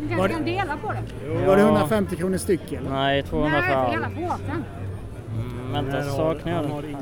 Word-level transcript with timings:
Du 0.00 0.08
kanske 0.08 0.16
Var 0.20 0.28
det- 0.28 0.34
kan 0.34 0.44
dela 0.44 0.76
på 0.76 0.92
det? 0.92 1.46
Var 1.46 1.56
det 1.56 1.62
Ja. 1.62 1.68
150 1.68 2.16
kronor 2.16 2.36
styck 2.36 2.72
eller? 2.72 2.90
Nej, 2.90 3.22
200 3.22 3.58
Nej, 3.60 3.68
för 3.74 3.90
hela 3.92 4.06
påsen. 4.28 4.64
Mm, 5.34 5.72
vänta, 5.72 6.02
saknar 6.02 6.52
jag 6.52 6.62
den? 6.82 6.96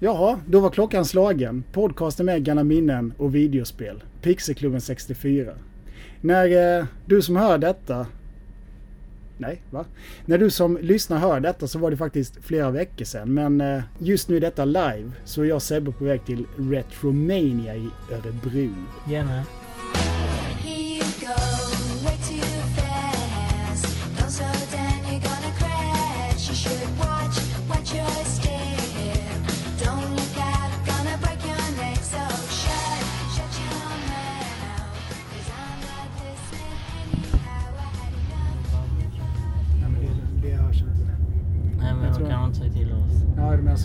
Ja, 0.00 0.38
då 0.46 0.60
var 0.60 0.70
klockan 0.70 1.04
slagen. 1.04 1.64
Podcasten 1.72 2.26
med 2.26 2.44
gamla 2.44 2.64
minnen 2.64 3.12
och 3.18 3.34
videospel. 3.34 4.02
Pixelklubben 4.22 4.80
64. 4.80 5.52
När 6.20 6.78
eh, 6.78 6.84
du 7.06 7.22
som 7.22 7.36
hör 7.36 7.58
detta... 7.58 8.06
Nej, 9.38 9.62
va? 9.70 9.84
När 10.24 10.38
du 10.38 10.50
som 10.50 10.78
lyssnar 10.82 11.18
hör 11.18 11.40
detta 11.40 11.66
så 11.66 11.78
var 11.78 11.90
det 11.90 11.96
faktiskt 11.96 12.44
flera 12.44 12.70
veckor 12.70 13.04
sedan. 13.04 13.34
Men 13.34 13.60
eh, 13.60 13.82
just 13.98 14.28
nu 14.28 14.36
är 14.36 14.40
detta 14.40 14.64
live 14.64 15.10
så 15.24 15.42
är 15.42 15.46
jag 15.46 15.56
och 15.56 15.62
Sebbe 15.62 15.92
på 15.92 16.04
väg 16.04 16.24
till 16.26 16.44
Retromania 16.56 17.76
i 17.76 17.88
Örebro. 18.12 18.74
Gärna. 19.08 19.44
Here 20.64 21.57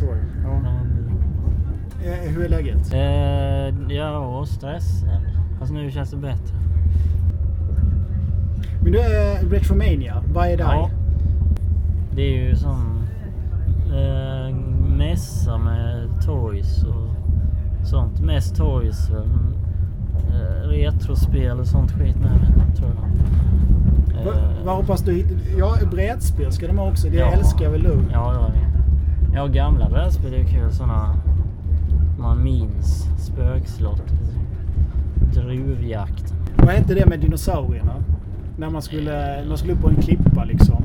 Ja, 0.01 0.07
du 0.07 0.49
menar 0.49 0.61
så 0.61 2.05
ja. 2.05 2.09
Eh, 2.11 2.31
hur 2.31 2.45
är 2.45 2.49
läget? 2.49 2.93
Eh, 2.93 3.95
ja, 3.95 4.45
stressad. 4.47 5.09
Fast 5.59 5.73
nu 5.73 5.91
känns 5.91 6.11
det 6.11 6.17
bättre. 6.17 6.55
Men 8.81 8.91
du 8.91 8.99
är 8.99 9.45
Retromania, 9.49 10.23
vad 10.33 10.47
är 10.47 10.57
det? 10.57 10.63
Ja. 10.63 10.89
Det 12.15 12.21
är 12.21 12.43
ju 12.49 12.55
som 12.55 12.99
eh, 13.93 14.55
mässa 14.97 15.57
med 15.57 16.07
toys 16.25 16.83
och 16.83 17.09
sånt. 17.87 18.19
Mest 18.21 18.55
toys 18.55 19.09
men, 19.09 19.53
Eh, 20.33 20.67
retrospel 20.67 21.59
och 21.59 21.67
sånt 21.67 21.91
skit 21.91 22.15
med 22.15 22.29
det, 22.31 22.75
tror 22.77 22.89
jag. 22.95 23.05
Eh, 24.19 24.25
Va- 24.25 24.49
Vad 24.65 24.75
hoppas 24.75 25.01
du? 25.01 25.25
Ja, 25.57 25.75
brädspel 25.91 26.51
ska 26.51 26.67
de 26.67 26.77
ha 26.77 26.89
också. 26.89 27.07
Det 27.09 27.17
Ja. 27.17 27.31
älskar 27.31 27.69
väl 27.69 27.83
du? 27.83 27.89
Ja, 28.11 28.33
ja, 28.33 28.49
ja. 28.55 28.72
Ja, 29.35 29.47
gamla 29.47 29.89
brädspel 29.89 30.33
är 30.33 30.43
kul. 30.43 30.71
Såna 30.71 31.15
man 32.19 32.43
minns. 32.43 33.07
Spökslott. 33.17 34.03
Druvjakt. 35.33 36.33
Vad 36.57 36.67
hette 36.69 36.93
det 36.93 37.05
med 37.05 37.19
dinosaurierna? 37.19 37.93
När 38.57 38.69
man 38.69 38.81
skulle, 38.81 39.43
man 39.47 39.57
skulle 39.57 39.73
upp 39.73 39.81
på 39.81 39.89
en 39.89 39.95
klippa 39.95 40.43
liksom. 40.43 40.83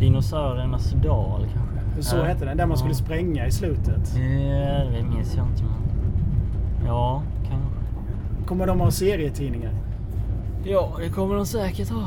Dinosauriernas 0.00 0.90
dal 0.92 1.40
kanske. 1.54 2.02
Så 2.10 2.16
Ja. 2.16 2.22
hette 2.24 2.44
den. 2.44 2.56
Där 2.56 2.66
man 2.66 2.76
skulle 2.76 2.92
Ja. 2.92 2.98
spränga 2.98 3.46
i 3.46 3.50
slutet. 3.50 4.14
Ja, 4.16 4.84
det 4.84 5.04
minns 5.14 5.36
jag 5.36 5.46
inte. 5.46 5.62
Men... 5.64 6.86
Ja, 6.86 7.22
kanske. 7.48 7.68
Kommer 8.46 8.66
de 8.66 8.80
ha 8.80 8.90
serietidningar? 8.90 9.72
Ja, 10.64 10.92
det 10.98 11.08
kommer 11.08 11.34
de 11.34 11.46
säkert 11.46 11.88
ha. 11.90 12.04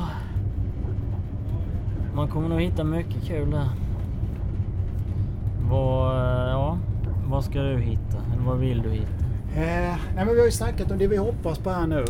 Man 2.16 2.27
kommer 2.27 2.50
nog 2.50 2.61
hitta 2.61 2.83
mycket 2.83 3.23
kul 3.23 3.51
där. 3.51 3.67
Vad, 5.71 6.15
ja, 6.49 6.77
vad 7.29 7.43
ska 7.43 7.61
du 7.61 7.77
hitta? 7.77 8.17
Eller 8.33 8.43
vad 8.45 8.57
vill 8.57 8.81
du 8.81 8.89
hitta? 8.89 9.25
Eh, 9.55 9.95
nej 10.15 10.25
men 10.25 10.27
vi 10.27 10.39
har 10.39 10.45
ju 10.45 10.51
snackat 10.51 10.91
om 10.91 10.97
det 10.97 11.07
vi 11.07 11.17
hoppas 11.17 11.59
på 11.59 11.69
här 11.69 11.87
nu. 11.87 12.05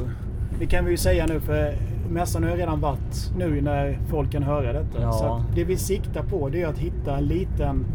Det 0.60 0.66
kan 0.66 0.86
vi 0.86 0.92
ju 0.92 0.98
säga 0.98 1.26
nu 1.26 1.40
för 1.40 1.74
mässan 2.10 2.44
har 2.44 2.50
ju 2.52 2.58
redan 2.58 2.80
varit 2.80 3.32
nu 3.38 3.62
när 3.62 4.00
folk 4.10 4.32
kan 4.32 4.44
höra 4.44 4.74
detta. 4.74 5.02
Ja. 5.02 5.12
Så 5.12 5.44
det 5.56 5.64
vi 5.64 5.78
siktar 5.78 6.24
på 6.24 6.50
det 6.50 6.62
är 6.62 6.68
att 6.68 6.78
hitta 6.78 7.18
en 7.18 7.26
liten 7.26 7.86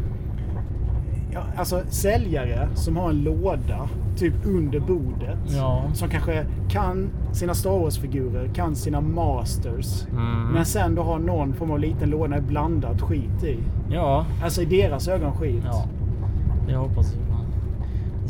ja, 1.33 1.41
alltså 1.57 1.83
säljare 1.89 2.69
som 2.75 2.97
har 2.97 3.11
en 3.11 3.23
låda 3.23 3.89
typ 4.17 4.35
under 4.45 4.81
bordet. 4.81 5.39
Ja. 5.47 5.85
Som 5.95 6.09
kanske 6.09 6.47
kan 6.69 7.09
sina 7.33 7.55
Star 7.55 7.71
Wars-figurer, 7.79 8.49
kan 8.55 8.75
sina 8.77 9.01
Masters. 9.01 10.07
Mm. 10.13 10.49
Men 10.49 10.65
sen 10.65 10.95
då 10.95 11.03
har 11.03 11.19
någon 11.19 11.53
form 11.55 11.71
av 11.71 11.79
liten 11.81 12.11
låda 12.11 12.41
blandat 12.41 13.03
skit 13.03 13.45
i. 13.45 13.59
Ja, 13.91 14.27
Alltså 14.45 14.63
i 14.63 14.65
deras 14.65 15.09
ögon 15.09 15.33
skit. 15.33 15.63
ja. 15.65 15.85
Det 16.69 16.77
hoppas 16.77 17.15
jag. 17.15 17.23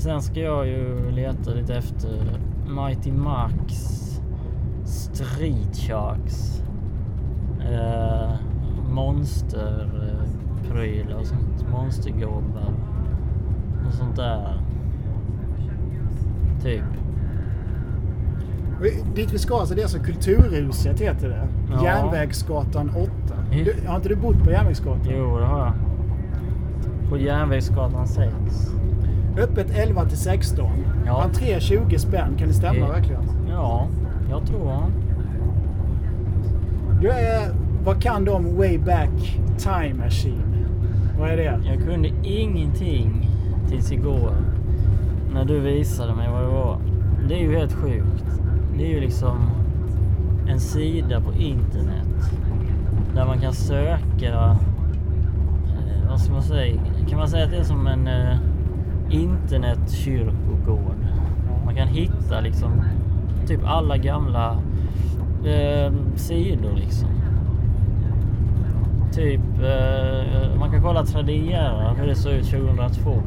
Sen 0.01 0.23
ska 0.23 0.41
jag 0.41 0.67
ju 0.67 1.11
leta 1.11 1.51
lite 1.51 1.75
efter 1.75 2.39
Mighty 2.69 3.13
Max 3.13 3.75
Street 4.85 5.77
Sharks. 5.77 6.63
Eh, 7.73 8.31
monsterprylar 8.91 11.19
och 11.21 11.27
sånt. 11.27 11.67
Monstergobbar 11.73 12.73
och 13.87 13.93
sånt 13.95 14.17
där. 14.17 14.61
Typ. 16.67 16.83
Dit 19.15 19.33
vi 19.33 19.39
ska 19.39 19.55
alltså, 19.57 19.75
det 19.75 19.81
är 19.81 19.85
alltså 19.85 19.99
Kulturhuset 19.99 21.01
heter 21.01 21.29
det. 21.29 21.49
Ja. 21.71 21.85
Järnvägsgatan 21.85 22.91
8. 22.91 23.11
Ja. 23.51 23.65
Du, 23.65 23.75
har 23.89 23.97
inte 23.97 24.09
du 24.09 24.17
bott 24.17 24.45
på 24.45 24.51
Järnvägsgatan? 24.51 25.07
Jo, 25.11 25.39
det 25.39 25.45
har 25.47 25.59
jag. 25.59 25.73
På 27.11 27.19
Järnvägsgatan 27.19 28.07
6. 28.07 28.35
Öppet 29.39 29.67
11 29.79 30.05
till 30.05 30.19
16. 30.19 30.71
Ja. 31.07 31.23
Entré 31.23 31.61
20 31.61 31.99
spänn. 31.99 32.35
Kan 32.39 32.49
det 32.49 32.55
stämma 32.55 32.79
Eh. 32.87 32.89
verkligen? 32.89 33.23
Ja, 33.51 33.87
jag 34.31 34.47
tror 34.47 34.69
han. 34.71 34.93
Du 37.01 37.09
är, 37.09 37.49
vad 37.85 38.03
kan 38.03 38.25
du 38.25 38.31
om 38.31 38.57
Way 38.57 38.79
Back 38.79 39.41
Time 39.59 39.95
Machine? 40.05 40.67
Vad 41.19 41.31
är 41.31 41.37
det? 41.37 41.61
Jag 41.65 41.85
kunde 41.85 42.11
ingenting 42.23 43.31
tills 43.69 43.93
igår. 43.93 44.33
När 45.37 45.45
du 45.45 45.61
visade 45.61 46.15
mig 46.15 46.29
vad 46.31 46.43
det 46.43 46.49
var. 46.49 46.79
Det 47.29 47.35
är 47.35 47.39
ju 47.39 47.57
helt 47.57 47.73
sjukt. 47.73 48.25
Det 48.77 48.85
är 48.85 48.89
ju 48.89 49.01
liksom 49.01 49.51
en 50.49 50.61
sida 50.61 51.21
på 51.21 51.33
internet. 51.33 52.31
Där 53.15 53.27
man 53.27 53.41
kan 53.41 53.53
söka... 53.53 54.57
Eh, 55.67 56.09
vad 56.09 56.21
ska 56.21 56.33
man 56.33 56.43
säga? 56.43 56.81
Kan 57.09 57.19
man 57.19 57.29
säga 57.29 57.45
att 57.45 57.51
det 57.51 57.57
är 57.57 57.65
som 57.65 57.87
en 57.87 58.07
eh, 58.07 58.39
internetkyrkogård? 59.11 61.07
Man 61.65 61.75
kan 61.77 61.89
hitta 61.89 62.41
liksom 62.41 62.83
typ 63.47 63.61
alla 63.65 63.97
gamla 63.97 64.59
eh, 65.45 65.93
sidor 66.15 66.73
liksom. 66.77 67.09
Typ, 69.13 69.41
eh, 69.59 70.59
man 70.59 70.71
kan 70.71 70.83
kolla 70.83 71.05
Tradera 71.05 71.95
hur 71.99 72.07
det 72.07 72.15
såg 72.15 72.33
ut 72.33 72.51
2002. 72.51 73.23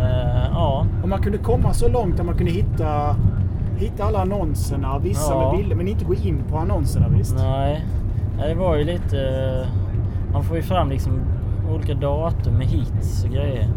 Eh, 0.00 0.46
ja, 0.52 0.86
Och 1.02 1.08
man 1.08 1.22
kunde 1.22 1.38
komma 1.38 1.72
så 1.72 1.88
långt 1.88 2.20
att 2.20 2.26
man 2.26 2.34
kunde 2.34 2.52
hitta, 2.52 3.16
hitta 3.76 4.04
alla 4.04 4.22
annonserna, 4.22 4.98
vissa 4.98 5.32
Ja. 5.32 5.50
med 5.52 5.58
bilder, 5.60 5.76
men 5.76 5.88
inte 5.88 6.04
gå 6.04 6.14
in 6.14 6.42
på 6.50 6.58
annonserna 6.58 7.08
visst? 7.08 7.34
nej. 7.36 7.84
nej. 8.38 8.48
Det 8.48 8.54
var 8.54 8.76
ju 8.76 8.84
lite... 8.84 9.18
eh, 9.62 9.68
Man 10.32 10.42
får 10.44 10.56
ju 10.56 10.62
fram 10.62 10.90
liksom 10.90 11.12
olika 11.74 11.94
datum 11.94 12.54
med 12.54 12.66
hits 12.66 13.24
och 13.24 13.30
grejer. 13.30 13.68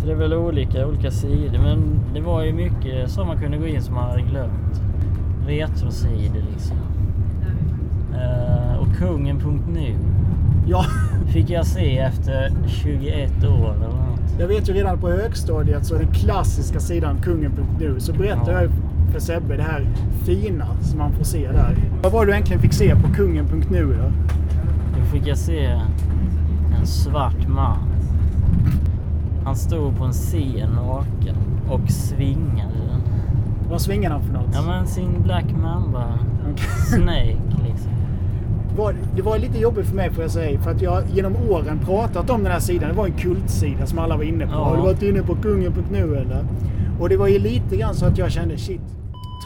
Så 0.00 0.06
det 0.06 0.12
är 0.12 0.16
väl 0.16 0.34
olika, 0.34 0.86
olika 0.86 1.10
sidor. 1.10 1.58
Men 1.62 2.00
det 2.14 2.20
var 2.20 2.42
ju 2.42 2.52
mycket 2.52 3.10
som 3.10 3.26
man 3.26 3.38
kunde 3.38 3.58
gå 3.58 3.66
in 3.66 3.82
som 3.82 3.94
man 3.94 4.04
hade 4.10 4.22
glömt. 4.22 4.82
Retrosidor 5.46 6.42
liksom. 6.52 6.76
Eh, 8.14 8.76
och 8.80 8.96
kungen.nu 8.98 9.94
Ja, 10.66 10.84
fick 11.32 11.50
jag 11.50 11.66
se 11.66 11.98
efter 11.98 12.52
21 12.66 13.44
år 13.44 13.74
eller 13.74 13.86
något. 13.86 14.20
jag 14.40 14.48
vet 14.48 14.68
ju 14.68 14.72
redan 14.72 14.98
på 14.98 15.08
högstadiet 15.10 15.86
så 15.86 15.94
den 15.94 16.12
klassiska 16.12 16.80
sidan 16.80 17.16
kungen.nu 17.22 18.00
så 18.00 18.12
berättar 18.12 18.52
Ja. 18.52 18.62
jag 18.62 18.70
för 19.12 19.20
Sebbe 19.20 19.56
det 19.56 19.62
här 19.62 19.86
fina 20.24 20.66
som 20.82 20.98
man 20.98 21.12
får 21.12 21.24
se 21.24 21.48
där. 21.52 21.76
Vad 22.02 22.12
var 22.12 22.26
det 22.26 22.32
du 22.32 22.36
äntligen 22.36 22.62
fick 22.62 22.72
se 22.72 22.96
på 22.96 23.08
kungen.nu 23.14 23.84
då? 24.02 24.12
fick 25.12 25.26
jag 25.26 25.38
se 25.38 25.64
en 26.80 26.86
svart 26.86 27.48
man. 27.48 27.78
Han 29.44 29.56
stod 29.56 29.96
på 29.98 30.04
en 30.04 30.12
scen 30.12 30.70
naken 30.74 31.36
och 31.70 31.90
svingade 31.90 32.72
den. 32.90 33.00
Vad 33.70 33.80
svingar 33.80 34.10
han 34.10 34.22
för 34.22 34.32
något? 34.32 34.48
Ja 34.54 34.62
men 34.66 34.86
sin 34.86 35.22
Black 35.22 35.44
Mamba 35.62 36.04
Okej. 36.52 36.64
Snake. 36.86 37.36
Var, 38.78 38.94
det 39.16 39.22
var 39.22 39.38
lite 39.38 39.58
jobbigt 39.58 39.86
för 39.86 39.96
mig 39.96 40.10
får 40.10 40.22
jag 40.24 40.30
säga. 40.30 40.60
För 40.60 40.70
att 40.70 40.82
jag 40.82 41.02
genom 41.12 41.36
åren 41.50 41.78
pratat 41.84 42.30
om 42.30 42.42
den 42.42 42.52
här 42.52 42.60
sidan. 42.60 42.88
Det 42.88 42.94
var 42.94 43.06
en 43.06 43.12
kultsida 43.12 43.86
som 43.86 43.98
alla 43.98 44.16
var 44.16 44.24
inne 44.24 44.46
på. 44.46 44.52
Ja. 44.52 44.64
Har 44.64 44.76
du 44.76 44.82
varit 44.82 45.02
inne 45.02 45.22
på 45.22 45.34
kungen.nu 45.34 46.16
eller? 46.16 46.44
Och 47.00 47.08
det 47.08 47.16
var 47.16 47.28
ju 47.28 47.38
lite 47.38 47.76
grann 47.76 47.94
så 47.94 48.06
att 48.06 48.18
jag 48.18 48.30
kände 48.32 48.58
shit. 48.58 48.80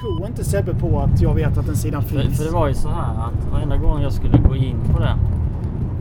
Tror 0.01 0.27
inte 0.27 0.45
Sebbe 0.45 0.75
på 0.75 1.01
att 1.01 1.21
jag 1.23 1.35
vet 1.35 1.59
att 1.59 1.67
den 1.67 1.77
sidan 1.77 2.03
För, 2.03 2.21
finns? 2.21 2.39
för 2.39 2.45
det 2.45 2.51
var 2.51 2.69
ju 2.69 2.75
så 2.75 2.89
här 2.89 3.15
att 3.15 3.53
varenda 3.53 3.77
gång 3.77 4.03
jag 4.03 4.13
skulle 4.13 4.39
gå 4.39 4.57
in 4.57 4.77
på 4.93 4.99
den, 4.99 5.19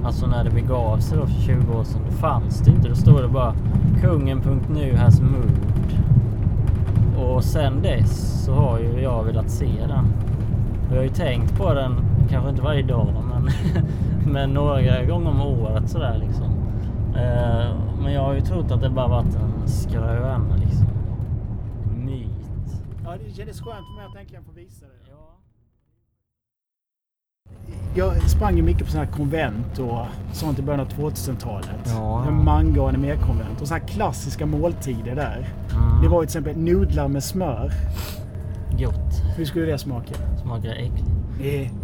alltså 0.06 0.27
när 0.27 0.44
det 0.44 0.50
begav 0.50 0.98
sig 0.98 1.18
då 1.18 1.25
för 1.25 1.42
20 1.42 1.77
år 1.80 1.84
sedan, 1.84 2.01
då 2.10 2.16
fanns 2.16 2.60
det 2.60 2.72
inte. 2.72 2.89
Då 2.89 2.95
stod 2.95 3.22
det 3.22 3.27
bara 3.27 3.54
kungen.nu 4.01 4.95
has 4.95 5.22
moved. 5.22 5.51
Och 7.18 7.44
sen 7.44 7.81
dess 7.81 8.44
så 8.45 8.54
har 8.54 8.80
ju 8.80 9.01
jag 9.01 9.24
velat 9.24 9.50
se 9.50 9.69
den. 9.88 10.06
Och 10.89 10.92
jag 10.92 10.98
har 10.98 11.04
ju 11.04 11.10
tänkt 11.10 11.57
på 11.57 11.74
den, 11.74 11.95
kanske 12.30 12.50
inte 12.50 12.62
varje 12.62 12.84
dag, 12.84 13.07
men, 13.44 13.84
men 14.34 14.54
några 14.54 15.06
gånger 15.06 15.30
om 15.30 15.42
året 15.42 15.90
sådär 15.90 16.18
liksom. 16.28 16.46
Eh, 17.16 17.76
men 18.04 18.14
jag 18.14 18.22
har 18.22 18.34
ju 18.34 18.42
trott 18.42 18.72
att 18.72 18.82
det 18.82 18.90
bara 18.90 19.08
varit 19.08 19.36
en 19.36 19.68
skröna 19.68 20.56
liksom. 20.56 20.88
Myt. 22.06 22.30
Ja, 23.04 23.16
det 23.26 23.36
kändes 23.36 23.62
skönt 23.62 23.88
för 23.88 23.96
mig 23.96 24.06
att 24.06 24.16
äntligen 24.22 24.44
få 24.44 24.52
visa 24.52 24.86
det. 24.86 25.12
Ja. 25.12 25.38
Jag 27.96 28.30
sprang 28.30 28.58
ju 28.58 28.62
mycket 28.62 28.86
på 28.86 28.92
sådana 28.92 29.06
här 29.06 29.18
konvent 29.18 29.80
och 29.80 30.06
sånt 30.34 30.60
i 30.60 30.62
början 30.62 30.80
av 30.80 30.88
2000-talet. 30.88 31.86
Ja. 31.86 32.32
Manga 32.32 32.82
och 32.82 32.90
animekonvent 32.90 33.62
och 33.62 33.68
så 33.68 33.74
här 33.74 33.82
klassiska 33.88 34.46
måltider 34.46 35.16
där. 35.16 35.48
Mm. 35.74 36.02
Det 36.02 36.08
var 36.08 36.22
ju 36.22 36.28
till 36.28 36.40
exempel 36.40 36.58
nudlar 36.64 37.08
med 37.08 37.24
smör. 37.24 37.72
Gott. 38.80 39.22
Hur 39.38 39.46
skulle 39.46 39.66
det 39.66 39.78
smaka? 39.78 40.16
Smakar 40.42 40.70
äckligt. 40.70 41.81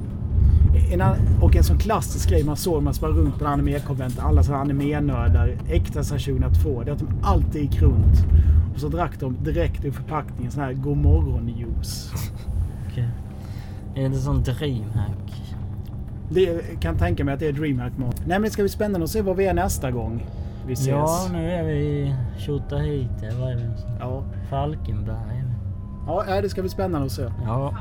En 0.91 1.01
och 1.41 1.55
en 1.55 1.63
sån 1.63 1.77
klassisk 1.77 2.29
grej 2.29 2.43
man 2.43 2.57
såg 2.57 2.73
när 2.73 2.81
man 2.81 2.93
sprang 2.93 3.11
runt 3.11 3.39
på 3.39 3.45
en 3.45 3.51
animekonvent. 3.51 4.19
Alla 4.19 4.43
sådana 4.43 4.61
animenördar. 4.61 5.57
Äkta 5.69 6.03
sedan 6.03 6.19
2002. 6.19 6.83
Det 6.83 6.91
är 6.91 6.93
att 6.93 6.99
de 6.99 7.07
alltid 7.23 7.61
gick 7.61 7.81
runt. 7.81 8.25
Och 8.73 8.79
så 8.79 8.87
drack 8.87 9.19
de 9.19 9.43
direkt 9.43 9.85
ur 9.85 9.91
förpackningen 9.91 10.51
sån 10.51 10.63
här 10.63 10.73
godmorgon-juice. 10.73 12.13
Okej. 12.91 13.09
Är 13.95 13.99
det 13.99 14.05
inte 14.05 14.19
sån 14.19 14.43
dreamhack? 14.43 15.43
Det 16.29 16.79
kan 16.79 16.97
tänka 16.97 17.23
mig 17.23 17.33
att 17.33 17.39
det 17.39 17.47
är 17.47 17.53
DreamHack 17.53 17.97
mat. 17.97 18.19
Nej 18.19 18.39
men 18.39 18.41
det 18.41 18.49
ska 18.49 18.61
bli 18.61 18.69
spännande 18.69 19.03
att 19.03 19.09
se 19.11 19.21
var 19.21 19.33
vi 19.33 19.45
är 19.45 19.53
nästa 19.53 19.91
gång 19.91 20.25
vi 20.67 20.73
ses. 20.73 20.87
Ja, 20.87 21.27
nu 21.31 21.51
är 21.51 21.63
vi 21.63 21.73
i 21.73 22.15
Tjotahejti. 22.37 23.29
Vad 23.39 23.51
är 23.51 23.55
vi? 23.55 23.63
ja. 23.99 24.23
Falkenberg. 24.49 25.43
Ja, 26.07 26.41
det 26.41 26.49
ska 26.49 26.61
bli 26.61 26.69
spännande 26.69 27.05
att 27.05 27.11
se. 27.11 27.31
Ja. 27.45 27.73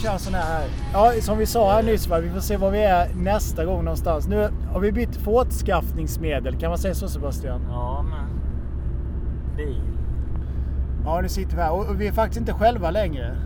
Sån 0.00 0.34
här. 0.34 0.68
Ja, 0.92 1.12
som 1.20 1.38
vi 1.38 1.46
sa 1.46 1.72
här 1.72 1.82
nyss, 1.82 2.08
va? 2.08 2.18
vi 2.18 2.30
får 2.30 2.40
se 2.40 2.56
var 2.56 2.70
vi 2.70 2.82
är 2.82 3.08
nästa 3.14 3.64
gång 3.64 3.84
någonstans. 3.84 4.28
Nu 4.28 4.48
har 4.72 4.80
vi 4.80 4.92
bytt 4.92 5.16
fortskaffningsmedel, 5.16 6.58
kan 6.58 6.68
man 6.68 6.78
säga 6.78 6.94
så 6.94 7.08
Sebastian? 7.08 7.60
Ja, 7.68 8.04
men... 8.10 8.40
Bil. 9.56 9.82
Ja, 11.04 11.20
nu 11.20 11.28
sitter 11.28 11.56
vi 11.56 11.62
här 11.62 11.72
och 11.72 12.00
vi 12.00 12.06
är 12.06 12.12
faktiskt 12.12 12.40
inte 12.40 12.52
själva 12.52 12.90
längre. 12.90 13.36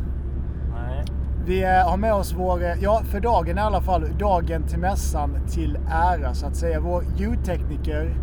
Nej. 0.75 1.05
Vi 1.47 1.65
eh, 1.65 1.91
har 1.91 1.97
med 1.97 2.15
oss 2.15 2.35
vår, 2.39 2.63
eh, 2.63 2.83
ja 2.83 3.03
för 3.05 3.21
dagen 3.21 3.59
i 3.59 3.61
alla 3.61 3.81
fall, 3.81 4.07
dagen 4.19 4.63
till 4.63 4.79
mässan 4.79 5.37
till 5.49 5.79
ära 5.91 6.35
så 6.35 6.47
att 6.47 6.57
säga. 6.57 6.81
Vår 6.81 7.05
ljudtekniker, 7.17 8.17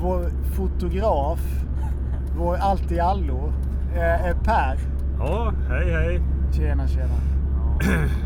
vår 0.00 0.30
fotograf, 0.56 1.40
vår 2.36 2.56
allt 2.56 2.92
i 2.92 3.00
allo, 3.00 3.52
eh, 3.94 4.26
är 4.26 4.34
Per. 4.34 4.78
Ja, 5.18 5.52
hej 5.68 5.92
hej. 5.92 6.20
Tjena, 6.52 6.88
tjena. 6.88 7.31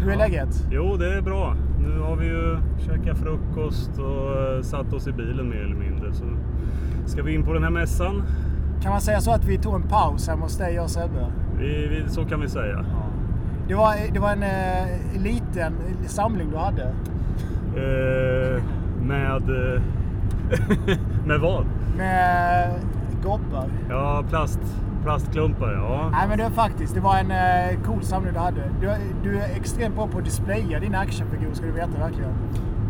Hur 0.01 0.13
är 0.13 0.17
läget? 0.17 0.67
Jo, 0.71 0.97
det 0.97 1.15
är 1.15 1.21
bra. 1.23 1.57
Nu 1.79 1.99
har 1.99 2.17
vi 2.17 2.27
ju 2.27 2.59
käkat 2.87 3.19
frukost 3.19 3.91
och 3.99 4.43
eh, 4.43 4.63
satt 4.63 4.93
oss 4.93 5.07
i 5.07 5.13
bilen 5.13 5.49
mer 5.49 5.65
eller 5.65 5.77
mindre. 5.77 6.13
Så 6.13 6.25
ska 7.07 7.23
vi 7.23 7.35
in 7.35 7.45
på 7.45 7.53
den 7.53 7.63
här 7.63 7.71
mässan. 7.71 8.23
Kan 8.83 8.91
man 8.91 9.01
säga 9.01 9.21
så 9.21 9.31
att 9.31 9.45
vi 9.45 9.59
tog 9.59 9.75
en 9.75 9.83
paus 9.83 10.29
hemma 10.29 10.43
hos 10.43 10.59
dig 10.59 10.81
och 10.81 10.91
Sebbe? 10.91 11.33
Vi, 11.59 11.87
vi, 11.87 12.05
så 12.09 12.25
kan 12.25 12.41
vi 12.41 12.49
säga. 12.49 12.85
Det 13.69 13.75
var, 13.75 14.13
det 14.13 14.21
var 14.21 14.33
en 14.33 14.43
eh, 14.43 15.23
liten 15.23 15.73
samling 16.07 16.51
du 16.51 16.57
hade. 16.57 16.83
Eh, 17.77 18.63
med... 19.03 19.51
Eh, 19.51 19.83
med 21.27 21.41
vad? 21.41 21.67
Med 21.97 22.71
gobbar. 23.23 23.69
Ja, 23.89 24.25
plast, 24.29 24.61
plastklumpar 25.07 25.73
ja. 25.73 26.09
Nej 26.13 26.29
men 26.29 26.39
det 26.39 26.45
var 26.45 26.51
faktiskt, 26.51 26.95
det 26.95 27.01
var 27.01 27.17
en 27.19 27.31
eh, 27.31 27.81
cool 27.87 28.03
samling 28.03 28.33
du 28.33 28.39
hade. 28.39 28.63
Du, 28.81 28.91
du 29.23 29.39
är 29.39 29.57
extremt 29.57 29.95
bra 29.95 30.07
på 30.07 30.19
att 30.19 30.25
displaya 30.25 30.81
dina 30.81 30.99
actionfigurer 30.99 31.55
ska 31.55 31.67
du 31.67 31.73
veta 31.73 31.99
verkligen. 31.99 32.31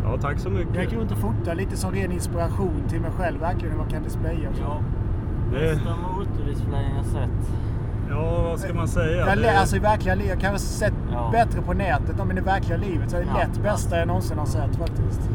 Ja, 0.03 0.17
tack 0.21 0.39
så 0.39 0.49
Jag 0.49 0.57
gick 0.59 0.69
mycket. 0.69 0.93
runt 0.93 1.11
och 1.11 1.17
fotade 1.17 1.55
lite 1.55 1.77
som 1.77 1.91
ren 1.91 2.11
inspiration 2.11 2.83
till 2.89 3.01
mig 3.01 3.11
själv 3.17 3.39
verkligen 3.39 3.71
hur 3.71 3.77
man 3.77 3.87
kan 3.89 4.03
displaya. 4.03 4.49
Ja. 4.61 4.77
Det- 5.51 5.59
Bästa 5.59 5.95
motordisplayen 6.17 6.95
jag 6.95 7.05
sett. 7.05 7.51
Ja, 8.09 8.41
vad 8.49 8.59
ska 8.59 8.73
man 8.73 8.87
säga? 8.87 9.27
Jag, 9.27 9.37
Det- 9.37 9.59
alltså 9.59 9.75
i 9.75 9.79
verkliga 9.79 10.15
livet, 10.15 10.29
jag 10.29 10.39
kan 10.39 10.51
ha 10.51 10.57
sett 10.59 10.93
Ja. 11.11 11.29
bättre 11.31 11.61
på 11.61 11.73
nätet, 11.73 12.15
men 12.27 12.37
i 12.37 12.41
verkliga 12.41 12.77
livet 12.77 13.09
så 13.11 13.17
är 13.17 13.21
det 13.21 13.27
Ja. 13.33 13.37
lätt 13.37 13.63
bästa 13.63 13.97
jag 13.99 14.07
någonsin 14.07 14.37
har 14.37 14.45
sett 14.45 14.75
faktiskt. 14.75 15.29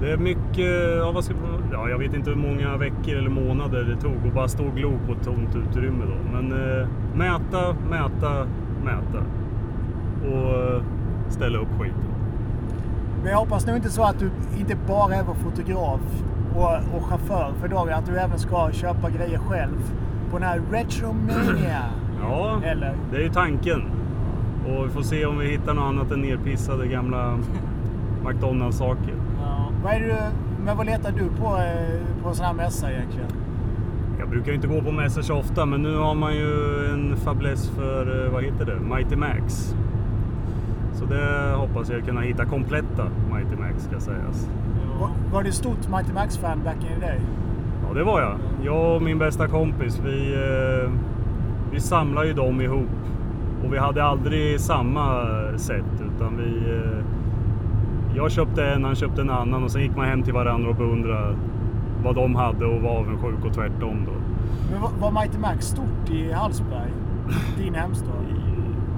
Det 0.00 0.12
är 0.12 0.16
mycket, 0.16 0.96
ja, 0.98 1.12
vad 1.14 1.24
ska, 1.24 1.34
ja, 1.72 1.88
jag 1.88 1.98
vet 1.98 2.14
inte 2.14 2.30
hur 2.30 2.36
många 2.36 2.76
veckor 2.76 3.14
eller 3.16 3.30
månader 3.30 3.84
det 3.84 3.96
tog 4.00 4.26
att 4.26 4.34
bara 4.34 4.48
stå 4.48 4.64
och 4.66 4.74
glo 4.76 4.92
på 5.06 5.12
ett 5.12 5.24
tomt 5.24 5.56
utrymme 5.56 6.04
då. 6.04 6.38
Men 6.40 6.52
eh, 6.52 6.86
mäta, 7.14 7.76
mäta, 7.90 8.46
mäta. 8.84 9.24
Och 10.32 10.74
eh, 10.74 10.82
ställa 11.28 11.58
upp 11.58 11.68
skiten. 11.80 11.98
Men 13.22 13.30
jag 13.30 13.38
hoppas 13.38 13.66
nu 13.66 13.76
inte 13.76 13.90
så 13.90 14.02
att 14.02 14.18
du 14.18 14.30
inte 14.58 14.76
bara 14.88 15.14
är 15.14 15.22
vår 15.24 15.34
fotograf 15.34 16.00
och, 16.54 16.96
och 16.96 17.04
chaufför 17.04 17.52
för 17.60 17.68
dagen, 17.68 17.94
att 17.94 18.06
du 18.06 18.16
även 18.18 18.38
ska 18.38 18.70
köpa 18.72 19.10
grejer 19.10 19.38
själv 19.38 19.92
på 20.30 20.38
den 20.38 20.48
här 20.48 20.60
Retromania. 20.72 21.82
Ja, 22.28 22.60
Eller? 22.64 22.94
det 23.10 23.16
är 23.16 23.20
ju 23.20 23.28
tanken. 23.28 23.82
Och 24.66 24.86
vi 24.86 24.90
får 24.90 25.02
se 25.02 25.26
om 25.26 25.38
vi 25.38 25.50
hittar 25.50 25.74
något 25.74 25.84
annat 25.84 26.10
än 26.10 26.20
nerpissade 26.20 26.86
gamla 26.86 27.38
McDonalds-saker. 28.24 29.14
Ja. 29.42 29.68
Vad 29.84 29.92
är 29.92 30.00
det, 30.00 30.06
du- 30.06 30.51
men 30.64 30.76
vad 30.76 30.86
letar 30.86 31.12
du 31.12 31.28
på 31.40 31.46
eh, 31.46 32.22
på 32.22 32.28
en 32.28 32.34
sån 32.34 32.46
här 32.46 32.54
mässa 32.54 32.92
egentligen? 32.92 33.28
Jag 34.18 34.28
brukar 34.30 34.52
inte 34.52 34.66
gå 34.66 34.80
på 34.80 34.92
mässor 34.92 35.22
så 35.22 35.34
ofta, 35.34 35.66
men 35.66 35.82
nu 35.82 35.96
har 35.96 36.14
man 36.14 36.34
ju 36.34 36.86
en 36.92 37.16
fäbless 37.16 37.70
för, 37.70 38.24
eh, 38.26 38.32
vad 38.32 38.44
heter 38.44 38.66
det, 38.66 38.80
Mighty 38.80 39.16
Max. 39.16 39.74
Så 40.92 41.04
det 41.04 41.54
hoppas 41.56 41.90
jag 41.90 42.04
kunna 42.04 42.20
hitta 42.20 42.44
kompletta 42.44 43.06
Mighty 43.34 43.56
Max 43.56 43.84
ska 43.84 44.00
sägas. 44.00 44.48
Var, 45.00 45.10
var 45.32 45.42
du 45.42 45.52
stort 45.52 45.88
Mighty 45.90 46.12
Max-fan 46.12 46.60
back 46.64 46.76
in 46.76 47.00
the 47.00 47.06
day? 47.06 47.20
Ja, 47.88 47.94
det 47.94 48.04
var 48.04 48.20
jag. 48.20 48.38
Jag 48.64 48.96
och 48.96 49.02
min 49.02 49.18
bästa 49.18 49.48
kompis, 49.48 50.00
vi, 50.04 50.34
eh, 50.34 50.90
vi 51.72 51.80
samlade 51.80 52.26
ju 52.26 52.32
dem 52.32 52.60
ihop. 52.60 52.88
Och 53.64 53.72
vi 53.72 53.78
hade 53.78 54.04
aldrig 54.04 54.60
samma 54.60 55.26
set, 55.56 56.02
utan 56.16 56.36
vi... 56.36 56.62
Jag 58.16 58.30
köpte 58.32 58.64
en, 58.66 58.84
han 58.84 58.94
köpte 58.94 59.20
en 59.20 59.30
annan 59.30 59.64
och 59.64 59.70
sen 59.70 59.82
gick 59.82 59.96
man 59.96 60.06
hem 60.06 60.22
till 60.22 60.34
varandra 60.34 60.70
och 60.70 60.76
beundrade 60.76 61.36
vad 62.04 62.14
de 62.14 62.34
hade 62.34 62.66
och 62.66 62.82
var 62.82 62.90
avundsjuk 62.90 63.44
och 63.44 63.52
tvärtom 63.54 64.04
då. 64.06 64.12
Men 64.72 64.80
var, 64.82 64.90
var 65.00 65.20
Mighty 65.20 65.38
Max 65.38 65.66
stort 65.66 66.10
i 66.10 66.32
Hallsberg? 66.32 66.90
Din 67.58 67.74
hemstad? 67.74 68.08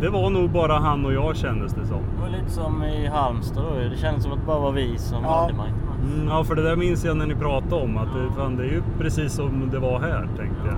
Det 0.00 0.08
var 0.10 0.30
nog 0.30 0.50
bara 0.50 0.72
han 0.78 1.04
och 1.06 1.12
jag 1.12 1.36
kändes 1.36 1.74
det 1.74 1.86
som. 1.86 1.98
Det 2.16 2.20
var 2.22 2.28
lite 2.38 2.50
som 2.50 2.82
i 2.84 3.06
Halmstad 3.06 3.64
då. 3.64 3.88
Det 3.90 3.96
kändes 3.96 4.22
som 4.22 4.32
att 4.32 4.38
det 4.40 4.46
bara 4.46 4.58
var 4.60 4.72
vi 4.72 4.98
som 4.98 5.22
Ja. 5.22 5.40
hade 5.40 5.52
Mighty 5.52 5.72
Max. 5.88 6.14
Mm, 6.14 6.28
ja, 6.28 6.44
för 6.44 6.54
det 6.54 6.62
där 6.62 6.76
minns 6.76 7.04
jag 7.04 7.16
när 7.16 7.26
ni 7.26 7.34
pratade 7.34 7.82
om 7.82 7.96
att 7.96 8.08
det, 8.14 8.34
fan, 8.36 8.56
det 8.56 8.62
är 8.62 8.68
ju 8.70 8.82
precis 8.98 9.32
som 9.32 9.68
det 9.72 9.78
var 9.78 10.00
här, 10.00 10.20
tänkte 10.36 10.66
jag. 10.66 10.76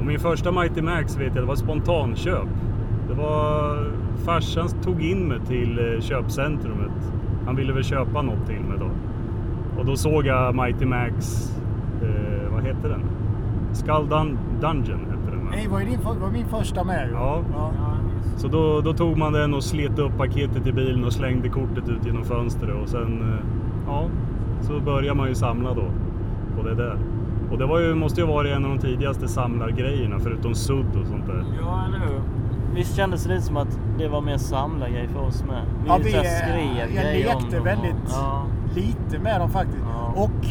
Och 0.00 0.06
min 0.06 0.18
första 0.20 0.52
Mighty 0.52 0.82
Max 0.82 1.16
vet 1.16 1.34
jag, 1.34 1.44
det 1.44 1.48
var 1.48 1.56
spontanköp. 1.56 2.48
Det 3.08 3.14
var 3.14 3.76
farsan 4.24 4.68
tog 4.68 5.02
in 5.02 5.18
mig 5.28 5.38
till 5.40 5.78
eh, 5.94 6.00
köpcentrumet. 6.00 7.12
Han 7.46 7.56
ville 7.56 7.72
väl 7.72 7.84
köpa 7.84 8.22
något 8.22 8.46
till 8.46 8.60
mig 8.60 8.78
då. 8.78 8.90
Och 9.80 9.86
då 9.86 9.96
såg 9.96 10.26
jag 10.26 10.54
Mighty 10.54 10.86
Max, 10.86 11.50
eh, 12.02 12.52
vad 12.52 12.64
heter 12.64 12.88
den? 12.88 13.00
Skull 13.72 13.94
Dun- 14.08 14.36
Dungeon 14.60 15.00
hette 15.10 15.30
den? 15.30 15.48
Nej, 15.50 15.68
var, 15.68 15.80
din, 15.80 15.98
var 16.20 16.30
min 16.30 16.46
första 16.46 16.84
med. 16.84 17.08
Ja. 17.12 17.40
ja. 17.52 17.70
Så 18.36 18.48
då, 18.48 18.80
då 18.80 18.92
tog 18.92 19.16
man 19.18 19.32
den 19.32 19.54
och 19.54 19.64
slet 19.64 19.98
upp 19.98 20.16
paketet 20.18 20.66
i 20.66 20.72
bilen 20.72 21.04
och 21.04 21.12
slängde 21.12 21.48
kortet 21.48 21.88
ut 21.88 22.06
genom 22.06 22.24
fönstret 22.24 22.74
och 22.82 22.88
sen, 22.88 23.20
eh, 23.32 23.38
ja, 23.86 24.04
så 24.60 24.80
börjar 24.80 25.14
man 25.14 25.28
ju 25.28 25.34
samla 25.34 25.74
då 25.74 25.84
på 26.56 26.68
det 26.68 26.74
där. 26.74 26.98
Och 27.50 27.58
det 27.58 27.66
var 27.66 27.80
ju, 27.80 27.94
måste 27.94 28.20
ju 28.20 28.26
vara 28.26 28.48
en 28.48 28.64
av 28.64 28.70
de 28.70 28.78
tidigaste 28.78 29.28
samlargrejerna 29.28 30.18
förutom 30.18 30.54
sudd 30.54 30.96
och 31.00 31.06
sånt 31.06 31.26
där. 31.26 31.44
Ja, 31.60 31.84
eller 31.88 31.98
hur? 31.98 32.20
Visst 32.74 32.96
kändes 32.96 33.24
det 33.24 33.30
lite 33.34 33.42
som 33.46 33.56
att 33.56 33.80
det 33.98 34.08
var 34.08 34.20
mer 34.20 34.36
samlargrej 34.38 35.08
för 35.08 35.20
oss 35.20 35.44
med? 35.44 35.62
Vi, 35.82 35.88
Ja, 35.88 35.98
vi, 36.04 36.10
skrev 36.10 36.94
jag 36.94 37.14
lekte 37.14 37.60
väldigt 37.60 37.94
Och, 38.04 38.10
ja. 38.12 38.42
lite 38.74 39.18
med 39.18 39.40
dem 39.40 39.50
faktiskt. 39.50 39.84
Ja. 40.14 40.22
Och 40.22 40.46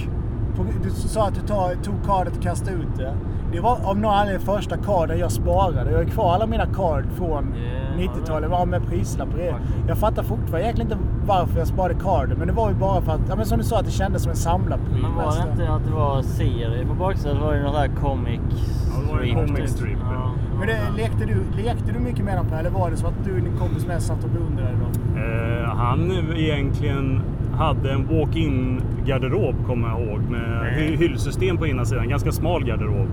på, 0.55 0.65
du 0.83 0.89
sa 0.89 1.27
att 1.27 1.35
du 1.35 1.41
tar, 1.41 1.75
tog 1.83 1.95
kardet 2.05 2.37
och 2.37 2.43
kastade 2.43 2.71
ut 2.77 2.95
det. 2.97 3.13
Det 3.51 3.59
var 3.59 3.77
av 3.85 3.97
någon 3.99 4.13
anledning 4.13 4.45
första 4.45 4.77
karden 4.77 5.19
jag 5.19 5.31
sparade. 5.31 5.91
Jag 5.91 5.97
har 5.97 6.05
kvar 6.05 6.33
alla 6.33 6.47
mina 6.47 6.65
kard 6.65 7.05
från 7.17 7.53
Ja, 7.97 8.01
90-talet. 8.03 8.49
Var 8.49 8.65
med 8.65 8.87
prislappar 8.87 9.39
i. 9.39 9.51
Faktiskt. 9.51 9.73
Jag 9.87 9.97
fattar 9.97 10.23
fortfarande 10.23 10.61
egentligen 10.61 10.91
inte 10.91 11.03
varför 11.25 11.59
jag 11.59 11.67
sparade 11.67 11.93
karden. 11.95 12.37
Men 12.39 12.47
det 12.47 12.53
var 12.53 12.69
ju 12.69 12.75
bara 12.75 13.01
för 13.01 13.11
att, 13.11 13.21
ja, 13.29 13.35
men 13.35 13.45
som 13.45 13.57
du 13.57 13.63
sa, 13.63 13.79
att 13.79 13.85
det 13.85 13.91
kändes 13.91 14.21
som 14.21 14.29
en 14.29 14.35
samlarpryl. 14.35 15.01
Men 15.01 15.15
var 15.15 15.23
det 15.35 15.51
inte 15.51 15.73
att 15.73 15.83
det 15.85 15.91
var 15.91 16.21
serie 16.21 16.85
på 16.85 16.93
baksidan? 16.93 17.35
Det 17.35 17.41
var 17.43 17.53
ju 17.53 17.61
någon 17.63 17.71
sån 17.71 17.81
här 17.81 17.91
comic 18.01 18.39
Ja, 18.51 19.01
det 19.01 19.11
var 19.13 19.17
strip, 19.19 19.35
comic 19.35 19.57
typ. 19.57 19.69
strip, 19.69 19.97
ja. 20.01 20.31
Men 20.59 20.67
det, 20.67 20.77
lekte, 20.97 21.25
du, 21.25 21.61
lekte 21.63 21.74
du 21.93 21.99
mycket 21.99 22.25
med 22.25 22.37
dem 22.37 22.45
Per? 22.45 22.59
Eller 22.59 22.69
var 22.69 22.91
det 22.91 22.97
så 22.97 23.07
att 23.07 23.25
du 23.25 23.31
och 23.35 23.41
din 23.41 23.57
kompis 23.57 23.87
mest 23.87 24.07
satt 24.07 24.23
och 24.23 24.29
beundrade 24.29 24.71
dem? 24.71 24.91
Eh, 25.23 25.69
han 25.69 26.11
egentligen 26.35 27.21
hade 27.53 27.91
en 27.91 28.07
walk-in 28.07 28.81
garderob 29.05 29.55
kommer 29.67 29.87
jag 29.89 30.01
ihåg 30.01 30.19
med 30.29 30.73
hy- 30.77 30.95
hyllsystem 30.97 31.57
på 31.57 31.67
ena 31.67 31.85
sidan. 31.85 32.09
Ganska 32.09 32.31
smal 32.31 32.65
garderob. 32.65 33.07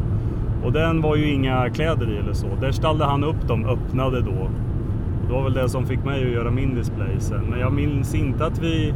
Och 0.64 0.73
den 0.73 1.00
var 1.00 1.17
ju 1.17 1.33
inga 1.33 1.71
kläder 1.71 2.11
i 2.11 2.17
eller 2.19 2.33
så. 2.33 2.47
Där 2.61 2.71
ställde 2.73 3.05
han 3.05 3.25
upp 3.25 3.49
dem, 3.49 3.64
öppnade 3.67 4.21
då. 4.21 4.31
Och 4.31 4.50
det 5.29 5.33
var 5.33 5.43
väl 5.45 5.52
det 5.55 5.69
som 5.69 5.87
fick 5.87 6.05
mig 6.05 6.25
att 6.25 6.33
göra 6.33 6.50
min 6.50 6.75
display 6.75 7.17
sen. 7.19 7.45
Men 7.50 7.61
jag 7.61 7.73
minns 7.73 8.14
inte 8.14 8.47
att 8.47 8.59
vi... 8.62 8.95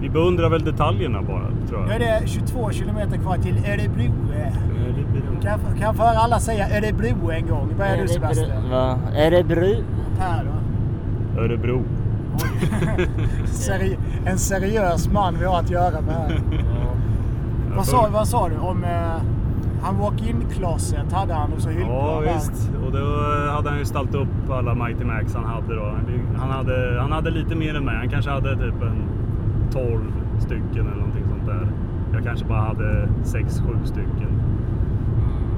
Vi 0.00 0.10
beundrar 0.10 0.48
väl 0.50 0.64
detaljerna 0.64 1.22
bara, 1.22 1.44
tror 1.68 1.84
Nu 1.86 1.92
jag. 1.92 2.02
är 2.02 2.20
det 2.20 2.28
22 2.28 2.70
kilometer 2.70 3.16
kvar 3.16 3.36
till 3.36 3.56
Örebro. 3.58 4.02
Eh, 4.04 4.52
det- 5.14 5.42
Kan 5.42 5.50
jag, 5.50 5.60
kan 5.76 5.80
jag 5.86 5.96
få 5.96 6.02
höra 6.02 6.18
alla 6.18 6.40
säga 6.40 6.76
Örebro 6.78 7.30
en 7.30 7.46
gång? 7.46 7.74
Vad 7.78 7.86
är 7.86 7.96
du 8.02 8.08
Sebastian? 8.08 8.70
Va? 8.70 8.98
Är 9.16 9.30
det 9.30 9.44
bru? 9.44 9.84
Per 10.18 10.44
då? 10.44 11.40
Örebro. 11.42 11.82
Seri 13.46 13.98
en 14.26 14.38
seriös 14.38 15.08
man 15.12 15.36
vi 15.38 15.44
har 15.44 15.58
att 15.60 15.70
göra 15.70 16.00
med 16.00 16.14
här. 16.14 16.40
vad, 17.76 17.86
sa, 17.86 18.08
vad 18.12 18.28
sa 18.28 18.48
du 18.48 18.56
om... 18.56 18.84
Eh, 18.84 19.22
han 19.82 19.98
walk-in-closet 19.98 21.12
hade 21.12 21.34
han 21.34 21.52
och 21.52 21.60
så 21.60 21.68
hyllplan 21.68 22.24
Ja 22.24 22.32
visst. 22.34 22.70
Och 22.86 22.92
då 22.92 22.98
hade 23.52 23.68
han 23.70 23.78
ju 23.78 23.84
ställt 23.84 24.14
upp 24.14 24.50
alla 24.50 24.74
Mighty 24.74 25.04
Max 25.04 25.34
han 25.34 25.44
hade 25.44 25.74
då. 25.76 25.94
Han 26.38 26.50
hade, 26.50 27.00
han 27.00 27.12
hade 27.12 27.30
lite 27.30 27.54
mer 27.54 27.74
än 27.76 27.84
mig. 27.84 27.96
Han 27.96 28.08
kanske 28.08 28.30
hade 28.30 28.56
typ 28.56 28.82
en 28.82 29.02
12 29.72 30.00
stycken 30.38 30.86
eller 30.86 30.96
någonting 30.96 31.24
sånt 31.28 31.46
där. 31.46 31.66
Jag 32.12 32.24
kanske 32.24 32.46
bara 32.46 32.60
hade 32.60 33.08
6-7 33.24 33.84
stycken. 33.84 34.42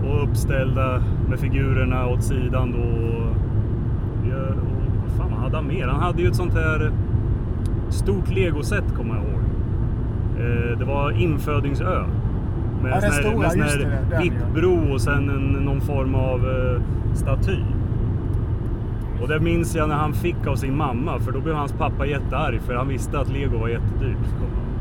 Och 0.05 0.25
uppställda 0.25 1.03
med 1.29 1.39
figurerna 1.41 2.07
åt 2.07 2.23
sidan 2.23 2.73
då. 2.73 2.79
Och 2.79 3.37
vad 5.03 5.29
fan 5.29 5.39
hade 5.43 5.57
han 5.57 5.67
mer? 5.67 5.87
Han 5.87 6.01
hade 6.01 6.23
ju 6.23 6.29
ett 6.29 6.37
sånt 6.37 6.55
här 6.55 6.93
stort 7.89 8.31
legoset 8.31 8.85
kommer 8.97 9.15
jag 9.15 9.25
ihåg. 9.25 9.41
Eh, 10.41 10.79
det 10.79 10.85
var 10.85 11.11
infödingsö. 11.11 12.05
Med 12.83 12.93
Ja, 12.93 13.01
den 13.01 13.01
sån 13.01 13.11
här, 13.13 13.21
stora, 13.23 13.39
med 13.39 13.51
sån 13.51 13.61
här 13.61 14.23
vippbro 14.23 14.93
och 14.93 15.01
sen 15.01 15.29
en, 15.29 15.65
någon 15.65 15.81
form 15.81 16.15
av 16.15 16.41
eh, 16.49 16.83
staty. 17.15 17.57
Och 19.21 19.29
det 19.29 19.41
minns 19.41 19.75
jag 19.75 19.89
när 19.89 19.97
han 19.97 20.13
fick 20.13 20.47
av 20.47 20.57
sin 20.57 20.77
mamma 20.77 21.19
för 21.19 21.33
då 21.33 21.41
blev 21.41 21.55
hans 21.55 21.73
pappa 21.73 22.07
jättearg 22.07 22.61
för 22.61 22.75
han 22.75 22.89
visste 22.89 23.21
att 23.21 23.29
lego 23.29 23.59
var 23.59 23.69
jättedyrt. 23.69 24.17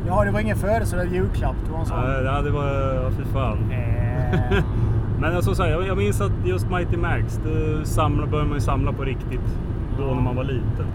Ja, 0.08 0.24
det 0.24 0.31
var 0.31 0.39
ingen 0.39 0.58
födelsedag 0.58 1.08
julklapp. 1.13 1.55
Det 1.65 1.72
var 1.72 1.79
en 1.79 1.86
sån. 1.86 1.98
Ja, 1.98 2.22
det 2.22 2.29
hade 2.29 2.50
varit, 2.50 2.96
ja 2.96 3.12
fy 3.17 3.24
fan. 3.34 3.58
Eh, 3.72 4.63
Men 5.22 5.36
alltså, 5.36 5.55
så 5.55 5.63
här, 5.63 5.69
jag, 5.69 5.88
jag 5.88 5.98
minns 5.98 6.22
att 6.22 6.31
just 6.46 6.69
Mighty 6.69 6.98
Max, 6.98 7.39
det 7.43 7.86
samla, 7.86 8.27
började 8.27 8.50
man 8.50 8.58
ju 8.58 8.62
samla 8.62 8.93
på 8.93 9.03
riktigt 9.03 9.60
då 9.98 10.05
när 10.05 10.22
man 10.22 10.36
var 10.36 10.43
liten. 10.43 10.86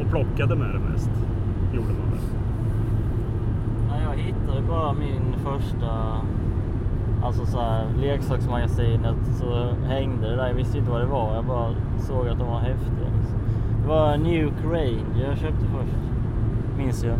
Och 0.00 0.10
plockade 0.10 0.56
med 0.56 0.68
det 0.74 0.92
mest. 0.92 1.10
Gjorde 1.74 1.88
man. 1.88 2.08
Nej, 3.88 4.02
jag 4.10 4.22
hittade 4.22 4.62
bara 4.68 4.92
min 4.92 5.34
första... 5.44 6.20
Alltså 7.22 7.46
så 7.46 7.60
här, 7.60 7.84
leksaksmagasinet 8.00 9.16
så 9.40 9.68
hängde 9.86 10.30
det 10.30 10.36
där. 10.36 10.46
Jag 10.46 10.54
visste 10.54 10.78
inte 10.78 10.90
vad 10.90 11.00
det 11.00 11.06
var. 11.06 11.34
Jag 11.34 11.44
bara 11.44 11.68
såg 11.98 12.28
att 12.28 12.38
de 12.38 12.48
var 12.48 12.58
häftiga. 12.58 13.08
Liksom. 13.18 13.38
Det 13.82 13.88
var 13.88 14.16
Nuke 14.16 14.64
Ranger 14.64 15.26
jag 15.28 15.38
köpte 15.38 15.64
först. 15.66 15.96
Minns 16.78 17.04
jag. 17.04 17.16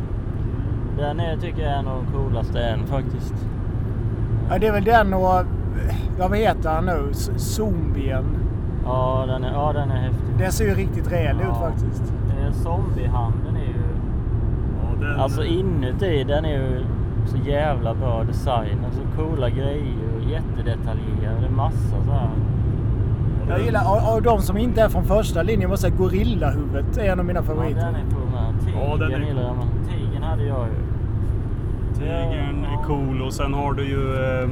Den 0.98 1.20
är, 1.20 1.36
tycker 1.36 1.62
jag 1.62 1.72
är 1.72 1.76
en 1.76 1.88
av 1.88 2.04
de 2.04 2.12
coolaste 2.12 2.60
än 2.60 2.86
faktiskt. 2.86 3.34
ja, 4.50 4.58
det 4.58 4.66
är 4.66 4.72
väl 4.72 4.84
den 4.84 5.14
och... 5.14 5.44
Vad 6.18 6.36
heter 6.38 6.70
han 6.70 6.84
nu? 6.84 7.08
Zombien. 7.36 8.24
Ja, 8.84 9.24
den 9.28 9.44
är, 9.44 9.52
ja, 9.52 9.72
den 9.72 9.90
är 9.90 9.96
häftig. 9.96 10.26
Den 10.38 10.52
ser 10.52 10.64
ju 10.64 10.74
riktigt 10.74 11.12
rejäl 11.12 11.36
ut 11.36 11.42
Ja. 11.48 11.54
faktiskt. 11.54 12.12
Eh, 12.40 12.52
Zombiehandeln 12.52 13.56
är 13.56 13.60
ju... 13.60 13.82
Ja, 14.82 15.06
den, 15.06 15.20
Alltså 15.20 15.44
inuti 15.44 16.24
den 16.24 16.44
är 16.44 16.50
ju 16.52 16.84
så 17.28 17.37
jävla 17.37 17.94
bra 17.94 18.25
design. 18.25 18.78
Alltså 18.85 19.00
coola 19.16 19.50
grejer 19.50 19.97
och 20.16 20.30
jättedetaljerade. 20.30 21.50
Massa 21.56 21.97
så 22.06 22.12
här. 22.12 22.30
Jag 23.49 23.61
gillar, 23.61 23.80
av, 23.85 24.14
av 24.16 24.23
de 24.23 24.42
som 24.42 24.56
inte 24.58 24.82
är 24.82 24.88
från 24.88 25.04
första 25.04 25.42
linjen, 25.42 25.70
måste 25.70 25.87
jag 25.87 25.94
säga 25.97 26.04
Gorillahuvudet 26.08 26.99
är 26.99 27.12
en 27.12 27.18
av 27.18 27.25
mina 27.25 27.38
Ja, 27.40 27.44
favoriter. 27.44 27.75
den 27.80 27.94
är 27.94 28.11
cool 28.11 28.30
med. 28.32 28.61
Tigern 28.64 28.80
Ja, 28.90 28.97
den 28.97 29.12
är 29.23 29.26
gillar 29.26 29.42
jag 29.42 29.56
men 29.56 29.68
tigern 29.88 30.23
hade 30.23 30.44
jag 30.44 30.66
ju. 30.66 30.75
Tigern 31.94 32.64
är 32.64 32.85
cool 32.87 33.23
och 33.23 33.32
sen 33.32 33.54
har 33.54 33.73
du 33.73 33.85
ju... 33.88 34.14
Eh, 34.14 34.49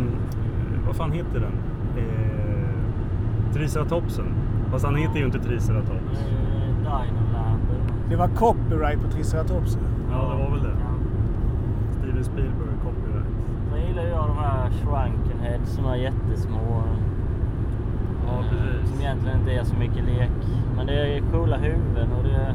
vad 0.87 0.97
fan 0.97 1.12
heter 1.12 1.40
den? 1.40 1.52
Eh, 1.99 3.52
Triceratopsen. 3.54 4.25
Fast 4.71 4.85
han 4.85 4.97
heter 4.97 5.18
ju 5.18 5.25
inte 5.26 5.38
Triceratops. 5.38 6.21
Eh, 6.21 6.76
Dinoland. 6.76 7.61
Det 8.11 8.16
var 8.16 8.28
copyright 8.28 9.02
på 9.02 9.09
Triceratops. 9.11 9.78
Ja, 10.11 10.16
det 10.33 10.45
var 10.45 10.50
väl 10.50 10.62
det. 10.62 10.68
Ja. 10.80 10.92
Steven 11.99 12.25
Spielberg 12.25 12.76
copyright. 12.83 13.26
Gillar 14.06 14.18
jag 14.18 14.28
de 14.28 14.38
här 14.38 14.70
shrunken 14.70 15.40
heads 15.42 15.70
som 15.75 15.86
är 15.86 15.96
jättesmå. 15.96 16.82
Ja, 18.26 18.32
Eh, 18.32 18.44
precis. 18.50 18.90
Som 18.90 19.00
egentligen 19.00 19.38
inte 19.40 19.52
är 19.52 19.64
så 19.64 19.75
mycket 19.76 20.04
lek. 20.04 20.30
Men 20.76 20.86
det 20.86 20.94
är 21.16 21.20
coola 21.32 21.56
huvuden 21.56 22.08
och 22.18 22.25
det 22.25 22.30
är 22.36 22.54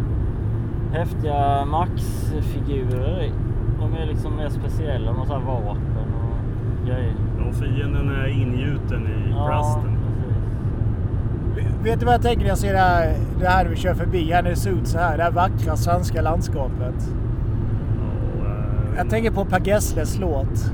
häftiga 1.00 1.66
Max-figurer. 1.66 3.32
De 3.80 3.94
är 4.02 4.06
liksom 4.06 4.36
mer 4.36 4.50
speciella. 4.50 5.12
De 5.12 5.18
har 5.20 5.26
så 5.26 5.34
här 5.34 5.40
vapen 5.42 6.14
och 6.22 6.88
grejer. 6.88 7.14
Och 7.50 7.56
fienden 7.56 8.10
är 8.10 8.28
ingjuten 8.28 9.08
i 9.08 9.34
plasten. 9.34 9.98
precis. 11.56 11.72
Vet 11.84 12.00
du 12.00 12.06
vad 12.06 12.14
jag 12.16 12.22
tänker 12.22 12.42
när 12.42 12.50
jag 12.50 12.58
ser 12.58 12.74
det 12.74 12.80
här, 12.80 13.16
det 13.40 13.48
här 13.48 13.66
vi 13.66 13.76
kör 13.76 13.94
förbi? 13.94 14.32
Här 14.32 14.44
när 14.44 14.50
det 14.50 14.56
ser 14.56 14.72
ut 14.72 14.88
så 14.88 14.98
här. 15.00 15.18
Det 15.18 15.24
här 15.24 15.32
vackra 15.32 15.76
svenska 15.76 16.22
landskapet. 16.22 17.10
Eh, 18.46 18.98
Jag 18.98 19.10
tänker 19.10 19.32
på 19.32 19.46
Per 19.46 19.60
Gessles 19.68 20.20
låt. 20.20 20.74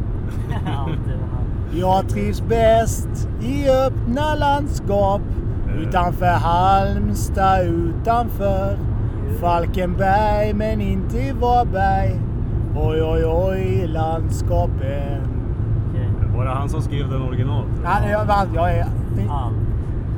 Jag 1.72 2.10
trivs 2.10 2.42
bäst 2.42 3.30
i 3.42 3.66
öppna 3.70 4.36
landskap. 4.36 5.22
Utanför 5.80 6.26
Halmstad, 6.26 7.62
utanför 7.66 8.78
Falkenberg, 9.42 10.54
men 10.54 10.82
inte 10.82 11.18
i 11.18 11.32
Varberg. 11.32 12.20
Oj, 12.76 13.04
oj, 13.04 13.26
oj, 13.26 13.88
landskapen. 13.88 15.22
Var 16.38 16.46
det 16.46 16.52
han 16.52 16.70
som 16.70 16.82
skrev 16.82 17.10
den 17.10 17.22
original? 17.22 17.64
Han, 17.84 18.10
jag, 18.10 18.28
jag, 18.28 18.48
jag 18.56 18.72
är, 18.72 18.86
Allt. 19.30 19.54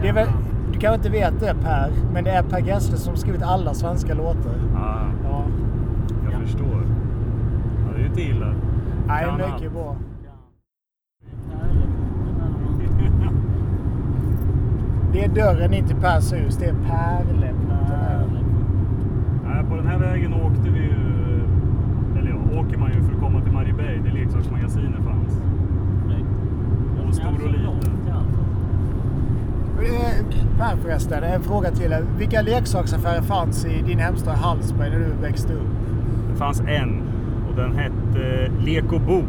det 0.02 0.08
är 0.10 0.14
väl, 0.14 0.28
du 0.74 0.80
kanske 0.80 0.96
inte 0.96 1.10
vet 1.10 1.40
det 1.40 1.56
Per, 1.64 1.92
men 2.14 2.24
det 2.24 2.32
är 2.32 2.44
Per 2.44 2.60
Gessle 2.60 2.98
som 2.98 3.16
skrivit 3.16 3.44
alla 3.44 3.74
svenska 3.74 4.14
låtar. 4.14 4.54
Ah, 4.78 5.06
Ja. 5.24 5.42
jag 6.24 6.34
Ja. 6.34 6.38
förstår. 6.46 6.84
Ja, 7.86 7.92
det 7.94 7.98
är 7.98 8.00
ju 8.02 8.06
inte 8.08 8.22
illa. 8.22 8.54
Nej, 9.10 9.26
mycket 9.54 9.72
bra. 9.72 9.96
Det 15.14 15.24
är 15.24 15.30
dörren 15.30 15.74
in 15.74 15.88
till 15.88 15.96
Pers 15.96 16.34
hus. 16.34 16.58
Det 16.58 16.66
är 16.66 16.74
Pärleporten. 16.74 18.30
Nej, 19.46 19.64
på 19.70 19.76
den 19.76 19.88
här 19.88 20.00
vägen 20.00 20.34
åkte 20.34 20.70
vi 20.70 20.80
ju... 20.80 20.94
Eller 22.20 22.30
ja, 22.30 22.60
åker 22.60 22.78
man 22.78 22.94
ju 22.94 23.04
för 23.04 23.14
att 23.14 23.20
komma 23.20 23.42
till 23.42 23.52
Marieberg 23.52 24.00
där 24.00 24.12
leksaksmagasinet 24.12 25.04
fanns. 25.04 25.42
Och 27.08 27.16
stor 27.16 27.44
och 27.44 27.52
liten. 27.52 27.80
Eh, 29.80 30.26
Per 30.58 30.78
förresten, 30.78 31.24
en 31.24 31.42
fråga 31.42 31.72
till 31.72 31.92
er. 31.92 32.06
Vilka 32.18 32.42
leksaksaffärer 32.42 33.22
fanns 33.22 33.66
i 33.66 33.82
din 33.82 34.00
hemstad 34.00 34.36
Hallsberg 34.36 34.90
när 34.90 35.00
du 35.00 35.12
växte 35.22 35.54
upp? 35.54 35.68
Det 36.32 36.36
fanns 36.36 36.60
en 36.60 37.02
och 37.50 37.56
den 37.56 37.78
hette 37.78 37.99
Lek 38.66 38.94
och 38.94 39.02
Bo. 39.02 39.24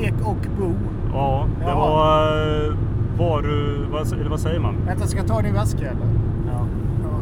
Lek 0.00 0.14
och 0.24 0.46
bo. 0.58 0.72
Ja, 1.12 1.46
det 1.58 1.64
Jaha. 1.64 1.74
var 1.74 2.26
eh, 2.66 2.74
varu... 3.18 3.86
Vad, 3.92 4.12
eller 4.12 4.30
vad 4.30 4.40
säger 4.40 4.60
man? 4.60 4.74
Vänta, 4.86 5.06
ska 5.06 5.18
jag 5.18 5.26
ta 5.26 5.42
din 5.42 5.54
väska 5.54 5.78
eller? 5.78 6.06
Ja. 6.46 6.66
Ja. 7.02 7.20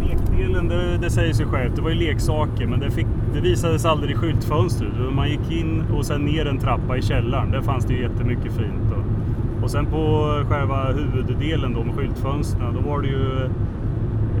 Lek, 0.00 0.10
lek, 0.10 0.18
Spelen, 0.26 0.68
det, 0.68 0.98
det 0.98 1.10
säger 1.10 1.32
sig 1.32 1.46
självt. 1.46 1.76
Det 1.76 1.82
var 1.82 1.90
ju 1.90 1.96
leksaker, 1.96 2.66
men 2.66 2.80
det, 2.80 2.90
fick, 2.90 3.06
det 3.34 3.40
visades 3.40 3.84
aldrig 3.84 4.10
i 4.10 4.14
skyltfönstret. 4.14 4.92
Man 5.12 5.28
gick 5.28 5.50
in 5.52 5.84
och 5.96 6.06
sen 6.06 6.20
ner 6.20 6.46
en 6.46 6.58
trappa 6.58 6.96
i 6.96 7.02
källaren. 7.02 7.50
Där 7.50 7.62
fanns 7.62 7.84
det 7.84 7.94
ju 7.94 8.02
jättemycket 8.02 8.52
fint. 8.52 8.92
Och, 8.92 9.62
och 9.64 9.70
sen 9.70 9.86
på 9.86 10.26
själva 10.48 10.92
huvuddelen 10.92 11.74
då 11.74 11.84
med 11.84 11.94
skyltfönstren, 11.94 12.74
då 12.74 12.90
var 12.90 13.00
det 13.00 13.08
ju 13.08 13.48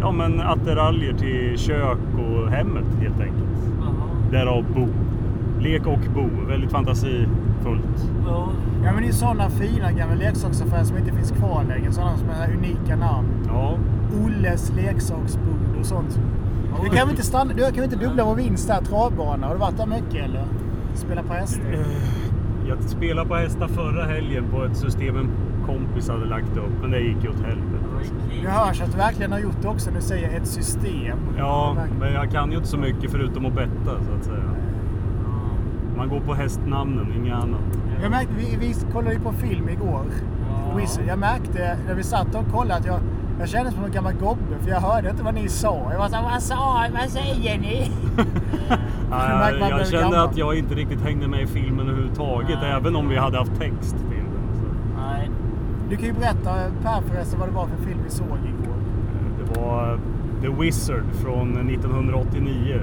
ja, 0.00 0.12
men 0.12 0.40
attiraljer 0.40 1.12
till 1.12 1.58
kök 1.58 1.98
och 2.14 2.50
hemmet 2.50 2.84
helt 3.00 3.20
enkelt. 3.20 3.50
Därav 4.30 4.64
Bo. 4.74 4.88
Lek 5.60 5.86
och 5.86 6.00
Bo. 6.14 6.46
Väldigt 6.48 6.70
fantasifullt. 6.70 8.10
Ja. 8.26 8.48
Ja 8.84 8.92
men 8.92 9.02
det 9.02 9.08
är 9.08 9.12
sådana 9.12 9.50
fina 9.50 9.92
gamla 9.92 10.14
leksaksaffärer 10.14 10.84
som 10.84 10.96
inte 10.96 11.12
finns 11.12 11.30
kvar 11.30 11.64
längre. 11.68 11.92
Sådana 11.92 12.16
som 12.16 12.28
har 12.28 12.54
unika 12.56 12.96
namn. 12.96 13.28
Ja, 13.48 13.74
Olles 14.24 14.72
leksaksbod 14.76 15.78
och 15.80 15.86
sånt. 15.86 16.20
Du 16.82 16.88
kan 16.88 17.06
väl 17.06 17.10
inte, 17.10 17.22
stanna, 17.22 17.52
du 17.54 17.72
kan 17.72 17.84
inte 17.84 17.96
dubbla 17.96 18.24
vår 18.24 18.34
vinst 18.34 18.68
där, 18.68 18.80
travbana? 18.80 19.46
Har 19.46 19.54
du 19.54 19.60
varit 19.60 19.76
där 19.76 19.86
mycket 19.86 20.24
eller? 20.24 20.44
Spela 20.94 21.22
på 21.22 21.32
hästar? 21.32 21.64
jag 22.68 22.82
spelade 22.82 23.28
på 23.28 23.34
hästar 23.34 23.68
förra 23.68 24.04
helgen 24.04 24.44
på 24.50 24.64
ett 24.64 24.76
system 24.76 25.16
en 25.16 25.30
kompis 25.66 26.08
hade 26.08 26.24
lagt 26.26 26.56
upp, 26.56 26.80
men 26.82 26.90
det 26.90 27.00
gick 27.00 27.24
ju 27.24 27.28
åt 27.28 27.40
helvete. 27.40 27.69
Det 28.42 28.50
hörs 28.50 28.80
att 28.80 28.92
du 28.92 28.98
verkligen 28.98 29.32
har 29.32 29.38
gjort 29.38 29.62
det 29.62 29.68
också. 29.68 29.90
Du 29.90 30.00
säger 30.00 30.36
ett 30.36 30.46
system. 30.46 31.18
Ja, 31.38 31.76
men 32.00 32.12
jag 32.12 32.30
kan 32.30 32.50
ju 32.50 32.56
inte 32.56 32.68
så 32.68 32.78
mycket 32.78 33.10
förutom 33.10 33.46
att 33.46 33.54
betta 33.54 33.84
så 33.84 34.14
att 34.18 34.24
säga. 34.24 34.44
Man 35.96 36.08
går 36.08 36.20
på 36.20 36.34
hästnamnen, 36.34 37.12
inget 37.16 37.34
annat. 37.34 37.60
Jag 38.02 38.10
märkte, 38.10 38.34
vi, 38.38 38.56
vi 38.60 38.74
kollade 38.92 39.14
ju 39.14 39.20
på 39.20 39.32
film 39.32 39.68
igår. 39.68 40.04
Wizard. 40.76 41.04
Jag 41.08 41.18
märkte 41.18 41.76
när 41.86 41.94
vi 41.94 42.02
satt 42.02 42.34
och 42.34 42.52
kollade 42.52 42.80
att 42.80 42.86
jag, 42.86 43.00
jag 43.40 43.48
kände 43.48 43.72
som 43.72 43.84
en 43.84 43.92
gammal 43.92 44.12
gobbe 44.14 44.58
för 44.62 44.70
jag 44.70 44.80
hörde 44.80 45.10
inte 45.10 45.22
vad 45.22 45.34
ni 45.34 45.48
sa. 45.48 45.88
Jag 45.92 45.98
var 45.98 46.08
såhär, 46.08 46.22
vad 46.22 46.42
sa 46.42 46.86
Vad 47.00 47.10
säger 47.10 47.58
ni? 47.58 47.90
jag 49.10 49.54
blir 49.54 49.84
kände 49.84 50.00
gammal. 50.00 50.28
att 50.28 50.36
jag 50.36 50.58
inte 50.58 50.74
riktigt 50.74 51.00
hängde 51.00 51.28
med 51.28 51.42
i 51.42 51.46
filmen 51.46 51.88
överhuvudtaget, 51.88 52.58
Nej. 52.62 52.72
även 52.72 52.96
om 52.96 53.08
vi 53.08 53.16
hade 53.16 53.38
haft 53.38 53.60
text 53.60 53.96
till 53.96 54.24
den. 54.24 54.54
Så, 54.54 55.00
Nej. 55.00 55.30
Du 55.90 55.96
kan 55.96 56.06
ju 56.06 56.12
berätta 56.12 56.50
Per 56.82 57.00
förresten 57.00 57.38
vad 57.40 57.48
det 57.48 57.54
var 57.54 57.66
för 57.66 57.76
film 57.84 57.98
vi 58.04 58.10
såg 58.10 58.26
igår. 58.26 58.74
eh, 58.74 59.38
det 59.38 59.60
var 59.60 59.98
The 60.42 60.48
Wizard 60.62 61.04
från 61.12 61.70
1989. 61.70 62.80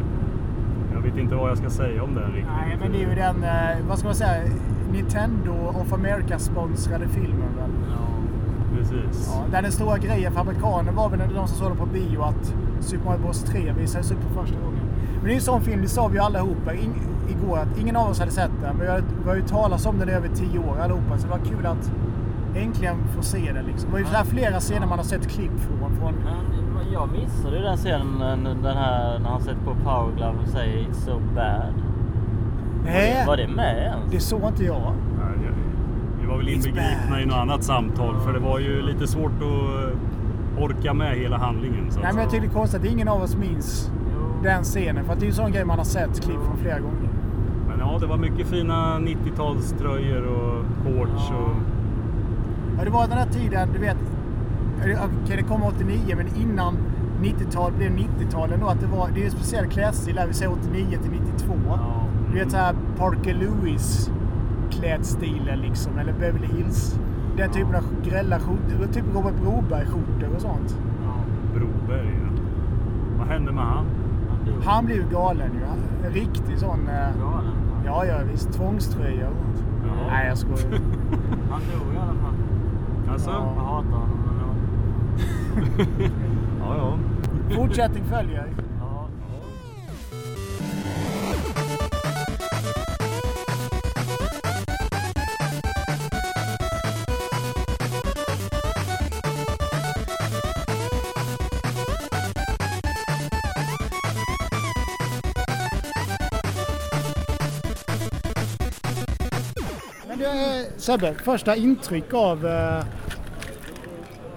Jag 0.94 1.02
vet 1.02 1.18
inte 1.18 1.36
vad 1.36 1.50
jag 1.50 1.58
ska 1.58 1.70
säga 1.70 2.04
om 2.04 2.16
den 2.16 2.32
riktigt. 2.32 2.54
Nej, 2.68 2.78
men 2.82 2.92
det 2.92 2.98
är 3.04 3.10
ju 3.10 3.16
den, 3.16 3.44
eh, 3.44 3.88
vad 3.90 4.00
ska 4.00 4.08
man 4.08 4.16
säga, 4.16 4.44
Nintendo 4.92 5.52
of 5.82 5.94
America 5.94 6.40
sponsrade 6.40 7.08
filmen 7.08 7.50
väl? 7.60 7.72
Precis. 8.78 9.34
Ja, 9.36 9.44
där 9.52 9.62
den 9.62 9.72
stora 9.72 9.98
grejen 9.98 10.34
för 10.34 10.42
amerikaner 10.42 10.92
var 10.92 11.10
väl 11.10 11.20
när 11.20 11.28
de 11.28 11.48
som 11.48 11.58
såg 11.58 11.70
den 11.70 11.78
på 11.78 11.86
bio 11.86 12.22
att 12.22 12.56
Super 12.80 13.06
Mario 13.06 13.20
Bros 13.22 13.44
3 13.44 13.74
visades 13.80 14.12
upp 14.12 14.18
för 14.24 14.42
första 14.42 14.60
gången. 14.60 14.80
Men 15.16 15.24
det 15.24 15.30
är 15.30 15.34
ju 15.34 15.36
en 15.36 15.42
sån 15.42 15.62
film, 15.62 15.82
det 15.82 15.88
sa 15.88 16.08
vi 16.08 16.16
ju 16.16 16.24
allihopa 16.24 16.74
in, 16.74 16.94
igår 17.30 17.58
att 17.58 17.78
ingen 17.80 17.96
av 17.96 18.10
oss 18.10 18.20
hade 18.20 18.32
sett 18.32 18.52
den. 18.62 18.76
Men 18.78 19.02
vi 19.24 19.30
har 19.30 19.36
ju 19.36 19.42
talat 19.42 19.86
om 19.86 20.00
den 20.00 20.10
i 20.10 20.12
över 20.12 20.28
tio 20.28 20.60
år 20.60 20.80
allihopa, 20.80 21.18
så 21.18 21.28
det 21.28 21.32
var 21.32 21.46
kul 21.46 21.66
att 21.66 21.92
äntligen 22.64 22.96
få 23.16 23.22
se 23.22 23.52
den. 23.54 23.66
Liksom. 23.66 23.86
Det 23.90 23.92
var 23.92 24.00
ju 24.00 24.06
så 24.06 24.16
här 24.16 24.24
flera 24.24 24.60
scener 24.60 24.88
man 24.88 24.98
har 25.00 25.06
sett 25.06 25.28
klipp 25.30 25.60
från. 25.60 25.96
från 26.00 26.14
Men 26.76 26.94
jag 26.94 27.10
missade 27.12 27.58
ju 27.58 27.64
den 27.64 27.78
scenen, 27.78 28.44
den 28.64 28.78
här 28.78 29.20
när 29.20 29.30
han 29.30 29.42
sätter 29.42 29.62
på 29.66 29.76
Power 29.76 30.16
Glove 30.16 30.38
och 30.44 30.48
säger 30.50 30.78
It's 30.88 30.94
so 31.06 31.20
bad. 31.36 31.74
Nej, 32.86 33.24
Var 33.28 33.38
det 33.38 33.48
med 33.48 33.78
ens? 33.78 34.12
det 34.12 34.20
såg 34.20 34.44
inte 34.48 34.64
jag. 34.64 34.82
Nej, 35.18 35.46
jag- 35.46 36.22
Vi 36.22 36.28
var 36.28 36.38
väl 36.38 36.50
inbegripna 36.50 37.22
i 37.22 37.26
något 37.26 37.36
annat 37.38 37.64
samtal 37.64 38.20
för 38.20 38.34
det 38.34 38.40
var 38.40 38.60
ju 38.60 38.82
lite 38.82 39.08
svårt 39.08 39.32
att 39.32 39.42
eh, 40.62 40.64
orka 40.64 40.94
med 40.94 41.16
hela 41.18 41.38
handlingen. 41.38 41.92
Så 41.92 42.00
Nej, 42.00 42.10
men 42.14 42.22
jag 42.22 42.32
tycker 42.32 42.48
det 42.48 42.52
är 42.52 42.54
konstigt 42.54 42.82
att 42.82 42.88
ingen 42.88 43.08
av 43.08 43.22
oss 43.22 43.38
minns 43.38 43.92
den 44.44 44.64
scenen. 44.64 45.06
För 45.06 45.14
att 45.14 45.20
det 45.20 45.24
är 45.24 45.28
ju 45.28 45.32
en 45.32 45.36
sån 45.36 45.52
grej 45.52 45.66
man 45.66 45.78
har 45.78 45.86
sett 45.86 46.22
klipp 46.24 46.40
från 46.46 46.58
flera 46.58 46.80
gånger. 46.80 47.10
Men 47.68 47.80
ja, 47.80 47.98
det 48.00 48.06
var 48.08 48.18
mycket 48.18 48.48
fina 48.48 49.00
90-talströjor 49.00 50.26
och 50.26 50.64
shorts 50.86 51.30
och... 51.32 51.56
Ja, 52.78 52.84
det 52.86 52.90
var 52.90 53.08
den 53.08 53.18
här 53.18 53.26
tiden, 53.26 53.70
du 53.74 53.80
vet. 53.80 53.98
Okej, 55.24 55.38
det 55.38 55.44
kom 55.44 55.64
89, 55.64 56.16
men 56.18 56.28
innan 56.42 56.78
90-tal 57.22 57.72
blev 57.74 57.92
90-tal 57.92 58.52
ändå. 58.52 58.68
Att 58.68 58.80
det, 58.82 58.88
var, 58.88 59.10
det 59.16 59.22
är 59.22 59.26
en 59.26 59.32
speciell 59.32 59.66
klädstil 59.68 60.16
där, 60.16 60.28
vi 60.28 60.34
säger 60.34 60.52
89 60.52 60.98
till 61.02 61.12
92. 61.12 61.54
Du 62.34 62.40
vet 62.40 62.52
så 62.52 62.58
här 62.58 62.76
Parker 62.98 63.34
Lewis 63.34 64.12
klädstilen 64.72 65.60
liksom, 65.60 65.98
eller 65.98 66.14
Beverly 66.14 66.48
Hills. 66.58 67.00
Den 67.38 67.52
typen 67.52 67.76
av 67.76 67.84
grälla 68.04 68.40
skjortor, 68.40 68.88
typ 68.94 69.04
Robert 69.14 69.34
Broberg-skjortor 69.42 70.36
och 70.36 70.42
sånt. 70.42 70.78
Broberg. 71.54 72.10
Ja. 72.24 72.42
Vad 73.18 73.28
hände 73.28 73.52
med 73.52 73.64
han? 73.64 73.86
Han 74.64 74.86
blev 74.86 74.98
ju 74.98 75.04
galen 75.12 75.52
ju. 75.54 75.60
En 76.08 76.14
riktig 76.14 76.58
sån... 76.58 76.88
eh, 76.88 77.10
Ja, 77.86 78.06
ja 78.06 78.16
visst. 78.32 78.54
Tvångströja 78.54 79.28
och 79.30 79.36
sånt. 79.36 79.68
Ja. 79.88 80.08
Nej, 80.10 80.28
jag 80.28 80.38
skojar. 80.38 80.60
Han 81.52 81.62
dog 81.74 81.94
i 81.96 81.98
alla 81.98 82.06
fall. 82.14 82.34
Alltså? 83.10 83.30
Jag 83.30 83.40
hatar 83.40 83.90
honom. 83.90 84.20
Men 84.26 84.40
ja. 84.40 85.86
Ja, 86.60 86.78
ja. 86.78 86.98
Fortsättning 87.56 88.04
följer. 88.04 88.48
Sebbe, 110.88 111.14
första 111.14 111.56
intryck 111.56 112.14
av 112.14 112.46
eh, 112.48 112.84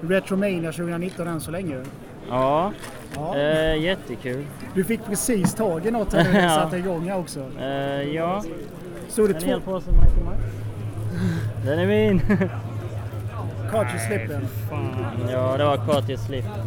Retromania 0.00 0.72
2019 0.72 1.28
än 1.28 1.40
så 1.40 1.50
länge? 1.50 1.76
Ja, 2.30 2.72
Ja. 3.14 3.36
eh, 3.36 3.76
jättekul. 3.82 4.44
Du 4.74 4.84
fick 4.84 5.04
precis 5.06 5.54
tag 5.54 5.86
i 5.86 5.90
något 5.90 6.12
när 6.12 6.24
du 6.24 6.48
satte 6.48 6.76
igång 6.76 7.08
här 7.08 7.18
också. 7.18 7.40
Eh, 7.60 8.02
ja, 8.02 8.42
Stod 9.08 9.28
det 9.28 9.34
en 9.34 9.40
två 9.40 9.46
hel 9.48 9.60
påse 9.60 9.90
Michael. 9.90 10.38
Den 11.64 11.78
är 11.78 11.86
min. 11.86 12.20
cartridge 13.70 14.06
slippen? 14.06 14.46
ja, 15.30 15.56
det 15.56 15.64
var 15.64 15.76
kort 15.76 16.08
i 16.10 16.16
slippen. 16.16 16.66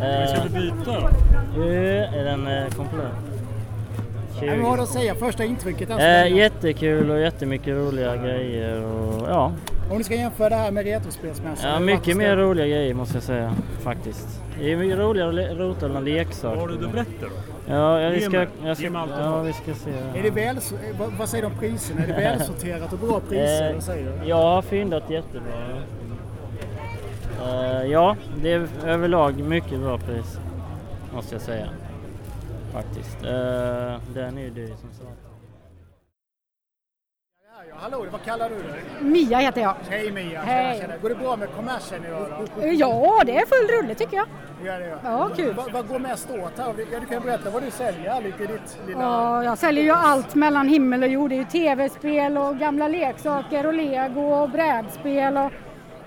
Vi 0.00 0.26
ska 0.28 0.36
Eh, 0.36 0.42
vi 0.44 0.48
byta 0.60 1.00
då? 1.56 1.62
är 1.62 2.24
den 2.24 2.46
eh, 2.46 2.68
komplett. 2.70 3.35
Nej, 4.40 4.50
men 4.50 4.60
vad 4.62 4.70
har 4.70 4.76
du 4.76 4.82
att 4.82 4.88
säga? 4.88 5.14
Första 5.14 5.44
intrycket 5.44 5.90
än 5.90 5.96
så 5.98 6.02
Eh, 6.04 6.32
jättekul 6.36 7.10
och 7.10 7.20
jättemycket 7.20 7.68
roliga 7.76 8.16
grejer 8.16 8.82
och 8.84 9.28
ja, 9.28 9.52
Om 9.90 9.98
du 9.98 10.04
ska 10.04 10.14
jämföra 10.14 10.48
det 10.48 10.54
här 10.56 10.70
med 10.70 10.84
Retrospelsmässan. 10.84 11.70
ja 11.72 11.78
mycket 11.80 12.16
mer 12.16 12.36
roliga 12.36 12.66
grejer 12.66 12.94
måste 12.94 13.16
jag 13.16 13.22
säga 13.22 13.54
faktiskt. 13.80 14.40
Det 14.58 14.72
är 14.72 14.76
mycket 14.76 14.98
roligare 14.98 15.50
att 15.52 15.58
rota 15.58 15.88
bland 15.88 16.04
leksaker. 16.04 16.60
Har 16.60 16.68
du 16.68 16.76
dubbletter 16.76 17.12
då? 17.20 17.72
Ja, 17.72 18.00
jag 18.00 18.14
Ge 18.14 18.20
ska, 18.20 18.30
mig. 18.30 18.48
jag 18.64 18.76
ska, 18.76 18.84
Ge 18.84 18.90
mig 18.90 19.02
allt 19.02 19.10
du 19.16 19.20
ja, 19.22 19.40
vi 19.42 19.52
ska 19.52 19.74
se. 19.74 20.18
Är 20.18 20.22
det 20.22 20.30
väl, 20.30 20.56
eh, 20.56 20.62
vad, 20.98 21.12
vad 21.18 21.28
säger 21.28 21.42
du 21.42 21.50
om 21.52 21.58
priserna? 21.58 22.02
Är 22.02 22.06
det 22.06 22.12
välsorterat 22.38 22.92
och 22.92 22.98
bra 22.98 23.20
priser? 23.28 23.68
Eh, 23.68 23.74
Vad 23.74 23.82
säger 23.82 24.12
du? 24.22 24.28
jag 24.28 24.36
har 24.36 24.62
fyndat 24.62 25.10
jättebra. 25.10 25.52
Eh, 27.46 27.86
ja, 27.90 28.16
det 28.42 28.52
är 28.52 28.66
överlag 28.86 29.38
mycket 29.40 29.80
bra 29.80 29.98
pris. 29.98 30.38
Måste 31.14 31.34
jag 31.34 31.42
säga. 31.42 31.66
Faktiskt. 32.76 33.16
Uh, 33.22 33.30
den 34.14 34.38
är 34.38 34.42
ju 34.42 34.50
dyr 34.50 34.66
som. 34.66 35.08
Ja, 37.56 37.62
ja, 37.68 37.74
hallå, 37.78 38.06
vad 38.12 38.24
kallar 38.24 38.48
du 38.50 38.54
dig? 38.56 38.82
Mia 39.00 39.38
heter 39.38 39.60
jag. 39.60 39.74
Hej 39.88 40.12
Mia! 40.12 40.30
Tjena, 40.30 40.42
Hej. 40.42 40.80
tjena. 40.80 40.96
Går 40.96 41.08
det 41.08 41.14
bra 41.14 41.36
med 41.36 41.48
kommersen 41.56 42.04
idag 42.04 42.28
då? 42.56 42.66
Ja, 42.66 43.22
det 43.26 43.36
är 43.38 43.46
full 43.46 43.76
rulle 43.76 43.94
tycker 43.94 44.16
jag. 44.16 44.26
Ja, 44.64 44.78
det 44.78 44.86
gör. 44.86 44.98
Ja, 45.04 45.30
kul. 45.36 45.54
Vad, 45.54 45.72
vad 45.72 45.88
går 45.88 45.98
mest 45.98 46.30
åt 46.30 46.58
här? 46.58 46.74
Ja, 46.92 47.00
du 47.00 47.06
kan 47.06 47.22
berätta 47.22 47.50
vad 47.50 47.62
du 47.62 47.70
säljer 47.70 48.22
lite 48.22 48.42
i 48.42 48.46
ditt 48.46 48.78
lilla... 48.86 49.00
Ja, 49.00 49.44
jag 49.44 49.58
säljer 49.58 49.84
ju 49.84 49.90
allt 49.90 50.34
mellan 50.34 50.68
himmel 50.68 51.02
och 51.02 51.08
jord. 51.08 51.30
Det 51.30 51.34
är 51.34 51.38
ju 51.38 51.44
tv-spel 51.44 52.38
och 52.38 52.58
gamla 52.58 52.88
leksaker 52.88 53.66
och 53.66 53.74
lego 53.74 54.20
och 54.20 54.50
brädspel. 54.50 55.36
Och 55.36 55.52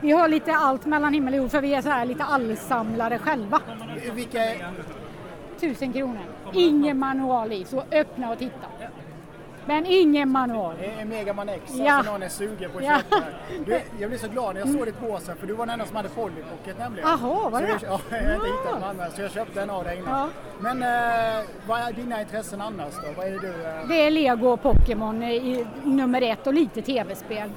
vi 0.02 0.12
har 0.12 0.28
lite 0.28 0.54
allt 0.54 0.86
mellan 0.86 1.14
himmel 1.14 1.34
och 1.34 1.38
jord 1.38 1.52
för 1.52 1.62
vi 1.62 1.74
är 1.74 1.82
så 1.82 1.90
här 1.90 2.06
lite 2.06 2.24
allsamlare 2.24 3.18
själva. 3.18 3.62
Vilka 4.14 4.40
är... 5.64 5.70
Tusen 5.70 5.94
kronor. 5.94 6.20
Ingen 6.54 7.00
manual 7.00 7.52
i, 7.52 7.66
så 7.66 7.84
öppna 7.92 8.32
och 8.32 8.40
titta. 8.40 8.68
Men 9.66 9.86
ingen 9.86 10.30
manual. 10.30 10.76
är 11.00 11.06
Mega 11.06 11.34
Man 11.34 11.50
X, 11.50 11.64
Ja. 11.76 11.94
alltså 11.94 12.12
någon 12.12 12.24
är 12.24 12.30
sugen 12.30 12.72
på 12.72 12.78
att 12.78 12.84
Ja. 12.84 12.98
köpa 13.10 13.16
det. 13.50 13.66
Du, 13.66 13.82
jag 14.00 14.10
blev 14.10 14.18
så 14.20 14.28
glad 14.28 14.54
när 14.56 14.62
jag 14.62 14.70
såg 14.70 14.86
ditt 14.86 15.00
bås 15.02 15.24
för 15.40 15.48
du 15.48 15.54
var 15.54 15.66
den 15.66 15.74
enda 15.74 15.86
som 15.86 15.96
hade 15.96 16.10
Polly 16.10 16.36
Pocket 16.52 16.80
nämligen. 16.80 17.10
Jaha, 17.10 17.50
var 17.50 17.60
Så 17.60 17.66
det 17.66 17.68
jag, 17.72 17.80
det? 17.80 17.86
Ja, 17.88 18.00
jag 18.12 18.28
har 18.30 18.36
inte 18.36 18.48
hittat 18.48 18.74
någon 18.80 18.84
annan, 18.90 19.12
så 19.12 19.22
jag 19.22 19.32
köpte 19.32 19.62
en 19.62 19.70
av 19.70 19.84
dig 19.84 19.98
innan. 19.98 20.20
Ja. 20.20 20.28
Men 20.60 20.84
eh, 20.84 21.46
vad 21.68 21.80
är 21.80 21.94
dina 21.94 22.22
intressen 22.22 22.62
annars 22.62 22.94
då? 22.96 23.08
Vad 23.18 23.28
är 23.28 23.32
det 23.32 23.40
du... 23.40 23.48
Eh, 23.66 23.88
Det 23.90 24.06
är 24.08 24.12
lego 24.12 24.48
och 24.48 24.62
Pokémon 24.62 25.24
i 25.24 25.66
nummer 25.84 26.22
ett 26.22 26.48
och 26.48 26.54
lite 26.54 26.82
tv-spel. 26.82 27.50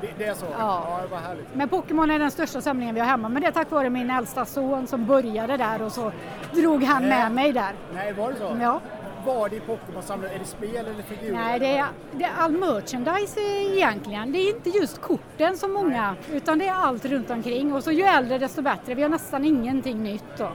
Det, 0.00 0.08
det 0.18 0.24
är 0.24 0.34
så? 0.34 0.46
Ja. 0.58 1.00
det 1.02 1.08
var 1.08 1.18
härligt. 1.18 1.54
Men 1.54 1.68
Pokémon 1.68 2.10
är 2.10 2.18
den 2.18 2.30
största 2.30 2.60
samlingen 2.60 2.94
vi 2.94 3.00
har 3.00 3.06
hemma, 3.06 3.28
men 3.28 3.42
det 3.42 3.48
är 3.48 3.52
tack 3.52 3.70
vare 3.70 3.90
min 3.90 4.10
äldsta 4.10 4.44
son 4.44 4.86
som 4.86 5.06
började 5.06 5.56
där 5.56 5.82
och 5.82 5.92
så 5.92 6.12
drog 6.52 6.82
han 6.82 7.08
med 7.08 7.32
mig 7.32 7.52
där. 7.52 7.72
Nej, 7.94 8.12
var 8.12 8.32
det 8.32 8.38
så? 8.38 8.56
Ja. 8.60 8.80
Vad 9.26 9.52
i 9.52 9.60
Pokémon 9.60 10.02
samlar 10.02 10.28
Är 10.28 10.38
det 10.38 10.44
spel 10.44 10.76
eller 10.76 11.02
figurer? 11.02 11.32
Nej, 11.32 11.60
det 11.60 11.76
är, 11.76 11.86
det 12.12 12.24
är 12.24 12.32
all 12.38 12.52
merchandise 12.52 13.40
egentligen. 13.40 14.32
Det 14.32 14.38
är 14.38 14.56
inte 14.56 14.70
just 14.70 15.00
korten 15.00 15.56
som 15.56 15.72
många, 15.72 16.14
utan 16.32 16.58
det 16.58 16.68
är 16.68 16.74
allt 16.74 17.04
runt 17.04 17.30
omkring. 17.30 17.74
Och 17.74 17.84
så 17.84 17.90
ju 17.90 18.02
äldre 18.02 18.38
desto 18.38 18.62
bättre. 18.62 18.94
Vi 18.94 19.02
har 19.02 19.08
nästan 19.08 19.44
ingenting 19.44 20.02
nytt 20.02 20.24
då. 20.38 20.48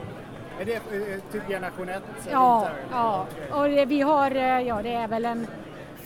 Är 0.60 0.64
det 0.64 0.74
eh, 0.74 1.20
typ 1.32 1.48
generation 1.48 1.88
1? 1.88 2.02
Ja, 2.30 2.68
ja. 2.90 3.26
och 3.50 3.68
det, 3.68 3.84
vi 3.84 4.00
har, 4.00 4.30
eh, 4.36 4.60
ja 4.60 4.82
det 4.82 4.94
är 4.94 5.08
väl 5.08 5.24
en 5.24 5.46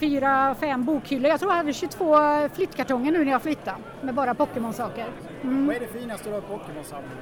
fyra, 0.00 0.54
fem 0.61 0.85
bokhyllor. 0.85 1.30
Jag 1.30 1.40
tror 1.40 1.52
jag 1.52 1.56
hade 1.56 1.72
22 1.72 2.16
flyttkartonger 2.54 3.12
nu 3.12 3.24
när 3.24 3.32
jag 3.32 3.42
flyttade 3.42 3.76
med 4.02 4.14
bara 4.14 4.35
Pokémon-saker. 4.35 5.06
Mm. 5.42 5.66
Vad 5.66 5.76
är 5.76 5.80
det 5.80 5.87
finaste 5.87 6.28
du 6.28 6.35
har 6.35 6.38
i 6.38 6.42
Pokémon-samlingen? 6.42 7.18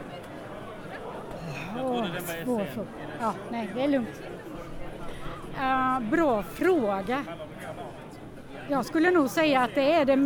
Åh, 1.82 2.06
svår 2.44 2.64
fråga. 2.64 2.88
Ja, 3.20 3.34
nej, 3.50 3.70
det 3.74 3.82
är 3.82 3.88
lugnt. 3.88 4.22
Eh, 5.60 6.00
bra 6.00 6.42
fråga. 6.42 7.24
Jag 8.68 8.86
skulle 8.86 9.10
nog 9.10 9.30
säga 9.30 9.60
att 9.60 9.74
det 9.74 9.92
är 9.92 10.04
det 10.04 10.16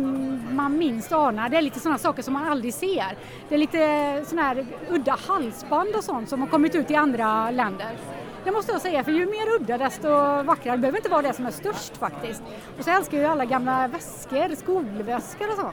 man 0.51 0.77
minst 0.77 1.11
anar. 1.11 1.49
Det 1.49 1.57
är 1.57 1.61
lite 1.61 1.79
sådana 1.79 1.97
saker 1.97 2.23
som 2.23 2.33
man 2.33 2.47
aldrig 2.47 2.73
ser. 2.73 3.17
Det 3.49 3.55
är 3.55 3.59
lite 3.59 4.23
sådana 4.25 4.47
här 4.47 4.65
udda 4.89 5.17
halsband 5.27 5.95
och 5.95 6.03
sånt 6.03 6.29
som 6.29 6.41
har 6.41 6.47
kommit 6.47 6.75
ut 6.75 6.91
i 6.91 6.95
andra 6.95 7.51
länder. 7.51 7.97
Det 8.43 8.51
måste 8.51 8.71
jag 8.71 8.81
säga, 8.81 9.03
för 9.03 9.11
ju 9.11 9.25
mer 9.25 9.55
udda 9.55 9.77
desto 9.77 10.09
vackrare. 10.43 10.75
Det 10.75 10.81
behöver 10.81 10.97
inte 10.97 11.09
vara 11.09 11.21
det 11.21 11.33
som 11.33 11.45
är 11.45 11.51
störst 11.51 11.97
faktiskt. 11.97 12.43
Och 12.77 12.83
så 12.85 12.91
älskar 12.91 13.17
jag 13.17 13.23
ju 13.25 13.31
alla 13.31 13.45
gamla 13.45 13.87
väskor, 13.87 14.55
skolväskor 14.55 15.47
och 15.49 15.55
så. 15.55 15.71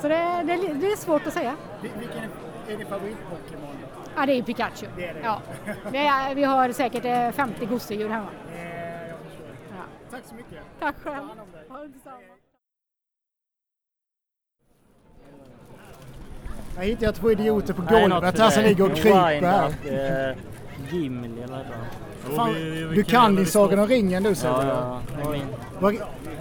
Så 0.00 0.08
det, 0.08 0.42
det, 0.46 0.56
det 0.74 0.92
är 0.92 0.96
svårt 0.96 1.26
att 1.26 1.32
säga. 1.32 1.56
Vil- 1.82 1.90
Vilken 1.98 2.18
är, 2.68 2.76
din 2.76 2.86
favorit-Pokémon? 2.86 3.76
Ja, 4.16 4.26
det 4.26 4.32
är 4.32 4.42
Pikachu. 4.42 4.86
Det 4.96 5.06
är 5.06 5.14
det. 5.14 5.20
Ja. 5.24 5.40
Vi, 5.92 5.98
är, 5.98 6.34
vi 6.34 6.44
har 6.44 6.72
säkert 6.72 7.04
eh, 7.04 7.30
50 7.30 7.66
gosedjur 7.66 8.08
hemma. 8.08 8.26
Eh, 8.54 8.62
jag 9.08 9.18
förstår. 9.18 9.46
Ja. 9.70 9.82
Tack 10.10 10.20
så 10.28 10.34
mycket. 10.34 10.58
Tack 10.80 10.94
själv. 11.02 11.16
Ha 11.68 11.78
det. 11.78 11.90
Jag 16.76 16.82
hittade 16.84 17.12
två 17.12 17.30
idioter 17.30 17.74
på 17.74 17.82
golvet 17.82 18.38
här 18.38 18.50
som 18.50 18.62
ligger 18.62 18.84
och 18.90 18.96
kryper 18.96 19.42
här. 19.42 20.36
Gimli 20.92 21.42
eller 21.42 21.64
vad 22.26 22.36
Fan, 22.36 22.54
vi- 22.54 22.88
du 22.94 23.04
kan 23.04 23.34
din 23.36 23.44
det 23.44 23.50
Sagan 23.50 23.78
om 23.78 23.86
ringen 23.86 24.22
du 24.22 24.34
Sebbe. 24.34 24.54
Ja, 24.66 25.00
ja. 25.82 25.92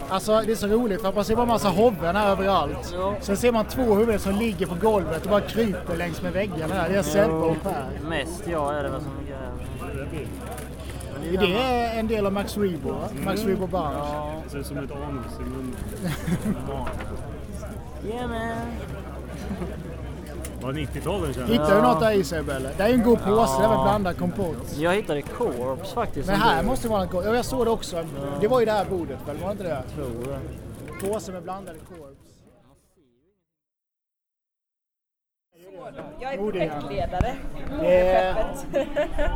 Alltså 0.10 0.42
det 0.46 0.52
är 0.52 0.56
så 0.56 0.68
roligt 0.68 1.02
för 1.02 1.14
man 1.14 1.26
ser 1.26 1.36
bara 1.36 1.46
massa 1.46 1.70
hoven 1.70 2.16
här 2.16 2.30
överallt. 2.32 2.94
Ja. 2.94 3.16
Sen 3.22 3.38
ser 3.38 3.52
man 3.52 3.66
två 3.66 3.96
huvuden 3.96 4.20
som 4.20 4.36
ligger 4.36 4.66
på 4.66 4.76
golvet 4.76 5.24
och 5.24 5.30
bara 5.30 5.42
kryper 5.42 5.98
längs 5.98 6.22
med 6.22 6.34
väggarna 6.34 6.74
här. 6.76 6.90
Det 6.90 6.96
är 6.96 7.02
Sebbe 7.04 7.34
och 7.34 7.64
Per. 7.64 7.90
Mest 8.10 8.48
jag 8.48 8.76
är 8.76 8.84
det 8.84 8.90
väl 8.90 9.02
som 9.02 9.12
gör. 9.30 10.06
Men 11.32 11.40
Det 11.50 11.54
är 11.62 12.00
en 12.00 12.08
del 12.08 12.26
av 12.26 12.34
Max 12.34 12.58
Rebo, 12.58 12.90
va? 12.90 13.10
Max 13.26 13.44
Rebo 13.46 13.68
Band. 13.68 13.98
Ja, 13.98 14.32
Det 14.44 14.50
ser 14.50 14.58
ut 14.60 14.66
som 14.66 14.78
ett 14.78 14.92
anus 14.92 15.34
i 15.40 15.44
munnen. 15.44 15.76
yeah 18.18 18.30
man. 18.30 18.40
Var 20.62 20.74
90-talet 20.74 21.36
känner 21.36 21.48
jag. 21.48 21.62
Hittar 21.62 21.76
du 21.76 21.82
något 21.82 22.00
där 22.00 22.12
i 22.12 22.24
Sebbe 22.24 22.54
eller? 22.54 22.72
Det 22.78 22.84
är 22.84 22.94
en 22.94 23.04
god 23.04 23.20
påse, 23.24 23.58
det 23.60 23.66
är 23.66 23.70
väl 23.70 23.84
blandad 23.84 24.18
kompott. 24.18 24.76
Jag 24.78 24.96
hittade 24.96 25.22
Corps 25.22 25.94
faktiskt. 25.94 26.28
Men 26.28 26.36
här 26.40 26.64
måste 26.64 26.88
det 26.88 26.92
vara 26.92 27.04
något 27.04 27.12
gott. 27.12 27.26
Ja, 27.26 27.36
jag 27.36 27.46
såg 27.46 27.66
det 27.66 27.72
också. 27.72 28.06
Det 28.42 28.48
var 28.48 28.60
ju 28.60 28.66
det 28.66 28.72
här 28.72 28.86
bordet 28.86 29.20
väl, 29.28 29.38
var 29.38 29.48
det 29.48 29.52
inte 29.52 29.64
det? 29.64 29.84
tror. 29.96 30.40
Påse 31.02 31.32
med 31.32 31.44
blandade 31.44 31.78
korps. 31.80 32.29
Jag 36.20 36.34
är 36.34 36.38
projektledare. 36.38 37.36
Eh, 37.70 38.36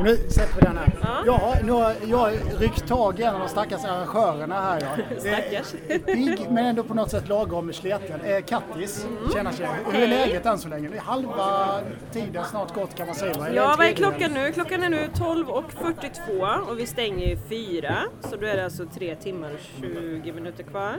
nu 0.02 0.16
sätter 0.16 0.54
vi 0.54 0.60
den 0.60 0.76
här. 0.76 0.92
Ja, 1.26 1.54
nu 1.64 1.72
har 1.72 1.94
jag 2.06 2.32
ryckt 2.58 2.88
tag 2.88 3.20
i 3.20 3.22
en 3.22 3.34
av 3.34 3.40
de 3.40 3.48
stackars 3.48 3.84
arrangörerna 3.84 4.60
här. 4.60 4.80
Ja. 4.80 5.16
Stackars. 5.20 5.74
Eh, 5.88 5.98
Pigg 6.00 6.46
men 6.50 6.66
ändå 6.66 6.82
på 6.82 6.94
något 6.94 7.10
sätt 7.10 7.28
lagom 7.28 7.72
sleten. 7.72 8.20
Eh, 8.20 8.44
Kattis, 8.44 9.06
tjena 9.32 9.52
tjena. 9.52 9.74
Hur 9.92 10.02
är 10.02 10.08
läget 10.08 10.46
än 10.46 10.58
så 10.58 10.68
länge? 10.68 10.90
Halva 10.98 11.80
tiden 12.12 12.44
snart 12.44 12.74
gått 12.74 12.94
kan 12.94 13.06
man 13.06 13.16
säga. 13.16 13.34
va? 13.38 13.50
Ja, 13.50 13.74
vad 13.78 13.86
är 13.86 13.92
klockan 13.92 14.32
nu? 14.32 14.52
Klockan 14.52 14.82
är 14.82 14.88
nu 14.88 15.08
12.42 15.14 16.58
och 16.70 16.78
vi 16.78 16.86
stänger 16.86 17.26
ju 17.26 17.38
4. 17.48 17.94
Så 18.20 18.36
då 18.36 18.46
är 18.46 18.56
det 18.56 18.64
alltså 18.64 18.86
3 18.94 19.16
timmar 19.16 19.50
och 19.50 19.60
20 19.80 20.32
minuter 20.32 20.62
kvar. 20.62 20.96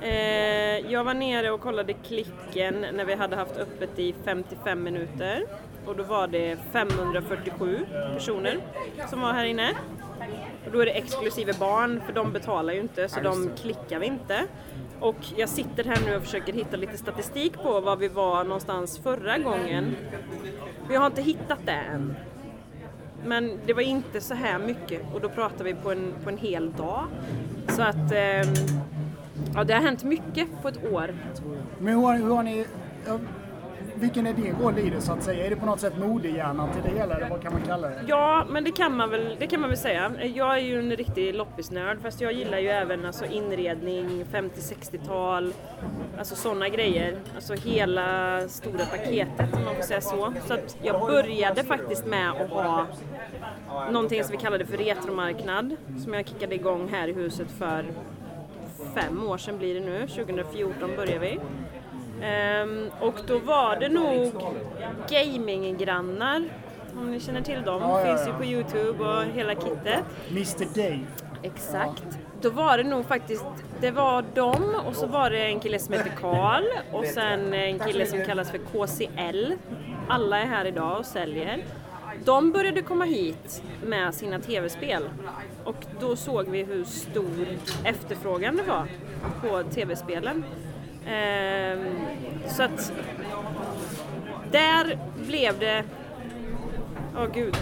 Eh, 0.00 0.92
jag 0.92 1.04
var 1.04 1.14
nere 1.14 1.50
och 1.50 1.60
kollade 1.60 1.92
klicken 1.92 2.86
när 2.92 3.04
vi 3.04 3.14
hade 3.14 3.36
haft 3.36 3.56
öppet 3.56 3.98
i 3.98 4.14
55 4.24 4.82
minuter. 4.82 5.44
Och 5.86 5.96
då 5.96 6.02
var 6.02 6.26
det 6.26 6.58
547 6.72 7.86
personer 8.14 8.58
som 9.10 9.20
var 9.20 9.32
här 9.32 9.44
inne. 9.44 9.70
Och 10.66 10.72
då 10.72 10.80
är 10.80 10.86
det 10.86 10.92
exklusive 10.92 11.52
barn, 11.52 12.02
för 12.06 12.12
de 12.12 12.32
betalar 12.32 12.72
ju 12.72 12.80
inte 12.80 13.08
så 13.08 13.20
de 13.20 13.50
klickar 13.62 13.98
vi 13.98 14.06
inte. 14.06 14.44
Och 15.00 15.16
jag 15.36 15.48
sitter 15.48 15.84
här 15.84 15.98
nu 16.06 16.16
och 16.16 16.22
försöker 16.22 16.52
hitta 16.52 16.76
lite 16.76 16.96
statistik 16.96 17.52
på 17.52 17.80
var 17.80 17.96
vi 17.96 18.08
var 18.08 18.44
någonstans 18.44 18.98
förra 18.98 19.38
gången. 19.38 19.96
Vi 20.88 20.96
har 20.96 21.06
inte 21.06 21.22
hittat 21.22 21.58
det 21.66 21.72
än. 21.72 22.16
Men 23.24 23.58
det 23.66 23.72
var 23.72 23.82
inte 23.82 24.20
så 24.20 24.34
här 24.34 24.58
mycket 24.58 25.02
och 25.14 25.20
då 25.20 25.28
pratar 25.28 25.64
vi 25.64 25.74
på 25.74 25.92
en, 25.92 26.14
på 26.24 26.30
en 26.30 26.38
hel 26.38 26.72
dag. 26.72 27.04
Så 27.68 27.82
att 27.82 28.12
ehm, 28.12 28.54
ja, 29.54 29.64
det 29.64 29.74
har 29.74 29.80
hänt 29.80 30.04
mycket 30.04 30.62
på 30.62 30.68
ett 30.68 30.92
år. 30.92 31.14
Men 31.78 31.94
hur 31.94 32.02
har, 32.02 32.16
hur 32.16 32.34
har 32.34 32.42
ni... 32.42 32.66
Vilken 33.94 34.26
är 34.26 34.32
din 34.32 34.56
roll 34.62 34.78
i 34.78 34.90
det 34.90 35.00
så 35.00 35.12
att 35.12 35.22
säga? 35.22 35.46
Är 35.46 35.50
det 35.50 35.56
på 35.56 35.66
något 35.66 35.80
sätt 35.80 35.98
modehjärnan 35.98 36.72
till 36.72 36.82
det 36.82 36.98
hela 36.98 37.16
eller 37.16 37.30
vad 37.30 37.42
kan 37.42 37.52
man 37.52 37.62
kalla 37.62 37.88
det? 37.88 38.00
Ja, 38.06 38.46
men 38.50 38.64
det 38.64 38.72
kan 38.72 38.96
man 38.96 39.10
väl, 39.10 39.36
det 39.38 39.46
kan 39.46 39.60
man 39.60 39.70
väl 39.70 39.78
säga. 39.78 40.12
Jag 40.34 40.54
är 40.54 40.62
ju 40.62 40.78
en 40.78 40.96
riktig 40.96 41.34
loppisnörd 41.34 41.98
fast 42.02 42.20
jag 42.20 42.32
gillar 42.32 42.58
ju 42.58 42.68
även 42.68 43.04
alltså, 43.04 43.24
inredning, 43.24 44.24
50-60-tal, 44.32 45.52
alltså 46.18 46.34
sådana 46.34 46.68
grejer. 46.68 47.18
Alltså 47.34 47.54
hela 47.54 48.40
stora 48.48 48.84
paketet 48.84 49.56
om 49.56 49.64
man 49.64 49.74
får 49.74 49.82
säga 49.82 50.00
så. 50.00 50.32
Så 50.46 50.54
att 50.54 50.76
jag 50.82 51.00
började 51.00 51.64
faktiskt 51.64 52.06
med 52.06 52.30
att 52.30 52.50
ha 52.50 52.86
någonting 53.90 54.24
som 54.24 54.32
vi 54.32 54.38
kallade 54.38 54.66
för 54.66 54.76
retromarknad 54.76 55.76
som 56.04 56.14
jag 56.14 56.28
kickade 56.28 56.54
igång 56.54 56.88
här 56.92 57.08
i 57.08 57.12
huset 57.12 57.50
för 57.50 57.84
fem 58.94 59.28
år 59.28 59.38
sedan 59.38 59.58
blir 59.58 59.74
det 59.74 59.80
nu, 59.80 60.06
2014 60.08 60.96
började 60.96 61.18
vi. 61.18 61.40
Ehm, 62.22 62.90
och 63.00 63.14
då 63.26 63.38
var 63.38 63.76
det 63.76 63.88
nog 63.88 64.32
gaminggrannar, 65.10 66.44
om 66.96 67.10
ni 67.10 67.20
känner 67.20 67.40
till 67.40 67.62
dem. 67.62 67.82
Ja, 67.82 68.04
Finns 68.04 68.28
ju 68.28 68.32
på 68.32 68.44
Youtube 68.44 69.04
och 69.04 69.24
hela 69.24 69.54
kittet. 69.54 70.04
Mr 70.30 70.74
Dave. 70.74 71.00
Exakt. 71.42 72.04
Då 72.40 72.50
var 72.50 72.78
det 72.78 72.84
nog 72.84 73.06
faktiskt, 73.06 73.44
det 73.80 73.90
var 73.90 74.24
dem 74.34 74.74
och 74.86 74.96
så 74.96 75.06
var 75.06 75.30
det 75.30 75.38
en 75.44 75.60
kille 75.60 75.78
som 75.78 75.94
heter 75.94 76.12
Karl 76.20 76.64
och 76.92 77.04
sen 77.04 77.54
en 77.54 77.78
kille 77.78 78.06
som 78.06 78.24
kallas 78.24 78.50
för 78.50 78.58
KCL. 78.58 79.52
Alla 80.08 80.38
är 80.38 80.46
här 80.46 80.64
idag 80.64 80.98
och 80.98 81.06
säljer. 81.06 81.64
De 82.24 82.52
började 82.52 82.82
komma 82.82 83.04
hit 83.04 83.62
med 83.86 84.14
sina 84.14 84.38
tv-spel. 84.38 85.02
Och 85.64 85.84
då 86.00 86.16
såg 86.16 86.48
vi 86.48 86.62
hur 86.62 86.84
stor 86.84 87.46
efterfrågan 87.84 88.56
det 88.56 88.62
var 88.62 88.86
på 89.40 89.70
tv-spelen. 89.70 90.44
Ehm, 91.06 91.78
så 92.48 92.62
att 92.62 92.92
där 94.50 94.98
blev 95.26 95.58
det... 95.58 95.84
Åh 97.16 97.26
gud, 97.34 97.56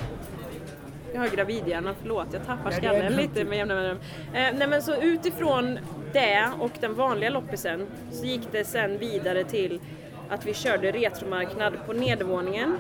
jag 1.15 1.21
har 1.21 1.29
gravidhjärna, 1.29 1.95
förlåt. 2.01 2.27
Jag 2.33 2.47
tappar 2.47 2.71
skallen 2.71 3.13
lite 3.13 3.45
med 3.45 3.59
jämna 3.59 3.75
mellanrum. 3.75 3.99
Eh, 4.35 4.55
nej 4.59 4.69
men 4.69 4.83
så 4.83 4.95
utifrån 4.95 5.79
det 6.13 6.51
och 6.61 6.71
den 6.81 6.95
vanliga 6.95 7.31
loppisen 7.31 7.87
så 8.13 8.25
gick 8.25 8.53
det 8.53 8.65
sen 8.65 8.99
vidare 8.99 9.45
till 9.45 9.81
att 10.29 10.47
vi 10.47 10.55
körde 10.55 10.93
retromarknad 10.93 11.75
på 11.87 11.93
nedervåningen. 11.93 12.77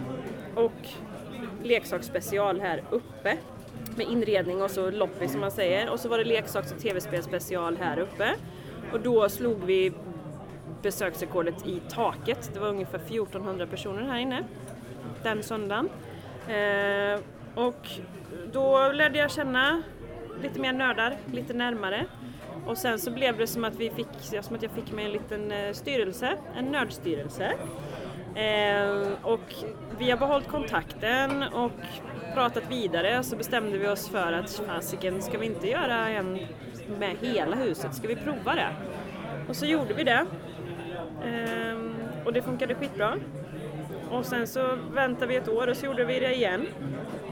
Och 0.54 0.88
leksaksspecial 1.62 2.60
här 2.60 2.82
uppe 2.90 3.36
med 3.96 4.06
inredning 4.06 4.62
och 4.62 4.70
så 4.70 4.90
loppis 4.90 5.32
som 5.32 5.40
man 5.40 5.50
säger 5.50 5.90
och 5.90 6.00
så 6.00 6.08
var 6.08 6.18
det 6.18 6.24
leksaks 6.24 6.72
och 6.72 6.78
tv-spelsspecial 6.78 7.76
här 7.76 7.98
uppe 7.98 8.34
och 8.92 9.00
då 9.00 9.28
slog 9.28 9.64
vi 9.64 9.92
besöksrekordet 10.82 11.66
i 11.66 11.80
taket. 11.88 12.50
Det 12.54 12.60
var 12.60 12.68
ungefär 12.68 12.98
1400 12.98 13.66
personer 13.66 14.02
här 14.02 14.18
inne 14.18 14.44
den 15.22 15.42
söndagen. 15.42 15.88
Eh, 16.48 17.20
och 17.54 17.88
då 18.52 18.92
lärde 18.92 19.18
jag 19.18 19.30
känna 19.30 19.82
lite 20.42 20.60
mer 20.60 20.72
nördar, 20.72 21.16
lite 21.32 21.52
närmare. 21.52 22.04
Och 22.66 22.78
sen 22.78 22.98
så 22.98 23.10
blev 23.10 23.38
det 23.38 23.46
som 23.46 23.64
att, 23.64 23.76
vi 23.76 23.90
fick, 23.90 24.42
som 24.42 24.56
att 24.56 24.62
jag 24.62 24.72
fick 24.72 24.92
mig 24.92 25.04
en 25.04 25.10
liten 25.10 25.52
eh, 25.52 25.72
styrelse, 25.72 26.36
en 26.56 26.64
nördstyrelse. 26.64 27.52
Ehm, 28.38 29.16
och 29.22 29.54
vi 29.98 30.10
har 30.10 30.18
behållit 30.18 30.48
kontakten 30.48 31.42
och 31.42 31.72
pratat 32.34 32.70
vidare 32.70 33.22
så 33.22 33.36
bestämde 33.36 33.78
vi 33.78 33.88
oss 33.88 34.08
för 34.08 34.32
att 34.32 34.62
fasiken, 34.66 35.22
ska 35.22 35.38
vi 35.38 35.46
inte 35.46 35.68
göra 35.68 36.08
en 36.08 36.38
med 36.98 37.16
hela 37.20 37.56
huset? 37.56 37.94
Ska 37.94 38.08
vi 38.08 38.16
prova 38.16 38.54
det? 38.54 38.68
Och 39.48 39.56
så 39.56 39.66
gjorde 39.66 39.94
vi 39.94 40.04
det. 40.04 40.26
Ehm, 41.24 41.94
och 42.24 42.32
det 42.32 42.42
funkade 42.42 42.74
skitbra. 42.74 43.14
Och 44.10 44.26
sen 44.26 44.46
så 44.46 44.78
väntade 44.92 45.26
vi 45.26 45.36
ett 45.36 45.48
år 45.48 45.66
och 45.66 45.76
så 45.76 45.86
gjorde 45.86 46.04
vi 46.04 46.20
det 46.20 46.34
igen. 46.34 46.66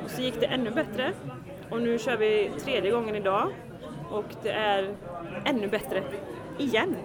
Och 0.05 0.11
så 0.11 0.23
gick 0.23 0.41
det 0.41 0.47
ännu 0.47 0.71
bättre. 0.71 1.13
Och 1.71 1.83
nu 1.83 1.99
kör 1.99 2.17
vi 2.17 2.51
tredje 2.65 2.91
gången 2.91 3.15
idag. 3.15 3.49
Och 4.11 4.25
det 4.43 4.51
är 4.51 4.95
ännu 5.45 5.69
bättre 5.69 6.03
igen. 6.59 6.97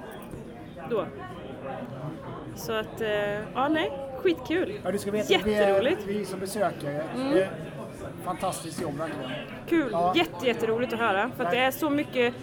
Då. 0.89 1.05
Så 2.55 2.71
att, 2.73 3.01
eh, 3.01 3.09
ja 3.53 3.67
nej, 3.69 3.91
skitkul. 4.17 4.79
Ja, 4.83 4.91
du 4.91 4.97
ska 4.97 5.11
veta, 5.11 5.33
Jätteroligt. 5.33 6.01
Vi, 6.07 6.13
är, 6.15 6.19
vi 6.19 6.25
som 6.25 6.39
besökare, 6.39 7.03
Mm. 7.15 7.33
det 7.33 7.43
är 7.43 7.49
fantastiskt 8.23 8.81
jobb 8.81 8.97
verkligen. 8.97 9.31
Kul, 9.69 9.89
Ja. 9.91 10.13
jätte, 10.15 10.47
jätteroligt 10.47 10.93
att 10.93 10.99
höra. 10.99 11.31
För 11.37 11.43
att 11.43 11.51
det 11.51 11.57
är 11.57 11.71
så 11.71 11.89
mycket 11.89 12.33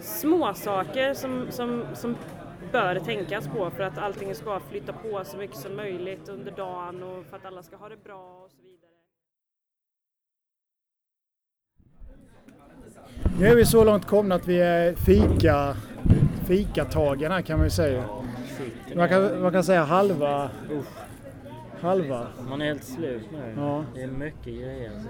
små 0.00 0.54
saker 0.54 1.14
som, 1.14 1.46
som, 1.50 1.84
som 1.94 2.16
bör 2.72 2.98
tänkas 2.98 3.48
på 3.48 3.70
för 3.70 3.82
att 3.82 3.98
allting 3.98 4.34
ska 4.34 4.60
flytta 4.70 4.92
på 4.92 5.24
så 5.24 5.36
mycket 5.36 5.56
som 5.56 5.76
möjligt 5.76 6.28
under 6.28 6.52
dagen 6.52 7.02
och 7.02 7.24
för 7.30 7.36
att 7.36 7.44
alla 7.44 7.62
ska 7.62 7.76
ha 7.76 7.88
det 7.88 8.04
bra 8.04 8.42
och 8.44 8.50
så 8.50 8.56
vidare. 8.62 8.90
Nu 13.38 13.46
är 13.46 13.56
vi 13.56 13.64
så 13.66 13.84
långt 13.84 14.04
komna 14.06 14.34
att 14.34 14.46
vi 14.48 14.60
är 14.60 14.94
fika, 14.94 15.76
fikatagen 16.48 17.32
här 17.32 17.42
kan 17.42 17.58
man 17.58 17.66
ju 17.66 17.70
säga. 17.70 18.04
Man 18.94 19.08
kan, 19.08 19.42
man 19.42 19.52
kan 19.52 19.64
säga 19.64 19.84
halva. 19.84 20.50
Halva. 21.80 22.26
Man 22.48 22.60
är 22.60 22.66
helt 22.66 22.84
slut 22.84 23.28
nu. 23.32 23.54
Ja. 23.56 23.84
Det 23.94 24.02
är 24.02 24.06
mycket 24.06 24.44
grejer 24.44 24.90
alltså. 24.94 25.08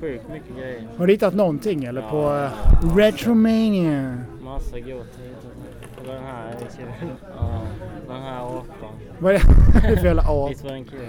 Sjukt 0.00 0.28
mycket 0.28 0.56
grejer. 0.56 0.88
Har 0.96 1.06
du 1.06 1.12
hittat 1.12 1.34
någonting 1.34 1.84
eller 1.84 2.02
på 2.02 2.32
uh, 2.32 2.96
Retromania? 2.96 4.18
Massa 4.44 4.80
gott. 4.80 5.18
Och 6.00 6.06
den 6.06 6.22
här. 6.22 6.54
Ja, 7.38 7.62
den 8.08 8.22
här 8.22 8.40
apan. 8.40 8.92
Vad 9.18 9.34
är 9.34 9.40
det 9.90 9.96
för 9.96 10.06
jävla 10.06 10.22
ap? 10.22 10.50
Visst 10.50 10.64
var 10.64 10.72
den 10.72 10.84
kul? 10.84 11.08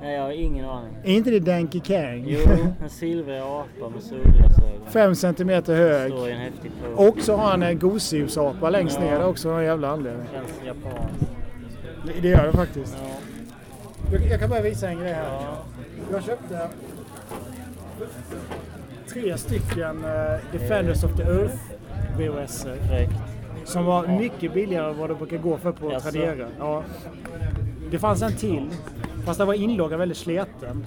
Nej, 0.00 0.14
jag 0.14 0.22
har 0.22 0.30
ingen 0.32 0.64
aning. 0.64 0.96
Är 1.04 1.12
inte 1.12 1.30
det 1.30 1.40
Danky 1.40 1.80
Kang? 1.80 2.24
Jo, 2.28 2.40
en 2.82 2.90
silvrig 2.90 3.38
apa 3.38 3.88
med 3.94 4.02
solglasögon. 4.02 4.86
Fem 4.86 5.14
centimeter 5.14 5.74
hög. 5.74 6.12
Står 6.12 6.28
i 6.28 6.32
en 6.32 6.38
häftig 6.38 6.70
pose. 6.96 7.08
Och 7.08 7.20
så 7.20 7.36
har 7.36 7.50
han 7.50 7.62
en 7.62 7.78
gosedjursapa 7.78 8.70
längst 8.70 8.98
Ja. 9.00 9.04
ner 9.04 9.24
också 9.26 9.48
av 9.48 9.54
någon 9.54 9.64
jävla 9.64 9.88
anledning. 9.88 10.26
Känns 10.32 10.60
japanskt. 10.66 11.20
Det, 12.06 12.20
det 12.22 12.28
gör 12.28 12.46
det 12.46 12.52
faktiskt. 12.52 12.96
Ja. 13.02 13.08
Jag, 14.12 14.26
jag 14.30 14.40
kan 14.40 14.50
bara 14.50 14.60
visa 14.60 14.88
en 14.88 14.98
grej 14.98 15.12
här. 15.12 15.24
ja. 15.32 15.56
Jag 16.12 16.22
köpte 16.24 16.68
tre 19.12 19.38
stycken 19.38 20.04
eh, 20.04 20.40
Defenders 20.52 21.04
of 21.04 21.16
the 21.16 21.22
Earth 21.22 21.56
VHS 22.18 22.66
Fräckt. 22.88 23.12
som 23.64 23.84
var 23.84 24.06
mycket 24.06 24.54
billigare 24.54 24.90
än 24.90 24.98
vad 24.98 25.10
det 25.10 25.14
brukar 25.14 25.38
gå 25.38 25.56
för 25.58 25.72
på? 25.72 26.00
Tradera. 26.00 26.46
Ja. 26.58 26.82
Det 27.90 27.98
fanns 27.98 28.22
en 28.22 28.32
till, 28.32 28.68
fast 29.26 29.38
den 29.38 29.46
var 29.46 29.54
inloggan 29.54 29.98
väldigt 29.98 30.18
sleten. 30.18 30.86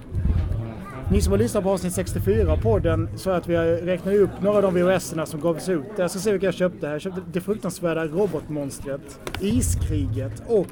Ni 1.12 1.20
som 1.20 1.30
har 1.32 1.38
lyssnat 1.38 1.64
på 1.64 1.70
avsnitt 1.70 1.92
64 1.92 2.52
av 2.52 2.56
podden 2.56 3.08
så 3.16 3.30
att 3.30 3.48
vi 3.48 3.56
har 3.56 3.64
räknat 3.64 4.14
upp 4.14 4.30
några 4.40 4.56
av 4.56 4.62
de 4.62 4.74
VHS-erna 4.74 5.26
som 5.26 5.40
gavs 5.40 5.68
ut. 5.68 5.84
Jag 5.96 6.10
ska 6.10 6.20
se 6.20 6.32
vilka 6.32 6.46
jag 6.46 6.54
köpte 6.54 6.86
här. 6.86 6.92
Jag 6.92 7.02
köpte 7.02 7.20
Det 7.32 7.40
fruktansvärda 7.40 8.04
robotmonstret, 8.04 9.20
Iskriget 9.40 10.42
och 10.46 10.66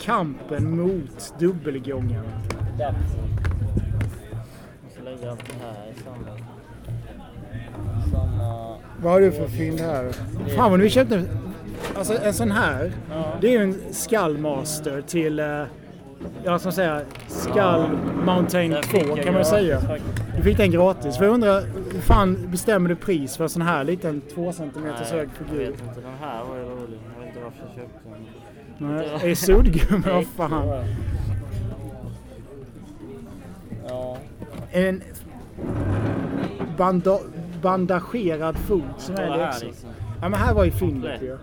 Kampen 0.00 0.76
mot 0.76 1.34
dubbelgången. 1.38 2.24
Vad 9.02 9.12
har 9.12 9.20
du 9.20 9.32
för 9.32 9.48
fynd 9.48 9.80
här? 9.80 10.12
Fan 10.56 10.70
vad 10.70 10.80
vi 10.80 10.90
köpte 10.90 11.24
alltså 11.96 12.18
en 12.22 12.34
sån 12.34 12.50
här. 12.50 12.92
Det 13.40 13.46
är 13.46 13.50
ju 13.50 13.62
en 13.62 13.74
Skullmaster 13.90 15.00
till, 15.00 15.40
eh, 15.40 15.62
ja 16.44 16.58
som 16.58 16.72
säga, 16.72 17.00
Skull 17.28 17.88
Mountain 18.24 18.70
Den 18.70 18.82
2 18.82 18.98
fick 18.98 19.08
jag 19.08 19.22
kan 19.24 19.34
man 19.34 19.44
säga. 19.44 19.80
Du 20.36 20.42
fick 20.42 20.56
den 20.56 20.70
gratis. 20.70 21.16
För 21.16 21.24
jag 21.24 21.34
undrar, 21.34 21.60
hur 21.92 22.00
fan 22.00 22.50
bestämmer 22.50 22.88
du 22.88 22.96
pris 22.96 23.36
för 23.36 23.44
en 23.44 23.50
sån 23.50 23.62
här 23.62 23.84
liten 23.84 24.20
2 24.34 24.52
cm 24.52 24.70
hög 25.10 25.28
jag 25.40 25.46
figur? 25.48 25.58
vet 25.58 25.68
inte. 25.68 26.00
Den 26.00 26.14
här 26.20 26.44
var 26.44 26.56
ju 26.56 26.62
rolig. 26.62 26.98
Jag 27.14 27.20
vet 27.20 27.28
inte 27.28 27.40
varför 27.44 27.58
jag 27.66 27.74
köpte 27.74 28.08
den. 28.78 28.96
Nej, 28.96 29.30
är 29.30 29.34
suddgummi, 29.34 30.02
vad 30.36 30.50
fan. 30.50 30.84
Ja. 33.88 34.16
En 34.70 35.02
banda, 36.76 37.18
bandagerad 37.62 38.56
fot 38.58 38.82
som 38.98 39.14
är 39.14 39.22
det 39.22 39.32
här 39.32 39.48
också. 39.48 39.66
liksom. 39.66 39.88
Ja 40.22 40.28
men 40.28 40.40
här 40.40 40.54
var 40.54 40.64
ju 40.64 40.70
fyndet 40.70 41.22
ju. 41.22 41.38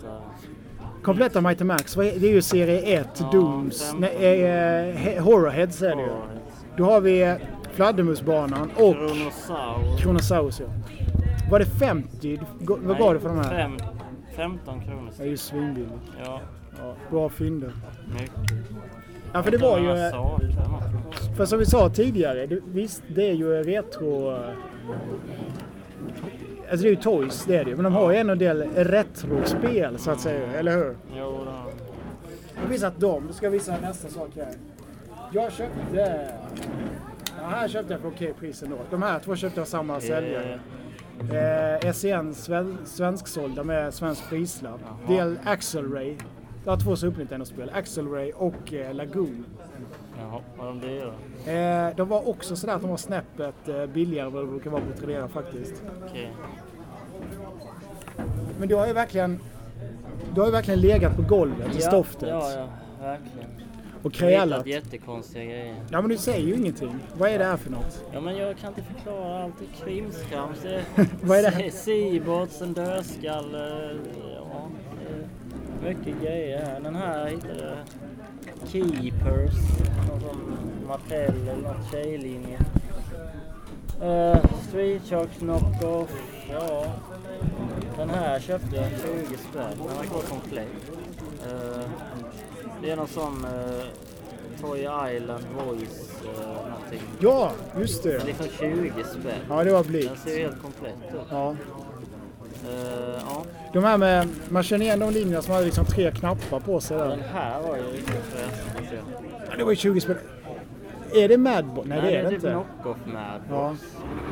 Kompletta. 1.05 1.41
Mighty 1.41 1.63
Max, 1.63 1.93
det 1.93 2.15
är 2.15 2.33
ju 2.33 2.41
serie 2.41 2.79
1, 2.99 3.07
Ja, 3.19 3.29
Dooms, 3.31 3.95
nej, 3.99 4.41
eh, 4.43 4.95
he- 4.95 5.19
Horrorheads 5.19 5.81
är 5.81 5.95
det 5.95 6.01
ju. 6.01 6.09
Då 6.77 6.83
har 6.85 7.01
vi 7.01 7.21
eh, 7.21 7.33
Fladdermusbanan 7.73 8.69
och 8.75 8.93
Kronosaur. 8.95 9.97
Kronosaurus 9.97 10.59
ja. 10.59 10.65
Var 11.51 11.59
det 11.59 11.65
50? 11.65 12.39
Gå- 12.59 12.79
Vad 12.83 12.97
gav 12.97 13.13
du 13.13 13.19
för 13.19 13.29
de 13.29 13.37
här? 13.37 13.49
Fem, 13.49 13.77
15 14.35 14.81
kronor. 14.81 15.09
Det 15.17 15.23
är 15.23 15.27
ju 15.27 15.37
svinbilligt. 15.37 15.93
Ja, 16.25 16.41
Ja, 16.81 16.93
bra 17.11 17.29
fynder. 17.29 17.71
mycket. 18.19 18.65
Ja 19.33 19.43
för 19.43 19.51
det 19.51 19.57
var 19.57 19.79
ju, 19.79 19.89
eh, 19.89 20.11
för 21.37 21.45
som 21.45 21.59
vi 21.59 21.65
sa 21.65 21.89
tidigare, 21.89 22.45
det, 22.45 22.59
visst 22.73 23.03
det 23.07 23.29
är 23.29 23.33
ju 23.33 23.63
retro... 23.63 24.37
eh, 26.65 26.71
Alltså 26.71 26.83
det 26.83 26.89
är 26.89 26.95
ju 26.95 26.95
Toys, 27.01 27.45
det 27.47 27.55
är 27.57 27.63
det 27.63 27.69
ju. 27.69 27.75
Men 27.75 27.83
de 27.83 27.93
har 27.93 28.11
ju 28.11 28.17
en 28.17 28.37
del 28.37 28.61
retrospel 28.75 29.97
så 29.99 30.11
att 30.11 30.19
säga, 30.19 30.47
eller 30.59 30.71
hur? 30.77 30.95
Jo, 31.17 31.47
Jag 32.61 32.69
visat 32.69 32.99
dem, 32.99 33.23
då 33.27 33.33
ska 33.33 33.49
visa 33.49 33.77
nästa 33.81 34.07
sak 34.07 34.29
här. 34.35 34.53
Jag 35.31 35.51
köpte... 35.51 36.31
Ja, 37.41 37.47
här 37.47 37.67
köpte 37.67 37.93
jag 37.93 38.01
för 38.01 38.07
okej 38.07 38.33
pris 38.39 38.63
ändå. 38.63 38.77
De 38.89 39.01
här 39.01 39.19
två 39.19 39.35
köpte 39.35 39.59
jag 39.59 39.67
samma 39.67 39.99
säljare. 40.01 40.59
Eh, 41.83 41.91
SEN 41.91 42.33
sven, 42.35 42.77
svensksålda 42.85 43.63
med 43.63 43.93
svensk 43.93 44.29
prislapp. 44.29 44.79
Del 45.07 45.39
Axel 45.43 45.91
Ray. 45.91 46.15
Jag 46.65 46.71
har 46.71 46.79
två 46.79 46.95
Super 46.95 47.17
Nintendo-spel. 47.17 47.71
Axel 47.73 48.07
Ray 48.07 48.31
och 48.31 48.73
eh, 48.73 48.93
Lagoon. 48.93 49.45
Jaha, 50.19 50.41
vad 50.57 50.67
de 50.67 50.79
dyra. 50.79 51.13
Eh, 51.89 51.95
de 51.95 52.09
var 52.09 52.29
också 52.29 52.55
sådär 52.55 52.73
att 52.75 52.81
de 52.81 52.89
var 52.89 52.97
snäppet 52.97 53.67
eh, 53.67 53.85
billigare 53.85 54.27
än 54.27 54.33
vad 54.33 54.43
det 54.43 54.47
brukar 54.47 54.69
vara 54.69 54.81
på 54.81 54.97
Tradera 54.99 55.27
faktiskt. 55.27 55.83
Okej. 56.09 56.31
Men 58.59 58.67
du 58.67 58.75
har 58.75 58.87
ju 58.87 58.93
verkligen... 58.93 59.39
Du 60.33 60.39
har 60.41 60.47
ju 60.47 60.51
verkligen 60.51 60.79
legat 60.81 61.15
på 61.15 61.21
golvet 61.21 61.75
i 61.75 61.81
stoftet. 61.81 62.29
Ja, 62.29 62.51
ja, 62.51 62.67
verkligen. 63.01 63.49
Och 64.03 64.13
krälat. 64.13 64.65
jättekonstiga 64.67 65.43
grejer. 65.45 65.75
Ja 65.89 66.01
men 66.01 66.09
du 66.09 66.17
säger 66.17 66.47
ju 66.47 66.53
ingenting. 66.55 66.99
Vad 67.17 67.29
är 67.29 67.39
det 67.39 67.45
här 67.45 67.57
för 67.57 67.71
något? 67.71 68.03
Ja, 68.13 68.21
men 68.21 68.35
jag 68.37 68.57
kan 68.57 68.69
inte 68.69 68.81
förklara 68.93 69.43
allt. 69.43 69.53
Det 69.59 69.65
är 69.65 69.85
krimskrams. 69.85 70.59
Det 70.63 70.83
Vad 71.23 71.37
är 71.37 71.43
det? 71.43 71.51
Se- 71.51 71.71
Seabots, 71.71 72.61
en 72.61 72.73
dödskall. 72.73 73.55
eh, 73.55 73.61
Ja, 74.35 74.69
är 75.09 75.87
mycket 75.89 76.21
grejer 76.21 76.65
här. 76.65 76.79
Den 76.79 76.95
här 76.95 77.27
hittade 77.27 77.53
jag. 77.59 77.77
Keepers. 78.67 79.53
Någon 80.09 80.21
sån 80.21 80.57
Mattel 80.87 81.47
eller 81.49 81.61
något 81.61 81.91
tjejlinje. 81.91 82.59
Uh, 84.01 84.37
Street 84.67 85.01
Sharks 85.09 85.37
Knockoff. 85.39 86.11
Ja. 86.49 86.85
Den 87.97 88.09
här 88.09 88.39
köpte 88.39 88.75
jag 88.75 88.89
20 88.89 89.37
spänn. 89.37 89.77
Den 89.77 89.97
var 89.97 90.03
så 90.03 90.27
komplett. 90.27 90.67
Eh, 91.43 91.89
det 92.81 92.91
är 92.91 92.95
någon 92.95 93.07
sån 93.07 93.45
uh, 93.45 93.83
Toy 94.61 94.79
Island 94.79 95.43
Voice 95.55 96.21
uh, 96.23 96.69
någonting. 96.69 97.01
Ja, 97.19 97.51
just 97.79 98.03
det. 98.03 98.17
Den 98.17 98.27
är 98.27 98.33
för 98.33 98.47
20 98.47 99.03
spänn. 99.03 99.39
Ja, 99.49 99.63
det 99.63 99.71
var 99.71 99.83
Den 99.83 99.91
blikt. 99.91 100.19
ser 100.23 100.39
helt 100.39 100.61
komplett 100.61 101.13
ut. 101.13 101.21
Ja. 101.29 101.55
Eh, 102.69 103.21
ja. 103.29 103.43
De 103.75 103.83
här 103.83 103.97
med, 103.97 104.27
man 104.49 104.63
känner 104.63 104.85
igen 104.85 104.99
de 104.99 105.13
linjerna 105.13 105.41
som 105.41 105.53
hade 105.53 105.65
liksom 105.65 105.85
tre 105.85 106.11
knappar 106.11 106.59
på 106.59 106.79
sig 106.79 106.97
Den 106.97 107.09
där. 107.09 107.17
här 107.33 107.61
var 107.61 107.77
ju 107.77 107.83
riktigt. 107.83 108.35
Ja, 109.49 109.57
det 109.57 109.63
var 109.63 109.71
ju 109.71 109.75
20 109.75 110.01
spänn. 110.01 110.17
Är 111.13 111.27
det 111.27 111.37
Madbot? 111.37 111.85
Nej, 111.85 112.01
det 112.01 112.17
är 112.17 112.23
det 112.23 112.29
typ 112.29 112.35
inte. 112.35 112.51
knock-off 112.51 112.97
Madbox. 113.05 113.49
Ja. 113.49 113.75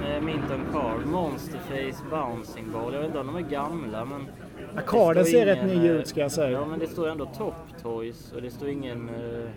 Med 0.01 0.23
Minton 0.23 0.65
Card, 0.73 1.06
Monsterface, 1.06 2.03
Bouncing 2.10 2.71
Ball. 2.71 2.93
Jag 2.93 2.99
vet 2.99 3.08
inte 3.08 3.19
om 3.19 3.27
de 3.27 3.36
är 3.36 3.49
gamla 3.49 4.06
men... 4.06 4.27
Ja, 4.75 4.82
Carden 4.88 5.23
det 5.23 5.29
ser 5.29 5.45
rätt 5.45 5.65
ny 5.65 5.75
eh, 5.75 5.91
ut 5.91 6.08
ska 6.08 6.21
jag 6.21 6.32
säga. 6.32 6.51
Ja 6.51 6.65
men 6.65 6.79
det 6.79 6.88
står 6.88 7.10
ändå 7.10 7.25
Top 7.25 7.56
Toys 7.82 8.32
och 8.36 8.41
det 8.41 8.51
står 8.51 8.69
ingen, 8.69 9.10
uh, 9.10 9.49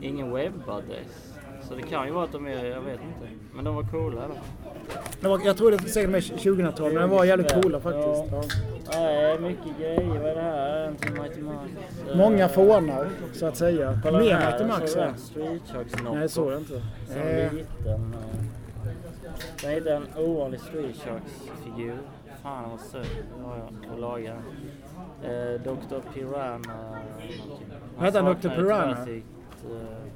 ingen 0.00 0.34
webbadress. 0.34 1.33
Så 1.68 1.74
det 1.74 1.82
kan 1.82 2.06
ju 2.06 2.12
vara 2.12 2.24
att 2.24 2.32
de 2.32 2.46
är, 2.46 2.64
jag 2.64 2.80
vet 2.80 3.00
inte. 3.00 3.28
Men 3.54 3.64
de 3.64 3.74
var 3.74 3.82
coola 3.82 4.20
i 4.20 4.24
alla 4.24 4.34
fall. 4.34 5.30
Var, 5.30 5.40
jag 5.46 5.56
tror 5.56 5.70
det 5.70 5.78
säkert 5.78 6.10
med 6.10 6.20
2000-tal, 6.22 6.92
men 6.92 7.02
de 7.02 7.10
var 7.10 7.24
jävligt 7.24 7.52
coola 7.62 7.80
faktiskt. 7.80 8.24
Ja. 8.32 8.42
Nej, 8.92 9.38
mycket 9.40 9.78
grejer. 9.78 10.18
Vad 10.18 10.30
är 10.30 10.34
det 10.34 10.40
här? 10.40 10.86
En 10.86 10.96
till 10.96 11.12
Mighty 11.12 11.40
Max. 11.42 11.70
Eh, 12.10 12.16
Många 12.16 12.48
fånar, 12.48 13.08
så 13.32 13.46
att 13.46 13.56
säga. 13.56 13.98
kolla 14.02 14.18
Mer 14.18 14.34
här, 14.34 14.50
Mighty 14.50 14.64
Max 14.80 14.92
så 14.92 14.98
är 14.98 15.02
här. 15.02 15.08
det 15.08 15.12
en 15.12 15.18
Street 15.18 15.62
Sharks 15.72 15.94
Nej, 16.14 16.28
så 16.28 16.46
är 16.48 16.50
det 16.52 16.58
inte. 16.58 16.82
Sån 17.06 17.16
Eh, 17.22 17.52
liten. 17.52 18.14
eh, 18.14 18.90
Sen 19.56 19.70
hittade 19.70 19.90
jag 19.90 20.02
en 20.02 20.24
ovanlig 20.24 20.60
Street 20.60 20.96
Sharks-figur. 20.96 21.98
Fan 22.42 22.70
vad 22.70 22.80
söt. 22.80 23.06
Ja, 23.44 23.56
ja, 23.58 23.92
och 23.92 23.98
laga 24.00 24.34
den. 25.22 25.54
Eh, 25.54 25.60
Dr. 25.60 26.00
Piranha 26.14 26.58
någonting. 27.46 27.66
Han 27.98 28.12
Vänta, 28.12 28.22
Dr. 28.48 28.48
Piranha? 28.56 29.04
Sitt, 29.04 29.24
eh, 29.64 30.13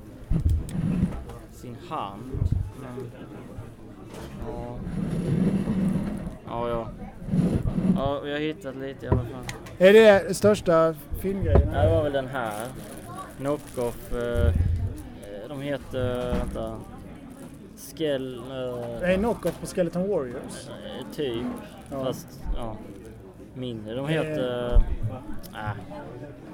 sin 1.58 1.76
hand. 1.88 2.32
Ja. 4.46 4.76
Ja, 6.46 6.68
ja. 6.68 6.88
Ja, 7.96 8.20
vi 8.20 8.32
har 8.32 8.38
hittat 8.38 8.76
lite 8.76 9.06
i 9.06 9.08
alla 9.08 9.20
fall. 9.22 9.44
Är 9.78 9.92
det 9.92 10.36
största 10.36 10.94
filmgrejen? 11.20 11.70
Det 11.70 11.90
var 11.90 12.02
väl 12.02 12.12
den 12.12 12.26
här. 12.28 12.66
Knockoff. 13.38 14.12
Eh, 14.12 14.52
de 15.48 15.60
heter, 15.60 16.34
vänta. 16.38 16.76
Skell... 17.96 18.38
Eh, 19.02 19.10
är 19.10 19.16
knock-off 19.16 19.60
på 19.60 19.66
Skeleton 19.66 20.08
Warriors. 20.08 20.68
eh, 20.68 21.06
typ. 21.14 21.44
Ja. 21.90 22.04
Fast, 22.04 22.40
ja. 22.56 22.76
Mindre. 23.58 23.94
De 23.94 24.08
heter... 24.08 24.74
Äh, 25.54 25.70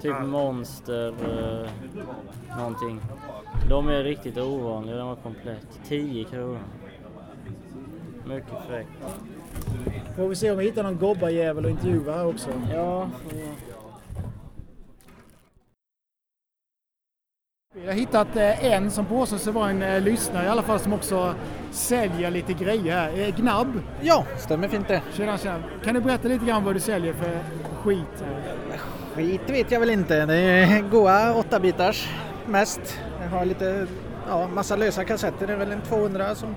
typ 0.00 0.20
Monster... 0.26 1.08
Eh, 1.08 1.70
någonting. 2.58 3.00
De 3.68 3.88
är 3.88 4.02
riktigt 4.02 4.38
ovanliga. 4.38 4.96
De 4.96 5.08
var 5.08 5.16
komplett. 5.16 5.80
10 5.88 6.24
kronor. 6.24 6.58
Mycket 8.26 8.66
fräckt. 8.68 8.90
Får 10.16 10.28
vi 10.28 10.36
se 10.36 10.50
om 10.50 10.58
vi 10.58 10.64
hittar 10.64 10.82
någon 10.82 10.98
gobbarjävel 10.98 11.64
och 11.64 11.70
intervjua 11.70 12.12
här 12.12 12.26
också. 12.26 12.50
Ja, 12.72 13.08
Jag 17.84 17.90
har 17.92 17.98
hittat 17.98 18.36
eh, 18.36 18.64
en 18.72 18.90
som 18.90 19.06
påstår 19.06 19.36
sig 19.36 19.52
vara 19.52 19.70
en 19.70 19.82
eh, 19.82 20.00
lyssnare 20.00 20.44
i 20.44 20.48
alla 20.48 20.62
fall 20.62 20.78
som 20.78 20.92
också 20.92 21.34
säljer 21.70 22.30
lite 22.30 22.52
grejer 22.52 22.96
här. 22.96 23.20
Eh, 23.20 23.36
Gnabb, 23.36 23.80
Ja, 24.00 24.24
stämmer 24.38 24.68
fint 24.68 24.88
det. 24.88 25.02
tjena 25.12 25.38
tjena. 25.38 25.58
Kan 25.84 25.94
du 25.94 26.00
berätta 26.00 26.28
lite 26.28 26.44
grann 26.44 26.64
vad 26.64 26.74
du 26.76 26.80
säljer 26.80 27.12
för 27.12 27.38
skit? 27.82 28.24
Skit 29.14 29.50
vet 29.50 29.70
jag 29.70 29.80
väl 29.80 29.90
inte. 29.90 30.26
Det 30.26 30.34
är 30.36 30.80
goa 30.90 31.34
8 31.34 31.60
bitars 31.60 32.08
mest. 32.46 33.00
Jag 33.22 33.38
har 33.38 33.44
lite, 33.44 33.86
ja, 34.28 34.48
massa 34.54 34.76
lösa 34.76 35.04
kassetter. 35.04 35.46
Det 35.46 35.52
är 35.52 35.56
väl 35.56 35.72
en 35.72 35.80
200 35.80 36.34
som 36.34 36.54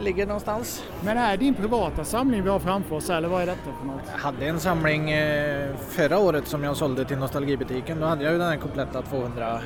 ligger 0.00 0.26
någonstans. 0.26 0.84
Men 1.04 1.18
är 1.18 1.30
det 1.30 1.36
din 1.36 1.54
privata 1.54 2.04
samling 2.04 2.42
vi 2.42 2.48
har 2.50 2.58
framför 2.58 2.96
oss 2.96 3.10
eller 3.10 3.28
vad 3.28 3.42
är 3.42 3.46
detta 3.46 3.70
för 3.80 3.86
något? 3.86 4.02
Jag 4.12 4.18
hade 4.18 4.46
en 4.46 4.60
samling 4.60 5.10
förra 5.88 6.18
året 6.18 6.46
som 6.48 6.64
jag 6.64 6.76
sålde 6.76 7.04
till 7.04 7.18
Nostalgibutiken. 7.18 8.00
Då 8.00 8.06
hade 8.06 8.24
jag 8.24 8.32
ju 8.32 8.38
den 8.38 8.48
här 8.48 8.56
kompletta 8.56 9.02
200 9.02 9.60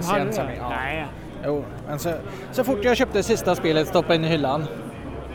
SCN-samling. 0.00 0.56
det? 0.56 0.62
Ja. 0.62 0.68
Nej. 0.70 1.06
Jo, 1.44 1.64
men 1.88 1.98
så, 1.98 2.12
så 2.52 2.64
fort 2.64 2.78
jag 2.82 2.96
köpte 2.96 3.22
sista 3.22 3.54
spelet, 3.54 3.88
stoppade 3.88 4.14
in 4.14 4.24
i 4.24 4.28
hyllan. 4.28 4.64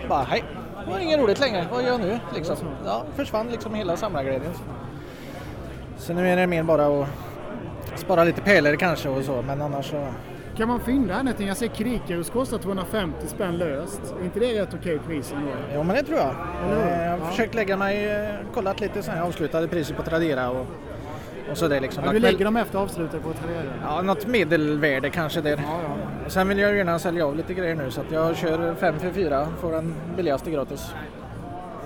Bara 0.10 0.24
hej, 0.24 0.44
det 0.86 0.92
var 0.92 1.00
inget 1.00 1.20
roligt 1.20 1.40
längre. 1.40 1.66
Vad 1.72 1.84
gör 1.84 1.90
jag 1.92 2.00
nu? 2.00 2.20
Liksom. 2.36 2.56
Ja, 2.86 3.04
försvann 3.16 3.48
liksom 3.48 3.74
hela 3.76 3.98
samlarglädjen. 3.98 4.52
Så 5.98 6.14
nu 6.14 6.30
är 6.30 6.36
det 6.38 6.48
mer 6.48 6.64
bara 6.64 6.86
att 7.02 7.08
spara 7.96 8.24
lite 8.24 8.42
pärlor 8.42 8.76
kanske 8.76 9.10
och 9.10 9.24
så, 9.24 9.42
men 9.48 9.62
annars 9.62 9.90
så... 9.90 10.06
Kan 10.58 10.68
man 10.68 10.80
fynda 10.80 11.14
här 11.14 11.24
någonting? 11.24 11.48
Jag 11.48 11.58
ser 11.58 11.68
Krikarus 11.68 12.30
kostar 12.30 12.58
250 12.58 13.28
spänn 13.28 13.58
löst. 13.58 14.02
Är 14.22 14.26
inte 14.26 14.40
det 14.40 14.62
rätt 14.62 14.74
okej 14.80 15.00
pris 15.08 15.32
ändå? 15.38 15.52
Jo 15.76 15.84
men 15.84 15.96
det 15.96 16.04
tror 16.04 16.18
jag. 16.18 16.36
Eller? 16.66 16.92
Eh, 17.00 17.04
Jag 17.06 17.12
har 17.12 17.18
Ja. 17.18 17.26
försökt 17.26 17.56
lägga 17.56 17.78
mig, 17.78 18.10
eh, 18.12 18.30
kollat 18.54 18.80
lite 18.80 19.04
så 19.04 19.12
här 19.12 19.22
avslutade 19.22 19.68
priser 19.68 19.96
på 19.96 20.04
Tradera 20.04 20.50
och, 20.50 20.66
och 21.52 21.58
så 21.58 21.68
det 21.68 21.80
liksom. 21.80 22.04
Ja, 22.06 22.12
du 22.12 22.20
lägger 22.20 22.46
dem 22.46 22.58
efter 22.58 22.80
avslutet 22.80 23.24
på 23.24 23.34
Tradera? 23.34 23.74
Ja, 23.84 24.02
något 24.02 24.28
medelvärde 24.28 25.10
kanske 25.10 25.42
där. 25.42 25.58
Ja, 25.58 25.80
ja. 25.84 26.30
Sen 26.30 26.48
vill 26.48 26.60
jag 26.60 26.76
gärna 26.76 27.00
sälja 27.00 27.26
av 27.26 27.36
lite 27.36 27.54
grejer 27.54 27.76
nu 27.76 27.92
så 27.92 28.02
att 28.02 28.12
jag 28.12 28.38
kör 28.38 28.76
5 28.76 29.00
för 29.00 29.12
4, 29.12 29.48
får 29.62 29.72
den 29.72 29.94
billigaste 30.18 30.52
gratis. 30.52 30.94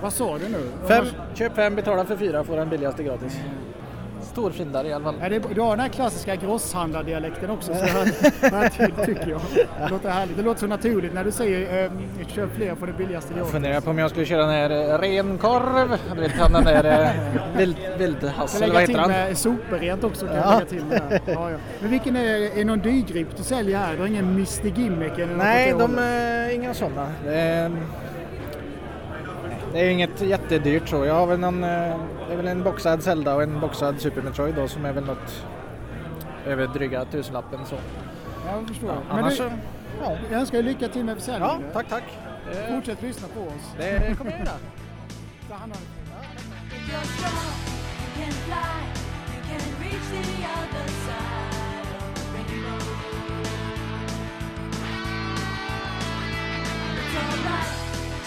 Vad 0.01 0.13
sa 0.13 0.38
du 0.38 0.49
nu? 0.49 0.88
Fem, 0.88 1.06
köp 1.34 1.56
5, 1.56 1.75
betala 1.75 2.06
för 2.06 2.17
4, 2.17 2.43
får 2.43 2.58
den 2.58 2.69
billigaste 2.69 3.04
gratis. 3.04 3.39
Storfyndare 4.26 4.88
i 4.88 4.94
alla 4.94 5.04
fall. 5.04 5.16
Ja, 5.22 5.30
det, 5.30 5.40
du 5.56 5.62
har 5.62 5.70
den 5.70 5.80
här 5.80 5.90
klassiska 5.90 6.36
grosshandlardialekten 6.36 7.50
också, 7.50 7.74
så 7.74 7.86
jag, 7.86 8.08
jag 8.64 8.74
ty, 8.78 9.06
tycker 9.06 9.30
jag. 9.30 9.42
Det 9.80 9.90
låter 9.90 10.10
härligt. 10.10 10.38
Det 10.38 10.44
låter 10.44 10.60
så 10.60 10.68
naturligt 10.68 11.14
när 11.14 11.24
du 11.24 11.32
säger 11.32 11.84
eh, 11.86 12.28
köp 12.28 12.56
fler 12.56 12.76
för 12.76 12.88
det 12.88 12.94
billigaste 12.94 13.34
Jag 13.38 13.48
funderar 13.48 13.82
på 13.82 13.90
om 13.90 13.98
jag 14.00 14.10
skulle 14.10 14.26
köra 14.26 14.42
den 14.42 14.50
här 14.50 14.70
eh, 14.70 15.00
renkorv. 15.00 15.98
Du 16.16 16.22
vet 16.22 16.32
han 16.32 16.52
den 16.54 16.64
där 16.64 17.04
eh, 17.04 17.58
vild, 17.58 17.78
lägga 18.00 18.74
vad 18.74 18.82
heter 18.82 18.86
till 18.86 19.00
han? 19.00 19.10
med 19.12 19.38
superrent 19.38 20.04
också. 20.04 20.26
Kan 20.28 20.36
Ja. 20.36 20.52
lägga 20.54 20.66
till 20.66 20.86
med. 20.86 21.22
Ja, 21.26 21.52
ja. 21.52 21.58
Men 21.82 21.90
vilken 21.92 22.16
är, 22.16 22.58
är 22.60 22.66
någon 22.66 22.80
dyrgrip 22.80 23.28
du 23.38 23.44
säljer 23.44 23.78
här? 23.78 23.94
Du 23.94 24.00
har 24.00 24.08
ingen 24.08 24.26
Mr 24.30 24.68
Gimmick 24.80 25.20
eller 25.20 25.36
Nej, 25.36 25.74
de 25.80 26.00
inga 26.54 26.74
sådana. 26.74 27.08
Det 27.26 27.72
det 29.76 29.82
är 29.82 29.90
inget 29.90 30.22
jättedyrt 30.22 30.90
så. 30.90 31.06
Jag 31.06 31.14
har 31.14 31.28
väl 31.28 31.40
någon, 31.40 31.64
eh, 31.64 31.70
det 32.28 32.34
är 32.34 32.38
väl 32.38 32.48
en 32.48 32.64
boxad 32.64 33.04
Zelda 33.04 33.36
och 33.36 33.44
en 33.44 33.60
boxad 33.60 34.02
Super 34.02 34.22
Metroid 34.22 34.56
då 34.56 34.68
som 34.68 34.86
är 34.86 34.94
väl 34.94 35.06
något 35.06 35.46
över 36.46 36.68
dryga 36.68 37.06
tusenlappen 37.06 37.60
så. 37.66 37.76
Ja, 38.46 38.56
jag 38.60 38.68
förstår. 38.68 38.88
Men 38.88 39.20
Annars 39.20 39.32
du, 39.34 39.38
så, 39.38 39.50
ja. 40.02 40.18
jag 40.32 40.40
önskar 40.40 40.58
dig 40.58 40.66
lycka 40.74 40.88
till 40.88 41.04
med 41.06 41.12
Ja, 41.12 41.20
försäljningen. 41.20 41.64
tack 41.74 41.90
tack. 41.90 42.04
Det, 42.52 42.76
Fortsätt 42.76 43.02
lyssna 43.02 43.28
på 43.28 43.40
oss. 43.42 43.74
det 43.78 44.18
kommer 44.18 44.32
jag 44.32 44.40
göra. 44.40 44.50
Ta 45.50 45.56
hand 45.56 45.74
om 45.74 45.80
dig. 45.80 46.06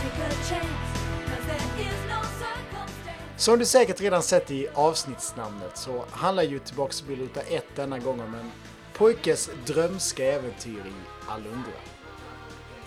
If 0.00 0.50
you're 0.50 0.87
som 3.38 3.58
du 3.58 3.64
säkert 3.64 4.00
redan 4.00 4.22
sett 4.22 4.50
i 4.50 4.68
avsnittsnamnet 4.74 5.76
så 5.76 6.04
handlar 6.10 6.42
ju 6.42 6.58
Tillbaks 6.58 6.98
till 6.98 7.06
Bilruta 7.06 7.40
1 7.40 7.64
denna 7.76 7.98
gång 7.98 8.20
om 8.20 8.34
en 8.34 8.50
pojkes 8.94 9.50
drömska 9.66 10.24
äventyr 10.24 10.78
i 10.86 11.28
Alundra. 11.28 11.78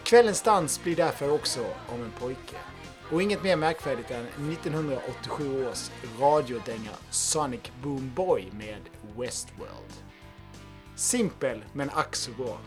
Kvällens 0.04 0.42
dans 0.42 0.84
blir 0.84 0.96
därför 0.96 1.32
också 1.32 1.60
om 1.90 2.04
en 2.04 2.12
pojke. 2.20 2.56
Och 3.12 3.22
inget 3.22 3.44
mer 3.44 3.56
märkvärdigt 3.56 4.12
än 4.12 4.52
1987 4.52 5.68
års 5.68 5.92
radiodänga 6.20 6.92
Sonic 7.10 7.72
Boom 7.84 8.12
Boy 8.16 8.46
med 8.52 8.82
Westworld. 9.18 9.94
Simpel 10.96 11.64
men 11.74 11.90
ack 11.90 12.16
så 12.16 12.32
bra. 12.32 12.58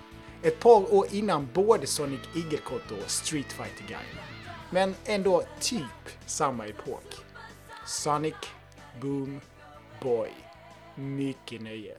Ett 0.42 0.60
par 0.60 0.94
år 0.94 1.06
innan 1.10 1.48
både 1.52 1.86
Sonic 1.86 2.20
Igelkott 2.34 2.90
och 2.90 3.10
Street 3.10 3.52
Fighter 3.52 3.84
Guy. 3.88 4.20
Men 4.70 4.94
ändå 5.04 5.42
typ 5.60 6.18
samma 6.26 6.66
epok. 6.66 7.23
Sonic 7.86 8.36
Boom 9.00 9.40
Boy. 10.00 10.30
Mycket 10.94 11.60
nöje. 11.60 11.96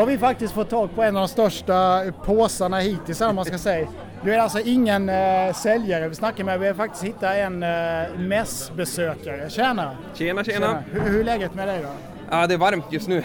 Då 0.00 0.04
har 0.04 0.10
vi 0.10 0.18
faktiskt 0.18 0.54
fått 0.54 0.70
tag 0.70 0.94
på 0.94 1.02
en 1.02 1.16
av 1.16 1.20
de 1.20 1.28
största 1.28 2.02
påsarna 2.24 2.78
hittills, 2.78 3.20
vad 3.20 3.34
man 3.34 3.44
ska 3.44 3.58
säga. 3.58 3.88
Du 4.24 4.34
är 4.34 4.38
alltså 4.38 4.58
ingen 4.58 5.08
eh, 5.08 5.54
säljare 5.54 6.08
vi 6.08 6.14
snackar 6.14 6.44
med, 6.44 6.60
vi 6.60 6.66
har 6.66 6.74
faktiskt 6.74 7.04
hittat 7.04 7.36
en 7.36 7.62
eh, 7.62 8.18
mässbesökare. 8.18 9.50
Tjena! 9.50 9.96
Tjena, 10.14 10.44
tjena. 10.44 10.82
Hur, 10.92 11.00
hur 11.00 11.20
är 11.20 11.24
läget 11.24 11.54
med 11.54 11.68
dig 11.68 11.82
då? 11.82 11.88
Ja, 12.30 12.46
det 12.46 12.54
är 12.54 12.58
varmt 12.58 12.84
just 12.90 13.08
nu. 13.08 13.22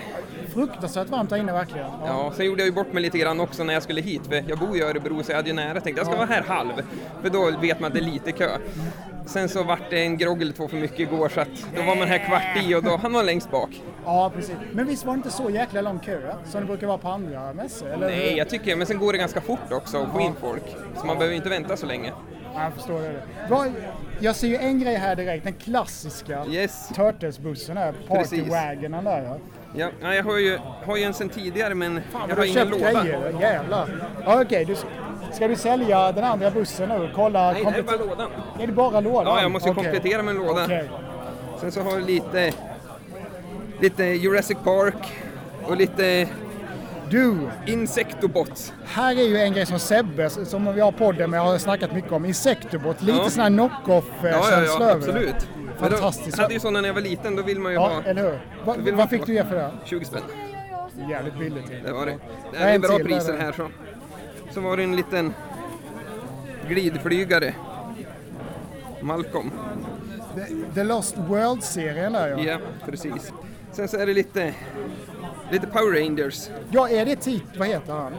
Fruktansvärt 0.56 1.10
varmt 1.10 1.32
här 1.32 1.38
inne 1.38 1.54
verkligen. 1.54 1.88
Ja, 2.06 2.32
sen 2.36 2.46
gjorde 2.46 2.62
jag 2.62 2.68
ju 2.68 2.74
bort 2.74 2.94
mig 2.94 3.04
lite 3.04 3.18
grann 3.18 3.40
också 3.40 3.64
när 3.64 3.74
jag 3.74 3.84
skulle 3.84 4.02
hit, 4.02 4.22
för 4.28 4.44
jag 4.48 4.60
bor 4.60 4.78
i 4.78 4.82
Örebro 4.82 5.24
så 5.24 5.32
jag 5.32 5.36
hade 5.36 5.50
ju 5.50 5.56
nära. 5.56 5.82
Tänkte 5.82 6.00
jag 6.00 6.08
ska 6.08 6.16
vara 6.16 6.26
här 6.28 6.44
halv, 6.44 6.74
för 7.22 7.30
då 7.30 7.52
vet 7.62 7.80
man 7.80 7.88
att 7.88 7.94
det 7.94 8.00
är 8.00 8.12
lite 8.12 8.32
kö. 8.32 8.58
Sen 9.26 9.50
så 9.50 9.64
vart 9.64 9.90
det 9.90 10.00
en 10.00 10.18
grogg 10.18 10.42
eller 10.42 10.54
två 10.54 10.68
för 10.68 10.78
mycket 10.78 11.00
igår 11.00 11.30
så 11.30 11.42
att 11.42 11.48
då 11.76 11.82
var 11.82 11.96
man 11.96 12.08
här 12.08 12.26
kvart 12.28 12.64
i 12.66 12.76
och 12.76 12.84
då 12.84 12.98
han 12.98 13.14
var 13.14 13.24
längst 13.24 13.52
bak. 13.52 13.82
Ja, 14.06 14.32
precis. 14.36 14.56
Men 14.72 14.88
visst 14.88 15.06
var 15.06 15.14
det 15.14 15.18
inte 15.18 15.32
så 15.32 15.50
jäkla 15.50 15.82
lång 15.82 16.00
kö 16.00 16.20
ja? 16.28 16.36
som 16.46 16.62
det 16.62 16.68
brukar 16.68 16.88
vara 16.88 16.98
på 16.98 17.10
andra 17.10 17.54
mässor? 17.54 17.90
Eller? 17.90 18.08
Nej, 18.08 18.38
jag 18.38 18.50
tycker 18.50 18.76
men 18.76 18.88
sen 18.88 19.00
går 19.00 19.12
det 19.12 19.18
ganska 19.20 19.42
fort 19.42 19.72
också 19.72 19.98
att 19.98 20.12
få 20.12 20.22
in 20.22 20.34
folk. 20.42 20.64
Så 20.96 21.06
man 21.06 21.18
behöver 21.18 21.36
inte 21.36 21.50
vänta 21.50 21.78
så 21.78 21.86
länge. 21.86 22.12
Ja, 22.54 22.64
jag 22.64 22.74
förstår 22.74 23.02
det. 23.02 23.24
Jag 24.20 24.36
ser 24.36 24.48
ju 24.48 24.56
en 24.56 24.80
grej 24.80 24.96
här 24.96 25.16
direkt, 25.16 25.44
den 25.44 25.54
klassiska 25.54 26.46
Yes. 26.46 26.90
Turtles-bussen 26.96 27.78
här. 27.78 27.94
Partywagonen 28.08 29.04
där 29.04 29.40
ja. 29.76 29.90
Ja, 30.02 30.08
ja, 30.08 30.14
jag 30.16 30.24
har 30.24 30.38
ju, 30.38 30.60
har 30.86 30.98
ju 30.98 31.04
en 31.04 31.14
sen 31.14 31.30
tidigare 31.30 31.76
men 31.76 32.02
Fan, 32.12 32.30
jag 32.30 32.36
har 32.36 32.46
ingen 32.46 32.70
låda. 32.70 33.04
grejer, 33.04 33.36
jävlar. 33.42 33.88
Ja, 34.26 34.42
okej, 34.42 34.66
du, 34.66 34.76
ska 35.34 35.48
du 35.48 35.56
sälja 35.56 36.12
den 36.12 36.24
andra 36.24 36.52
bussen 36.52 36.90
nu? 36.90 37.10
Kolla, 37.16 37.52
Nej, 37.52 37.64
det 37.74 37.80
är 37.80 37.84
bara 37.84 37.96
lådan. 37.98 38.30
Är 38.60 38.68
det 38.68 38.74
bara 38.74 39.00
lådan? 39.00 39.26
Ja, 39.36 39.42
jag 39.42 39.52
måste 39.52 39.70
Okej. 39.70 39.84
komplettera 39.84 40.24
med 40.24 40.32
en 40.36 40.38
låda. 40.48 40.64
Okej. 40.64 40.90
Sen 41.62 41.72
så 41.72 41.82
har 41.82 41.92
jag 41.92 42.02
lite, 42.10 42.52
lite 43.80 44.04
Jurassic 44.04 44.58
Park 44.64 45.14
och 45.68 45.78
lite 45.78 46.28
Du, 47.10 47.38
Insectobots. 47.66 48.74
här 48.86 49.12
är 49.20 49.24
ju 49.24 49.38
en 49.38 49.54
grej 49.54 49.66
som 49.66 49.80
Sebbe, 49.80 50.30
som 50.30 50.74
vi 50.76 50.82
har 50.82 50.92
podden 50.92 51.30
med, 51.30 51.42
har 51.42 51.58
snackat 51.58 51.94
mycket 51.94 52.12
om. 52.12 52.26
Insectobot, 52.26 53.02
lite 53.02 53.18
Ja. 53.24 53.30
sån 53.30 53.42
här 53.44 53.50
knock-off-känsla 53.50 54.30
Ja, 54.52 54.64
ja, 54.66 54.76
ja, 54.80 54.86
det. 54.86 54.92
absolut. 54.94 55.48
Fantastiskt. 55.78 56.38
Jag 56.38 56.44
hade 56.44 56.54
ju 56.54 56.60
sådana 56.60 56.82
när 56.82 56.90
jag 56.90 56.94
var 56.94 57.02
liten, 57.02 57.36
då 57.36 57.44
vill 57.44 57.60
man 57.60 57.72
ju 57.72 57.76
Ja, 57.78 57.88
ha 57.90 58.02
eller 58.04 58.24
hur? 58.24 58.32
Va, 58.66 58.76
vad 58.98 59.02
få- 59.04 59.08
fick 59.08 59.26
du 59.26 59.34
ge 59.34 59.44
för 59.46 59.56
det? 59.56 59.72
20 59.86 60.06
spänn. 60.06 60.22
Jävligt 61.10 61.40
billigt. 61.40 61.72
Det 61.86 61.92
var 61.94 62.06
det. 62.06 62.18
Det 62.52 62.58
är 62.58 62.76
en 62.76 62.82
bra 62.82 62.98
till, 62.98 63.06
priser 63.06 63.32
där 63.34 63.40
är 63.40 63.44
här 63.44 63.52
så. 63.52 63.68
Så 64.52 64.62
var 64.62 64.78
det 64.78 64.84
en 64.84 64.96
liten 64.96 65.34
glidflygare. 66.68 67.54
Malcolm. 69.02 69.52
The, 70.36 70.74
The 70.76 70.84
Lost 70.84 71.18
World-serien 71.18 72.14
där 72.14 72.28
ja. 72.28 72.40
Ja, 72.40 72.58
precis. 72.86 73.32
Sen 73.72 73.88
så 73.88 73.98
är 73.98 74.06
det 74.06 74.14
lite, 74.14 74.54
lite 75.52 75.68
Power 75.68 76.02
Rangers. 76.02 76.50
Ja, 76.72 76.90
är 76.90 77.06
det 77.06 77.16
Tit... 77.16 77.44
Vad 77.58 77.68
heter 77.68 77.94
han? 77.94 78.14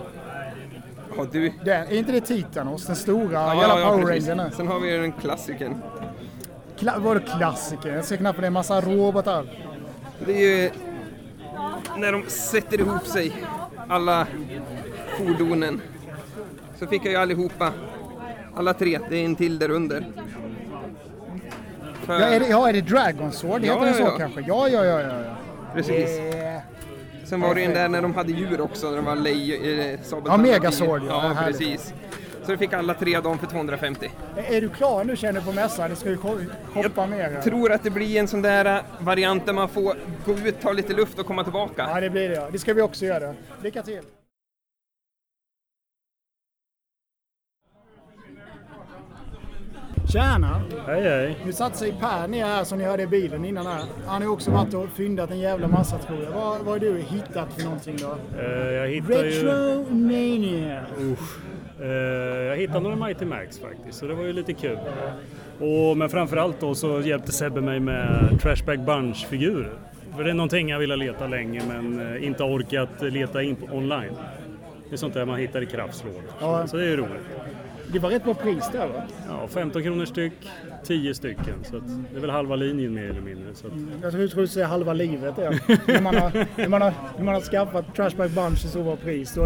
Ja, 1.17 1.27
du. 1.33 1.53
Den, 1.65 1.87
är 1.87 1.93
inte 1.95 2.13
det 2.13 2.21
Titanos? 2.21 2.87
Den 2.87 2.97
stora 2.97 3.33
Ja, 3.33 3.55
jävla 3.55 3.81
ja, 3.81 3.89
Power. 3.91 4.07
Rangern? 4.07 4.51
Sen 4.53 4.69
har 4.69 4.81
vi 4.81 4.91
den 4.97 5.13
klassikern. 5.13 5.83
Kla- 6.79 6.99
vadå 7.01 7.21
klassiker? 7.21 7.89
Jag 7.95 8.05
ser 8.05 8.17
knappt 8.17 8.39
det 8.39 8.45
är 8.45 8.47
en 8.47 8.53
massa 8.53 8.81
robotar. 8.81 9.47
Det 10.27 10.33
är 10.45 10.63
ju 10.63 10.71
när 11.97 12.13
de 12.13 12.25
sätter 12.29 12.81
ihop 12.81 13.07
sig, 13.07 13.33
alla 13.89 14.27
fordonen. 15.19 15.81
Så 16.79 16.87
fick 16.87 17.05
jag 17.05 17.11
ju 17.13 17.19
allihopa, 17.19 17.73
alla 18.57 18.75
tre, 18.75 18.99
det 19.11 19.17
är 19.17 19.25
en 19.25 19.37
till 19.37 19.59
där 19.59 19.71
under. 19.71 20.07
För, 22.05 22.21
Ja, 22.21 22.27
är 22.27 22.41
det, 22.41 22.47
ja, 22.49 22.69
är 22.69 22.73
det 22.73 22.81
Dragon 22.81 23.33
Sword? 23.33 23.65
Ja, 23.65 23.73
Heter 23.73 23.85
den 23.87 23.95
så 23.95 24.01
ja, 24.03 24.07
ja. 24.11 24.19
kanske? 24.19 24.41
Ja, 24.41 24.69
ja, 24.69 24.85
ja, 24.85 25.01
ja. 25.01 25.09
ja. 25.09 25.37
Precis. 25.75 26.19
Eh, 26.19 26.59
Sen 27.25 27.41
var 27.41 27.55
det 27.55 27.61
ju 27.61 27.67
en 27.67 27.75
där 27.75 27.89
när 27.89 28.03
de 28.03 28.15
hade 28.15 28.33
djur 28.33 28.61
också, 28.61 28.89
när 28.91 28.97
de 28.97 29.05
var 29.05 29.17
lej... 29.17 29.91
Eh, 29.93 29.99
Ja, 30.25 30.37
Megazord, 30.37 31.03
ja. 31.09 31.33
Ja, 31.37 31.43
precis. 31.47 31.95
Så 32.47 32.53
vi 32.53 32.59
fick 32.59 32.73
alla 32.73 32.95
tre 32.95 33.21
dem 33.21 33.39
för 33.39 33.47
250. 33.47 34.11
är 34.37 34.61
du 34.61 34.69
klar 34.69 35.05
nu 35.05 35.17
känner 35.17 35.41
du 35.41 35.47
på 35.47 35.53
mässan? 35.53 35.91
Du 35.91 35.97
ska 35.97 36.09
ju 36.09 36.17
hoppa 36.75 37.07
mer. 37.07 37.31
här. 37.31 37.43
Tror 37.43 37.73
att 37.73 37.83
det 37.83 37.91
blir 37.91 38.21
en 38.21 38.29
sån 38.29 38.43
där 38.43 38.65
eh, 38.65 38.83
variant 39.01 39.47
där 39.47 39.53
man 39.53 39.69
får 39.69 39.95
gå 40.27 40.33
ut, 40.33 40.61
ta 40.61 40.73
lite 40.73 40.93
luft 40.93 41.19
och 41.19 41.27
komma 41.27 41.45
tillbaka. 41.45 41.89
Ja, 41.95 42.01
det 42.01 42.11
blir 42.11 42.29
det. 42.29 42.35
Ja. 42.35 42.49
Det 42.53 42.59
ska 42.59 42.75
vi 42.75 42.83
också 42.83 43.05
göra. 43.05 43.35
Lycka 43.63 43.83
till! 43.83 44.01
Tjena! 50.13 50.63
Hej 50.87 51.03
hej. 51.03 51.37
Nu 51.45 51.53
satte 51.53 51.79
sig 51.79 51.93
Per 52.01 52.29
ner 52.29 52.45
här 52.45 52.65
som 52.65 52.79
ni 52.79 52.85
hörde 52.85 53.03
i 53.03 53.07
bilen 53.07 53.45
innan 53.45 53.67
här. 53.67 53.85
Han 54.07 54.23
har 54.23 54.29
också 54.29 54.51
varit 54.51 54.75
och 54.75 54.89
fyndat 54.89 55.31
en 55.31 55.39
jävla 55.39 55.69
massa 55.69 55.99
tror 55.99 56.23
jag. 56.23 56.31
Vad, 56.31 56.59
vad 56.59 56.69
har 56.69 56.79
du 56.79 56.99
hittat 56.99 57.53
för 57.53 57.65
någonting 57.65 57.97
då? 57.97 58.39
Eh, 58.39 58.73
jag 58.73 58.89
hittade 58.89 59.31
ju... 59.31 59.43
Retromania! 59.43 60.87
Usch. 61.01 61.39
Eh, 61.81 61.89
jag 62.47 62.57
hittade 62.57 62.81
några 62.81 62.97
Mighty 63.07 63.25
Max 63.25 63.59
faktiskt, 63.59 63.99
så 63.99 64.07
det 64.07 64.15
var 64.15 64.25
ju 64.25 64.33
lite 64.33 64.53
kul. 64.53 64.79
Och, 65.61 65.97
men 65.97 66.09
framförallt 66.09 66.61
då 66.61 66.75
så 66.75 67.01
hjälpte 67.01 67.33
Sebbe 67.33 67.61
mig 67.61 67.81
med 67.81 68.39
Trashback 68.43 68.79
Bunch-figurer. 68.79 69.73
För 70.17 70.25
det 70.25 70.31
är 70.31 70.35
någonting 70.35 70.69
jag 70.69 70.79
ville 70.79 70.97
leta 70.97 71.27
länge 71.27 71.63
men 71.69 72.15
eh, 72.15 72.25
inte 72.27 72.43
orkat 72.43 72.89
leta 73.01 73.43
in 73.43 73.57
online. 73.73 74.13
Det 74.89 74.95
är 74.95 74.97
sånt 74.97 75.15
där 75.15 75.25
man 75.25 75.39
hittar 75.39 75.63
i 75.63 75.67
kraftslådor. 75.67 76.23
Ja. 76.41 76.67
Så 76.67 76.77
det 76.77 76.83
är 76.85 76.89
ju 76.89 76.97
roligt. 76.97 77.27
Det 77.93 77.99
var 77.99 78.11
rätt 78.11 78.25
bra 78.25 78.35
pris 78.35 78.69
där 78.73 78.87
va? 78.89 79.03
Ja, 79.29 79.49
15 79.49 79.83
kronor 79.83 80.05
styck, 80.05 80.33
10 80.85 81.15
stycken. 81.15 81.65
Så 81.65 81.77
det 82.13 82.17
är 82.17 82.21
väl 82.21 82.31
halva 82.31 82.57
linjen 82.57 82.95
mer 82.95 83.11
eller 83.11 83.21
mindre. 83.21 83.55
Så 83.55 83.67
att, 83.67 83.73
Jag 84.03 84.13
tror 84.13 84.41
du 84.41 84.47
säger 84.47 84.67
halva 84.67 84.93
livet 84.93 85.39
är. 85.39 85.51
när, 85.93 86.01
man 86.01 86.15
har, 86.15 86.47
när, 86.57 86.69
man 86.69 86.83
har, 86.83 86.93
när 87.17 87.25
man 87.25 87.35
har 87.35 87.41
skaffat 87.41 87.95
Trashback 87.95 88.31
Bunch 88.31 88.65
i 88.65 88.69
så 88.69 88.83
bra 88.83 88.97
pris. 88.97 89.39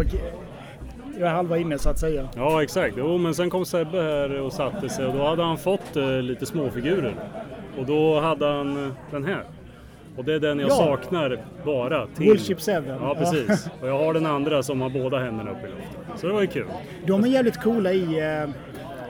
Då 1.19 1.25
är 1.25 1.29
halva 1.29 1.57
inne 1.57 1.77
så 1.77 1.89
att 1.89 1.99
säga. 1.99 2.29
Ja 2.35 2.63
exakt, 2.63 2.95
jo, 2.97 3.17
men 3.17 3.35
sen 3.35 3.49
kom 3.49 3.65
Sebbe 3.65 4.01
här 4.01 4.41
och 4.41 4.53
satte 4.53 4.89
sig 4.89 5.05
och 5.05 5.13
då 5.13 5.23
hade 5.25 5.43
han 5.43 5.57
fått 5.57 5.95
eh, 5.95 6.21
lite 6.21 6.45
småfigurer. 6.45 7.15
Och 7.79 7.85
då 7.85 8.19
hade 8.19 8.45
han 8.47 8.85
eh, 8.85 8.91
den 9.11 9.25
här. 9.25 9.43
Och 10.17 10.25
det 10.25 10.33
är 10.33 10.39
den 10.39 10.59
jag 10.59 10.69
Ja. 10.69 10.73
saknar 10.75 11.39
bara 11.65 12.07
till. 12.07 12.27
Woolship 12.27 12.61
7. 12.61 12.71
Ja 12.87 13.15
precis. 13.19 13.67
Och 13.81 13.87
jag 13.87 13.97
har 13.97 14.13
den 14.13 14.25
andra 14.25 14.63
som 14.63 14.81
har 14.81 14.89
båda 14.89 15.19
händerna 15.19 15.51
uppe 15.51 15.67
i 15.67 15.69
luften. 15.69 16.17
Så 16.17 16.27
det 16.27 16.33
var 16.33 16.41
ju 16.41 16.47
kul. 16.47 16.65
De 17.07 17.23
är 17.23 17.27
jävligt 17.27 17.61
coola 17.63 17.93
i... 17.93 18.03
Eh, 18.19 18.49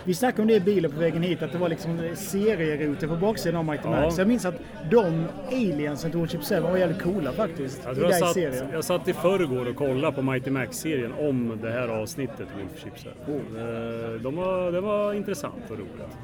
vi 0.05 0.13
snackade 0.13 0.41
om 0.41 0.47
det 0.47 0.53
i 0.53 0.59
bilen 0.59 0.91
på 0.91 0.99
vägen 0.99 1.23
hit, 1.23 1.41
att 1.41 1.51
det 1.51 1.57
var 1.57 1.69
liksom 1.69 2.09
serierutor 2.15 3.07
på 3.07 3.15
baksidan 3.15 3.55
av 3.59 3.65
Mighty 3.65 3.83
Ja. 3.87 3.89
Max. 4.01 4.17
Jag 4.17 4.27
minns 4.27 4.45
att 4.45 4.55
de 4.91 5.25
aliensen 5.51 6.11
till 6.11 6.19
Woolship 6.19 6.43
7 6.43 6.59
var 6.59 6.77
jävligt 6.77 7.01
coola 7.01 7.31
faktiskt. 7.31 7.81
Jag, 7.85 7.95
tror 7.95 8.09
jag, 8.09 8.19
satt, 8.19 8.33
serien. 8.33 8.65
jag 8.73 8.83
satt 8.83 9.07
i 9.07 9.13
förrgår 9.13 9.69
och 9.69 9.75
kollade 9.75 10.13
på 10.15 10.21
Mighty 10.21 10.49
Max-serien 10.51 11.13
om 11.19 11.59
det 11.61 11.71
här 11.71 11.87
avsnittet 11.87 12.47
Wolf 12.57 12.83
Chipset. 12.83 13.13
Eh, 13.27 14.21
De 14.21 14.35
var, 14.35 14.71
det 14.71 14.81
var 14.81 15.13
intressant 15.13 15.63
och 15.69 15.77
roligt. 15.77 16.17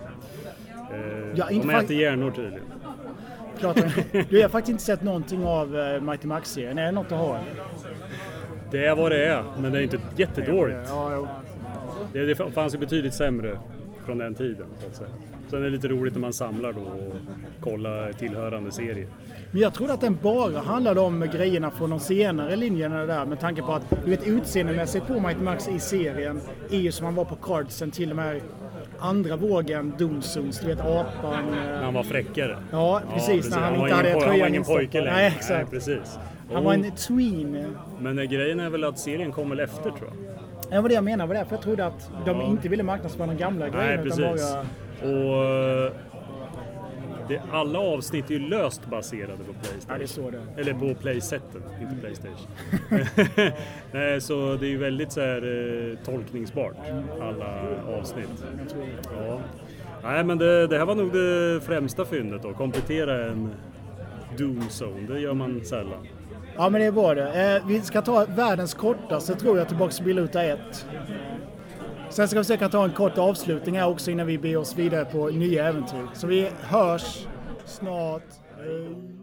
Eh, 0.93 1.33
Ja, 1.35 1.45
de 1.49 1.69
äter 1.69 1.97
hjärnor 1.97 2.31
tydligen. 2.31 2.65
Klart, 3.59 3.75
du 4.29 4.41
har 4.41 4.49
faktiskt 4.49 4.69
inte 4.69 4.83
sett 4.83 5.01
någonting 5.03 5.45
av 5.45 5.79
eh, 5.79 6.01
Mighty 6.01 6.27
Max-serien. 6.27 6.77
Är 6.77 6.85
det 6.85 6.91
något 6.91 7.11
att 7.11 7.17
ha? 7.19 7.39
Det 8.71 8.85
är 8.85 8.95
vad 8.95 9.11
det 9.11 9.25
är, 9.25 9.43
men 9.59 9.71
det 9.71 9.79
är 9.79 9.81
inte 9.83 9.99
jättedåligt. 10.17 10.79
Ja, 10.89 11.11
jo. 11.15 11.27
Det, 12.13 12.25
det 12.25 12.35
fanns 12.35 12.73
ju 12.73 12.77
betydligt 12.77 13.13
sämre 13.13 13.59
från 14.05 14.17
den 14.17 14.35
tiden. 14.35 14.67
Så 14.79 14.87
att 14.87 14.95
säga. 14.95 15.09
Sen 15.49 15.59
är 15.59 15.63
det 15.63 15.69
lite 15.69 15.87
roligt 15.87 16.13
när 16.13 16.21
man 16.21 16.33
samlar 16.33 16.73
då 16.73 16.79
och 16.81 17.15
kollar 17.61 18.11
tillhörande 18.13 18.71
serier. 18.71 19.07
Men 19.51 19.61
jag 19.61 19.73
trodde 19.73 19.93
att 19.93 20.01
den 20.01 20.17
bara 20.21 20.59
handlade 20.59 20.99
om 20.99 21.27
grejerna 21.33 21.71
från 21.71 21.89
de 21.89 21.99
senare 21.99 22.55
linjerna 22.55 23.05
där 23.05 23.25
med 23.25 23.39
tanke 23.39 23.61
på 23.61 23.73
att 23.73 23.89
du 24.05 24.09
vet 24.11 24.27
utseendemässigt 24.27 25.07
på 25.07 25.13
Mighty 25.19 25.41
Max 25.41 25.67
i 25.67 25.79
serien 25.79 26.39
är 26.71 26.77
ju 26.77 26.91
som 26.91 27.05
han 27.05 27.15
var 27.15 27.25
på 27.25 27.35
cardsen 27.35 27.91
till 27.91 28.09
de 28.09 28.17
här 28.17 28.41
andra 28.99 29.35
vågen 29.35 29.93
Doomzones, 29.97 30.59
du 30.59 30.67
vet 30.67 30.79
apan. 30.79 31.45
När 31.51 31.73
eh, 31.73 31.83
han 31.83 31.93
var 31.93 32.03
fräckare. 32.03 32.57
Ja, 32.71 33.01
precis. 33.13 33.49
När 33.49 33.57
han 33.59 33.79
var 33.79 33.87
inte 33.87 33.95
hade 33.95 34.11
tröjan 34.11 34.29
Han 34.29 34.39
var 34.39 34.47
ingen 34.47 34.63
pojke 34.63 34.97
längre. 35.01 35.13
Nej, 35.13 35.33
exakt. 35.37 35.71
precis. 35.71 36.19
Han 36.53 36.63
var 36.63 36.77
Och- 36.77 36.85
en 36.85 36.91
tween. 36.95 37.75
Men 37.99 38.19
eh, 38.19 38.25
grejen 38.25 38.59
är 38.59 38.69
väl 38.69 38.83
att 38.83 38.99
serien 38.99 39.31
kom 39.31 39.49
väl 39.49 39.59
efter 39.59 39.83
tror 39.91 40.01
jag. 40.03 40.13
Det 40.69 40.81
var 40.81 40.89
det 40.89 40.95
jag 40.95 41.03
menade, 41.03 41.27
var 41.27 41.35
därför 41.35 41.55
jag 41.55 41.61
trodde 41.63 41.85
att 41.85 42.11
de 42.25 42.41
inte 42.41 42.69
ville 42.69 42.83
marknadsföra 42.83 43.27
de 43.27 43.37
gamla 43.37 43.65
Nej, 43.65 43.73
grejerna. 43.73 44.03
precis. 44.03 44.19
Utan 44.19 44.65
bara, 45.01 45.11
Och 45.11 45.45
eh, 45.45 45.91
det, 47.27 47.41
alla 47.51 47.79
avsnitt 47.79 48.29
är 48.29 48.33
ju 48.33 48.39
löst 48.49 48.85
baserade 48.85 49.37
på 49.37 49.53
Playstation. 49.53 49.87
ja, 49.89 49.97
det 49.97 50.07
står 50.07 50.31
det. 50.31 50.61
Eller 50.61 50.73
på 50.73 50.93
Playsetten, 51.01 51.63
inte 51.81 51.95
Playstation. 52.01 52.47
Nej, 53.91 54.21
så 54.21 54.55
det 54.59 54.65
är 54.65 54.69
ju 54.69 54.77
väldigt 54.77 55.11
så 55.11 55.21
här, 55.21 55.41
eh, 55.91 55.97
tolkningsbart, 56.05 56.75
alla 57.21 57.61
avsnitt. 57.99 58.43
Ja. 59.17 59.39
Nej, 60.03 60.23
men 60.23 60.37
det, 60.37 60.67
det 60.67 60.77
här 60.77 60.85
var 60.85 60.95
nog 60.95 61.13
det 61.13 61.61
främsta 61.65 62.05
fyndet 62.05 62.43
då. 62.43 62.53
Komplettera 62.53 63.25
en 63.25 63.49
Doom 64.37 64.61
Zone, 64.69 65.13
det 65.13 65.19
gör 65.19 65.33
man 65.33 65.61
sällan. 65.65 66.07
Ja, 66.57 66.69
men 66.69 66.81
det 66.81 66.91
var 66.91 67.15
det. 67.15 67.55
Eh, 67.55 67.67
vi 67.67 67.81
ska 67.81 68.01
ta 68.01 68.25
världens 68.25 68.73
kortaste 68.73 69.35
tror 69.35 69.57
jag 69.57 69.67
tillbaka 69.67 69.91
till 69.91 70.05
Biluta 70.05 70.43
1. 70.43 70.59
Sen 72.09 72.27
ska 72.27 72.37
vi 72.37 72.43
försöka 72.43 72.69
ta 72.69 72.83
en 72.83 72.91
kort 72.91 73.17
avslutning 73.17 73.77
här 73.77 73.87
också 73.87 74.11
innan 74.11 74.27
vi 74.27 74.37
beger 74.37 74.57
oss 74.57 74.75
vidare 74.75 75.05
på 75.05 75.27
nya 75.27 75.67
äventyr. 75.67 76.07
Så 76.13 76.27
vi 76.27 76.49
hörs 76.61 77.27
snart. 77.65 78.23
Hej. 78.57 79.16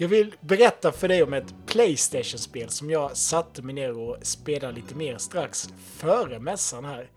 Jag 0.00 0.08
vill 0.08 0.34
berätta 0.40 0.92
för 0.92 1.08
dig 1.08 1.22
om 1.22 1.32
ett 1.32 1.54
Playstation-spel 1.66 2.68
som 2.68 2.90
jag 2.90 3.16
satte 3.16 3.62
mig 3.62 3.74
ner 3.74 3.98
och 3.98 4.16
spelade 4.22 4.72
lite 4.72 4.94
mer 4.94 5.18
strax 5.18 5.68
före 5.96 6.38
mässan 6.38 6.84
här. 6.84 7.10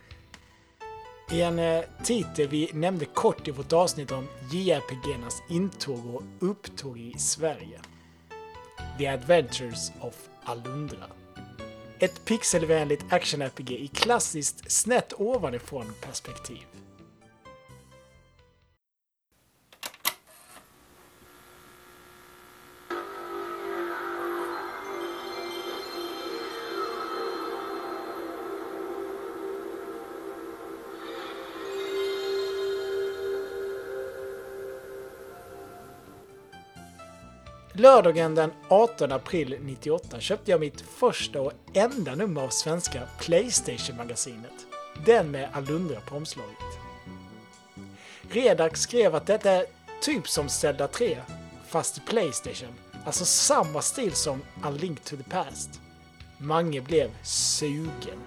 I 1.31 1.41
en 1.41 1.59
eh, 1.59 1.83
titel 2.03 2.47
vi 2.47 2.69
nämnde 2.73 3.05
kort 3.05 3.47
i 3.47 3.51
vårt 3.51 3.73
avsnitt 3.73 4.11
om 4.11 4.27
JRPGernas 4.51 5.43
intåg 5.49 6.15
och 6.15 6.23
upptåg 6.39 6.99
i 6.99 7.13
Sverige. 7.17 7.79
The 8.97 9.07
Adventures 9.07 9.91
of 10.01 10.29
Alundra. 10.43 11.05
Ett 11.99 12.25
pixelvänligt 12.25 13.05
action-RPG 13.09 13.71
i 13.71 13.87
klassiskt 13.87 14.71
snett 14.71 15.13
ovanifrån 15.17 15.93
perspektiv. 16.01 16.70
Lördagen 37.81 38.35
den 38.35 38.51
18 38.67 39.11
april 39.11 39.57
98 39.61 40.19
köpte 40.19 40.51
jag 40.51 40.59
mitt 40.59 40.81
första 40.81 41.41
och 41.41 41.51
enda 41.73 42.15
nummer 42.15 42.41
av 42.41 42.49
svenska 42.49 43.01
Playstation-magasinet. 43.19 44.65
Den 45.05 45.31
med 45.31 45.49
Alundra 45.53 46.01
på 46.01 46.15
omslaget. 46.15 46.57
Redak 48.29 48.77
skrev 48.77 49.15
att 49.15 49.25
detta 49.25 49.51
är 49.51 49.65
typ 50.01 50.27
som 50.27 50.49
Zelda 50.49 50.87
3, 50.87 51.17
fast 51.67 51.97
i 51.97 52.01
Playstation. 52.01 52.73
Alltså 53.05 53.25
samma 53.25 53.81
stil 53.81 54.13
som 54.13 54.41
A 54.63 54.69
Link 54.69 55.03
to 55.03 55.17
the 55.17 55.23
Past. 55.23 55.81
Mange 56.37 56.81
blev 56.81 57.09
sugen. 57.23 58.19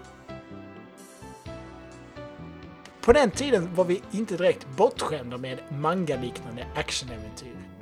På 3.00 3.12
den 3.12 3.30
tiden 3.30 3.74
var 3.74 3.84
vi 3.84 4.02
inte 4.12 4.36
direkt 4.36 4.66
bortskämda 4.76 5.38
med 5.38 5.58
manga-liknande 5.70 6.66
actionäventyr. 6.74 7.73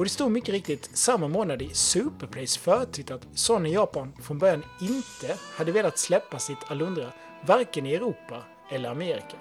Och 0.00 0.04
det 0.04 0.10
stod 0.10 0.30
mycket 0.30 0.48
riktigt 0.48 0.90
samma 0.92 1.28
månad 1.28 1.62
i 1.62 1.74
Superplays 1.74 2.56
förtid 2.56 3.10
att 3.10 3.26
Sony 3.34 3.72
Japan 3.72 4.12
från 4.22 4.38
början 4.38 4.64
inte 4.80 5.38
hade 5.56 5.72
velat 5.72 5.98
släppa 5.98 6.38
sitt 6.38 6.70
Alundra 6.70 7.12
varken 7.46 7.86
i 7.86 7.94
Europa 7.94 8.44
eller 8.70 8.90
Amerika. 8.90 9.36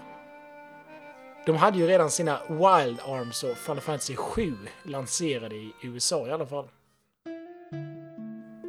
De 1.46 1.56
hade 1.56 1.78
ju 1.78 1.88
redan 1.88 2.12
sina 2.12 2.40
Wild 2.48 3.00
Arms 3.00 3.44
och 3.44 3.58
Final 3.58 3.82
Fantasy 3.82 4.16
7 4.16 4.54
lanserade 4.84 5.56
i 5.56 5.74
USA 5.82 6.28
i 6.28 6.32
alla 6.32 6.46
fall. 6.46 6.68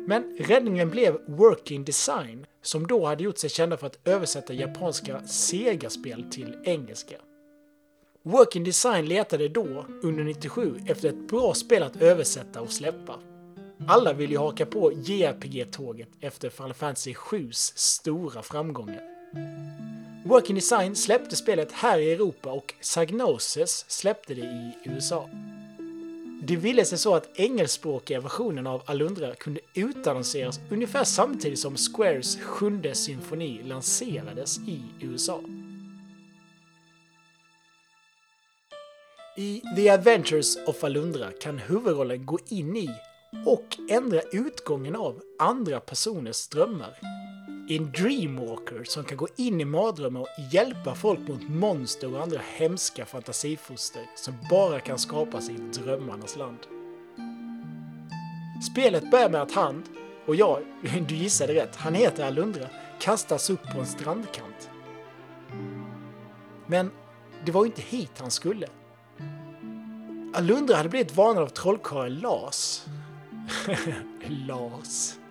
Men 0.06 0.36
räddningen 0.38 0.90
blev 0.90 1.18
Working 1.26 1.84
Design 1.84 2.46
som 2.62 2.86
då 2.86 3.06
hade 3.06 3.24
gjort 3.24 3.38
sig 3.38 3.50
kända 3.50 3.76
för 3.76 3.86
att 3.86 3.98
översätta 4.04 4.52
japanska 4.52 5.26
Sega-spel 5.26 6.30
till 6.30 6.58
engelska. 6.64 7.16
Working 8.22 8.64
Design 8.64 9.06
letade 9.06 9.48
då, 9.48 9.86
under 10.02 10.24
97, 10.24 10.80
efter 10.86 11.08
ett 11.08 11.28
bra 11.28 11.54
spel 11.54 11.82
att 11.82 12.02
översätta 12.02 12.60
och 12.60 12.72
släppa. 12.72 13.14
Alla 13.88 14.12
ville 14.12 14.32
ju 14.32 14.38
haka 14.38 14.66
på 14.66 14.92
JRPG-tåget 14.92 16.08
efter 16.20 16.50
Final 16.50 16.74
Fantasy 16.74 17.12
7s 17.12 17.72
stora 17.76 18.42
framgångar. 18.42 19.00
Working 20.24 20.54
Design 20.54 20.96
släppte 20.96 21.36
spelet 21.36 21.72
här 21.72 21.98
i 21.98 22.12
Europa 22.12 22.52
och 22.52 22.74
Sagnosis 22.80 23.84
släppte 23.88 24.34
det 24.34 24.40
i 24.40 24.72
USA. 24.84 25.28
Det 26.42 26.56
ville 26.56 26.84
sig 26.84 26.98
så 26.98 27.14
att 27.14 27.38
engelskspråkiga 27.38 28.20
versionen 28.20 28.66
av 28.66 28.82
Alundra 28.86 29.34
kunde 29.34 29.60
utannonseras 29.74 30.60
ungefär 30.70 31.04
samtidigt 31.04 31.58
som 31.58 31.76
Squares 31.76 32.40
sjunde 32.40 32.94
symfoni 32.94 33.62
lanserades 33.62 34.58
i 34.58 34.82
USA. 35.00 35.40
I 39.40 39.62
The 39.76 39.90
Adventures 39.90 40.56
of 40.66 40.84
Alundra 40.84 41.32
kan 41.40 41.58
huvudrollen 41.58 42.26
gå 42.26 42.38
in 42.48 42.76
i 42.76 42.90
och 43.46 43.78
ändra 43.90 44.20
utgången 44.32 44.96
av 44.96 45.22
andra 45.38 45.80
personers 45.80 46.48
drömmar. 46.48 46.98
En 47.68 47.92
dreamwalker 47.92 48.84
som 48.84 49.04
kan 49.04 49.16
gå 49.16 49.28
in 49.36 49.60
i 49.60 49.64
mardrömmar 49.64 50.20
och 50.20 50.52
hjälpa 50.52 50.94
folk 50.94 51.28
mot 51.28 51.48
monster 51.48 52.14
och 52.14 52.22
andra 52.22 52.40
hemska 52.56 53.06
fantasifoster 53.06 54.02
som 54.16 54.34
bara 54.50 54.80
kan 54.80 54.98
skapas 54.98 55.50
i 55.50 55.56
drömmarnas 55.56 56.36
land. 56.36 56.58
Spelet 58.72 59.10
börjar 59.10 59.30
med 59.30 59.42
att 59.42 59.52
han, 59.52 59.84
och 60.26 60.34
ja, 60.34 60.60
du 61.08 61.14
gissade 61.14 61.54
rätt, 61.54 61.76
han 61.76 61.94
heter 61.94 62.26
Alundra, 62.26 62.66
kastas 63.00 63.50
upp 63.50 63.62
på 63.72 63.80
en 63.80 63.86
strandkant. 63.86 64.70
Men 66.66 66.90
det 67.44 67.52
var 67.52 67.64
ju 67.64 67.66
inte 67.66 67.82
hit 67.82 68.12
han 68.18 68.30
skulle. 68.30 68.66
Alundra 70.32 70.76
hade 70.76 70.88
blivit 70.88 71.16
varnad 71.16 71.42
av 71.42 71.48
trollkarlen 71.48 72.20
Las. 72.20 72.86
Las. 74.28 75.16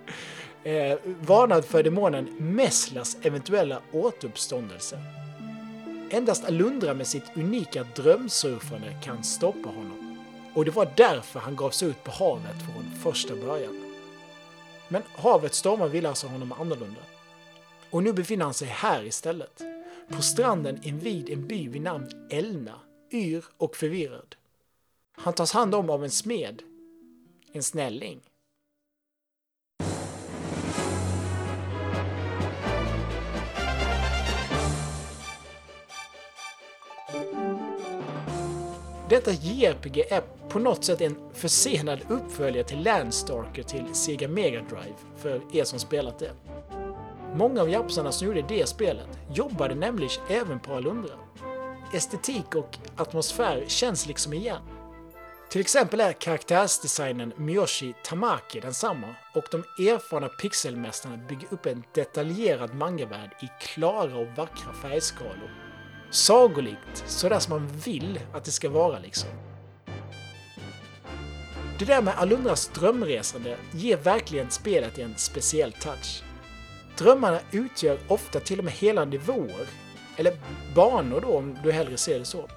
Eh, 0.64 0.98
varnad 1.22 1.66
för 1.66 1.84
demonen 1.84 2.26
Messlas 2.40 3.18
eventuella 3.22 3.82
återuppståndelse. 3.92 5.00
Endast 6.10 6.46
Alundra 6.46 6.94
med 6.94 7.08
sitt 7.08 7.24
unika 7.36 7.86
drömsurfande 7.96 8.98
kan 9.04 9.24
stoppa 9.24 9.70
honom. 9.70 10.20
Och 10.54 10.66
det 10.66 10.72
var 10.72 10.92
därför 10.96 11.40
han 11.40 11.56
gav 11.56 11.70
sig 11.70 11.88
ut 11.88 12.04
på 12.04 12.12
havet 12.12 12.56
från 12.66 12.92
första 13.04 13.36
början. 13.36 13.94
Men 14.88 15.02
havets 15.16 15.58
stormar 15.58 15.88
ville 15.88 16.10
alltså 16.10 16.28
honom 16.28 16.52
annorlunda. 16.52 17.02
Och 17.90 18.04
nu 18.04 18.14
befinner 18.14 18.46
han 18.46 18.54
sig 18.54 18.68
här 18.68 19.04
istället. 19.04 19.62
På 20.10 20.22
stranden 20.22 20.80
invid 20.84 21.30
en 21.30 21.48
by 21.48 21.68
vid 21.68 21.82
namn 21.82 22.28
Elna, 22.30 22.80
yr 23.12 23.46
och 23.58 23.76
förvirrad. 23.76 24.36
Han 25.22 25.34
tas 25.34 25.52
hand 25.52 25.76
om 25.76 25.90
av 25.90 26.04
en 26.04 26.10
smed. 26.10 26.62
En 27.52 27.64
snälling. 27.64 28.22
Detta 39.10 39.32
JRPG 39.32 40.02
är 40.10 40.22
på 40.50 40.60
något 40.60 40.84
sätt 40.84 41.02
en 41.02 41.16
försenad 41.34 42.00
uppföljare 42.10 42.64
till 42.64 42.84
Landstalker 42.84 43.64
till 43.64 43.96
Sega 43.96 44.28
Mega 44.28 44.62
Drive 44.62 44.96
för 45.18 45.42
er 45.58 45.64
som 45.64 45.80
spelat 45.80 46.20
det. 46.20 46.32
Många 47.36 47.62
av 47.62 47.70
japsarna 47.70 48.12
som 48.12 48.28
gjorde 48.28 48.42
det 48.42 48.70
spelet 48.70 49.08
jobbade 49.34 49.76
nämligen 49.76 50.12
även 50.30 50.60
på 50.60 50.74
Alundra. 50.74 51.14
Estetik 51.94 52.56
och 52.56 52.78
atmosfär 52.96 53.64
känns 53.68 54.08
liksom 54.08 54.34
igen. 54.34 54.79
Till 55.50 55.62
exempel 55.62 56.02
är 56.02 56.14
karaktärsdesignen 56.14 57.34
Miyoshi 57.38 57.94
Tamaki 58.04 58.60
densamma 58.60 59.16
och 59.36 59.46
de 59.52 59.58
erfarna 59.58 60.28
pixelmästarna 60.28 61.18
bygger 61.18 61.48
upp 61.54 61.66
en 61.66 61.84
detaljerad 61.94 62.76
mangavärld 62.76 63.32
i 63.42 63.48
klara 63.62 64.18
och 64.18 64.28
vackra 64.28 64.74
färgskalor. 64.74 65.52
Sagolikt, 66.12 67.04
sådär 67.06 67.40
som 67.40 67.54
man 67.54 67.68
vill 67.68 68.20
att 68.34 68.44
det 68.44 68.52
ska 68.52 68.70
vara 68.70 69.00
liksom. 69.00 69.30
Det 71.80 71.86
där 71.86 72.02
med 72.02 72.14
Alundras 72.18 72.68
drömresande 72.68 73.58
ger 73.72 73.98
verkligen 73.98 74.52
spelet 74.52 74.98
en 74.98 75.18
speciell 75.18 75.74
touch. 75.74 76.24
Drömmarna 76.98 77.40
utgör 77.52 78.00
ofta 78.08 78.40
till 78.40 78.60
och 78.60 78.66
med 78.66 78.74
hela 78.74 79.06
nivåer, 79.06 79.68
eller 80.18 80.34
banor 80.76 81.22
då 81.22 81.38
om 81.38 81.58
du 81.64 81.72
hellre 81.72 81.98
ser 81.98 82.20
det 82.20 82.26
så. 82.26 82.50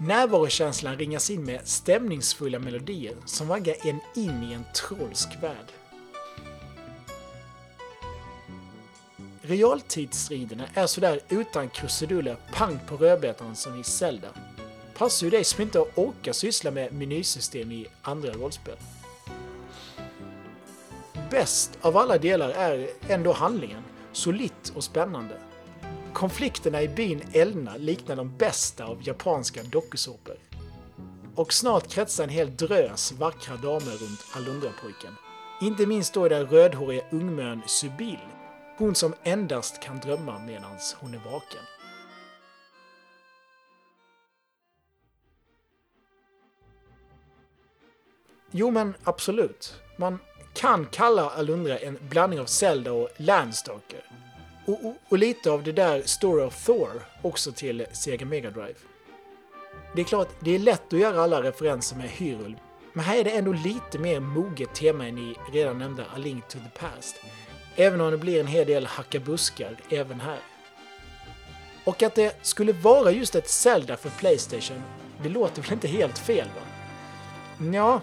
Närvarokänslan 0.00 0.96
ringas 0.96 1.30
in 1.30 1.44
med 1.44 1.60
stämningsfulla 1.68 2.58
melodier 2.58 3.16
som 3.24 3.48
vaggar 3.48 3.76
en 3.86 4.00
in 4.14 4.42
i 4.42 4.52
en 4.52 4.64
trolsk 4.74 5.28
värld. 5.42 5.72
Realtidsstriderna 9.42 10.64
är 10.74 10.86
sådär 10.86 11.20
utan 11.28 11.68
krusiduller 11.68 12.36
pang 12.52 12.78
på 12.88 12.96
rödbetan 12.96 13.56
som 13.56 13.80
i 13.80 13.84
Zelda. 13.84 14.28
Passar 14.94 15.26
ju 15.26 15.30
dig 15.30 15.44
som 15.44 15.62
inte 15.62 15.78
orkar 15.78 16.32
syssla 16.32 16.70
med 16.70 16.92
menysystem 16.92 17.72
i 17.72 17.86
andra 18.02 18.32
rollspel. 18.32 18.76
Bäst 21.30 21.78
av 21.80 21.96
alla 21.96 22.18
delar 22.18 22.50
är 22.50 22.88
ändå 23.08 23.32
handlingen, 23.32 23.82
solitt 24.12 24.72
och 24.76 24.84
spännande. 24.84 25.47
Konflikterna 26.18 26.82
i 26.82 26.88
byn 26.88 27.22
Elna 27.32 27.76
liknar 27.76 28.16
de 28.16 28.36
bästa 28.36 28.84
av 28.84 29.08
japanska 29.08 29.62
dokusåpor. 29.62 30.36
Och 31.34 31.52
snart 31.52 31.88
kretsar 31.88 32.24
en 32.24 32.30
hel 32.30 32.56
drös 32.56 33.12
vackra 33.12 33.56
damer 33.56 33.92
runt 33.92 34.26
Alundra-pojken. 34.32 35.14
Inte 35.60 35.86
minst 35.86 36.14
då 36.14 36.28
den 36.28 36.46
rödhåriga 36.46 37.02
ungmön 37.10 37.62
Sybil. 37.66 38.18
Hon 38.78 38.94
som 38.94 39.14
endast 39.22 39.82
kan 39.82 40.00
drömma 40.00 40.38
medan 40.38 40.76
hon 41.00 41.14
är 41.14 41.18
vaken. 41.18 41.62
Jo, 48.50 48.70
men 48.70 48.94
absolut. 49.04 49.74
Man 49.96 50.18
kan 50.54 50.86
kalla 50.86 51.30
Alundra 51.30 51.78
en 51.78 51.98
blandning 52.08 52.40
av 52.40 52.46
Zelda 52.46 52.92
och 52.92 53.08
Landstalker. 53.16 54.04
Och, 54.68 54.84
och, 54.84 54.94
och 55.08 55.18
lite 55.18 55.50
av 55.50 55.62
det 55.62 55.72
där 55.72 56.02
Story 56.04 56.44
of 56.44 56.64
Thor 56.64 57.02
också 57.22 57.52
till 57.52 57.86
Sega 57.92 58.26
Mega 58.26 58.50
Drive. 58.50 58.74
Det 59.94 60.00
är 60.00 60.04
klart, 60.04 60.28
det 60.40 60.54
är 60.54 60.58
lätt 60.58 60.92
att 60.92 60.98
göra 60.98 61.22
alla 61.22 61.42
referenser 61.42 61.96
med 61.96 62.08
Hyrule, 62.08 62.54
men 62.92 63.04
här 63.04 63.16
är 63.16 63.24
det 63.24 63.30
ändå 63.30 63.52
lite 63.52 63.98
mer 63.98 64.20
moget 64.20 64.74
tema 64.74 65.06
än 65.06 65.18
i 65.18 65.36
redan 65.52 65.78
nämnda 65.78 66.04
A 66.14 66.18
Link 66.18 66.48
to 66.48 66.58
the 66.58 66.78
Past. 66.78 67.16
Även 67.76 68.00
om 68.00 68.10
det 68.10 68.18
blir 68.18 68.40
en 68.40 68.46
hel 68.46 68.66
del 68.66 68.86
hacka 68.86 69.20
buskar 69.20 69.76
även 69.90 70.20
här. 70.20 70.38
Och 71.84 72.02
att 72.02 72.14
det 72.14 72.36
skulle 72.42 72.72
vara 72.72 73.10
just 73.10 73.34
ett 73.34 73.48
Zelda 73.48 73.96
för 73.96 74.10
Playstation, 74.10 74.82
det 75.22 75.28
låter 75.28 75.62
väl 75.62 75.72
inte 75.72 75.88
helt 75.88 76.18
fel 76.18 76.48
va? 76.48 76.62
Ja, 77.72 78.00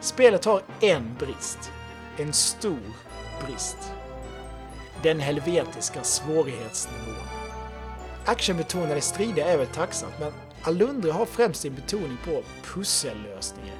spelet 0.00 0.44
har 0.44 0.62
en 0.80 1.16
brist. 1.18 1.70
En 2.16 2.32
stor 2.32 2.92
brist. 3.46 3.97
Den 5.02 5.20
helvetiska 5.20 6.04
svårighetsnivån. 6.04 7.28
Actionbetonade 8.24 9.00
strider 9.00 9.46
är 9.46 9.56
väl 9.58 9.66
tacksamt, 9.66 10.14
men 10.20 10.32
Alundra 10.62 11.12
har 11.12 11.26
främst 11.26 11.60
sin 11.60 11.74
betoning 11.74 12.18
på 12.24 12.42
pussellösningar. 12.62 13.76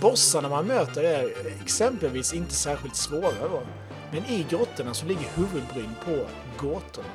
Bossarna 0.00 0.48
man 0.48 0.66
möter 0.66 1.02
är 1.02 1.32
exempelvis 1.62 2.34
inte 2.34 2.54
särskilt 2.54 2.96
svåra 2.96 3.48
då, 3.48 3.62
men 4.12 4.24
i 4.24 4.46
grottorna 4.50 4.94
så 4.94 5.06
ligger 5.06 5.28
huvudbryn 5.34 5.94
på 6.04 6.26
gåtorna. 6.58 7.08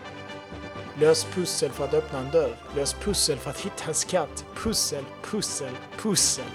Lös 1.00 1.26
pussel 1.26 1.72
för 1.72 1.86
att 1.86 1.94
öppna 1.94 2.20
en 2.20 2.32
dörr, 2.32 2.56
lös 2.76 2.94
pussel 2.94 3.38
för 3.38 3.50
att 3.50 3.60
hitta 3.60 3.86
en 3.88 3.94
skatt, 3.94 4.46
pussel, 4.56 5.04
pussel, 5.24 5.74
pussel. 5.98 6.46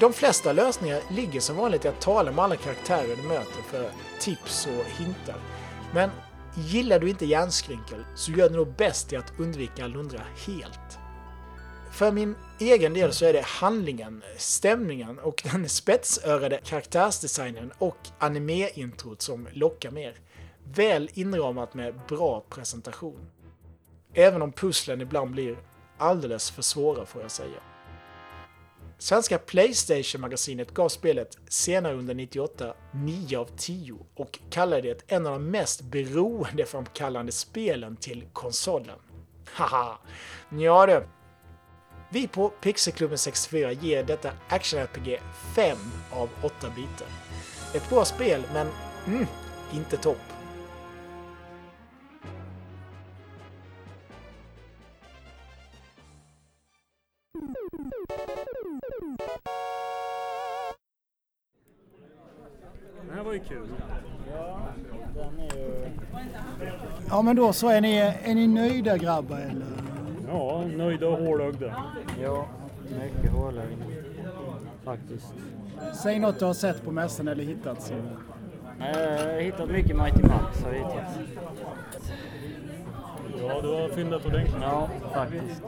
De 0.00 0.12
flesta 0.12 0.52
lösningar 0.52 1.00
ligger 1.10 1.40
som 1.40 1.56
vanligt 1.56 1.84
i 1.84 1.88
att 1.88 2.00
tala 2.00 2.32
med 2.32 2.44
alla 2.44 2.56
karaktärer 2.56 3.16
du 3.16 3.22
möter 3.22 3.62
för 3.70 3.90
tips 4.20 4.66
och 4.66 4.84
hintar. 5.02 5.36
Men 5.94 6.10
gillar 6.54 6.98
du 6.98 7.10
inte 7.10 7.26
hjärnskrynkel 7.26 8.04
så 8.14 8.32
gör 8.32 8.48
du 8.48 8.56
nog 8.56 8.68
bäst 8.76 9.12
i 9.12 9.16
att 9.16 9.32
undvika 9.38 9.86
Lundra 9.86 10.22
helt. 10.46 10.98
För 11.92 12.12
min 12.12 12.34
egen 12.60 12.94
del 12.94 13.12
så 13.12 13.24
är 13.24 13.32
det 13.32 13.44
handlingen, 13.44 14.22
stämningen 14.36 15.18
och 15.18 15.42
den 15.52 15.68
spetsörade 15.68 16.60
karaktärsdesignen 16.64 17.72
och 17.78 17.98
anime-introt 18.18 19.22
som 19.22 19.48
lockar 19.52 19.90
mer. 19.90 20.14
Väl 20.64 21.10
inramat 21.14 21.74
med 21.74 21.94
bra 22.08 22.44
presentation. 22.48 23.30
Även 24.14 24.42
om 24.42 24.52
pusslen 24.52 25.00
ibland 25.00 25.30
blir 25.30 25.58
alldeles 25.98 26.50
för 26.50 26.62
svåra 26.62 27.06
får 27.06 27.22
jag 27.22 27.30
säga. 27.30 27.60
Svenska 29.00 29.38
Playstation-magasinet 29.38 30.74
gav 30.74 30.88
spelet 30.88 31.38
senare 31.48 31.94
under 31.94 32.14
98 32.14 32.74
9 32.92 33.38
av 33.38 33.48
10 33.56 33.98
och 34.14 34.38
kallade 34.50 34.82
det 34.82 35.12
en 35.12 35.26
av 35.26 35.32
de 35.32 35.50
mest 35.50 35.80
beroendeframkallande 35.80 37.32
spelen 37.32 37.96
till 37.96 38.24
konsolen. 38.32 38.98
Haha! 39.44 39.98
Ja 40.50 40.86
du. 40.86 41.06
Vi 42.10 42.28
på 42.28 42.48
Pixelklubben 42.48 43.18
64 43.18 43.72
ger 43.72 44.04
detta 44.04 44.30
action-RPG 44.48 45.20
5 45.54 45.76
av 46.10 46.28
8 46.42 46.54
bitar. 46.76 47.08
Ett 47.74 47.90
bra 47.90 48.04
spel, 48.04 48.42
men 48.52 48.68
mm, 49.06 49.26
inte 49.74 49.96
topp. 49.96 50.18
Det 63.08 63.14
här 63.14 63.24
var 63.24 63.32
ju 63.32 63.38
kul. 63.38 63.68
Den 65.14 65.40
är 65.40 65.56
ju... 65.56 65.90
Ja, 67.08 67.22
men 67.22 67.36
då 67.36 67.52
så 67.52 67.68
är 67.68 67.80
ni, 67.80 67.96
är 68.22 68.34
ni 68.34 68.46
nöjda 68.46 68.96
grabbar 68.96 69.36
eller? 69.36 69.66
Ja, 70.28 70.64
nöjda 70.76 71.08
och 71.08 71.18
hårögda. 71.18 71.84
Ja, 72.22 72.46
mycket 72.82 73.32
hårlögn. 73.32 73.84
Faktiskt. 74.84 75.34
Säg 76.02 76.18
något 76.18 76.38
du 76.38 76.44
har 76.44 76.54
sett 76.54 76.84
på 76.84 76.90
mässan 76.92 77.28
eller 77.28 77.44
hittat. 77.44 77.82
Så. 77.82 77.94
Jag 78.78 78.86
har 78.86 79.40
hittat 79.40 79.70
mycket 79.70 79.96
Mighty 79.96 80.22
Max 80.22 80.62
har 80.64 80.72
jag 80.72 80.78
hittat. 80.78 81.18
Ja, 83.40 83.60
du 83.62 83.68
har 83.68 83.88
fyndat 83.88 84.26
ordentligt. 84.26 84.62
Ja, 84.62 84.88
faktiskt. 85.14 85.62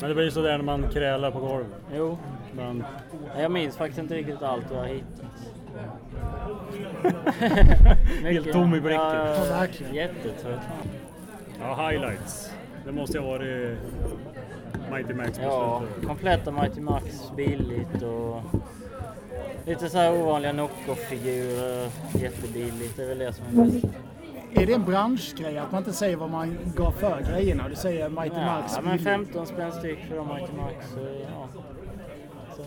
Men 0.00 0.08
det 0.08 0.14
blir 0.14 0.30
sådär 0.30 0.56
när 0.56 0.64
man 0.64 0.88
krälar 0.90 1.30
på 1.30 1.38
golvet. 1.38 1.80
Jo, 1.94 2.18
Men 2.52 2.84
jag 3.38 3.50
minns 3.50 3.76
faktiskt 3.76 3.98
inte 3.98 4.14
riktigt 4.14 4.42
allt 4.42 4.64
jag 4.70 4.78
har 4.78 4.86
hittat. 4.86 5.24
Helt 8.22 8.52
tom 8.52 8.74
i 8.74 8.80
blicken. 8.80 9.00
Ja, 9.04 9.44
verkligen. 9.50 9.94
Jättetrött. 9.94 10.60
ja, 11.60 11.88
highlights. 11.88 12.50
Det 12.84 12.92
måste 12.92 13.18
ha 13.18 13.26
varit 13.26 13.78
Mighty 14.90 15.14
Max 15.14 15.40
Ja, 15.42 15.82
kompletta 16.06 16.50
Mighty 16.50 16.80
Max 16.80 17.32
billigt 17.36 18.02
och 18.02 18.42
lite 19.66 19.88
så 19.88 19.98
här 19.98 20.22
ovanliga 20.22 20.52
knock-off-figurer 20.52 21.88
jättebilligt. 22.14 22.96
Det 22.96 23.02
är 23.02 23.08
väl 23.08 23.18
det 23.18 23.32
som 23.32 23.44
är 23.46 23.64
bäst. 23.64 23.86
Är 24.52 24.66
det 24.66 24.72
en 24.72 24.84
branschgrej 24.84 25.58
att 25.58 25.72
man 25.72 25.78
inte 25.78 25.92
säger 25.92 26.16
vad 26.16 26.30
man 26.30 26.58
gav 26.76 26.92
för 26.92 27.20
grejerna? 27.30 27.68
Du 27.68 27.74
säger 27.74 28.08
Mighty 28.08 28.36
Max 28.36 28.72
Ja, 28.76 28.80
men 28.82 28.90
billigt. 28.90 29.04
15 29.04 29.46
spänn 29.46 29.72
styck 29.72 29.98
för 30.08 30.16
de 30.16 30.28
Mighty 30.28 30.52
Max. 30.56 30.90
Så, 30.94 31.00
ja. 31.00 31.48
Så, 32.56 32.62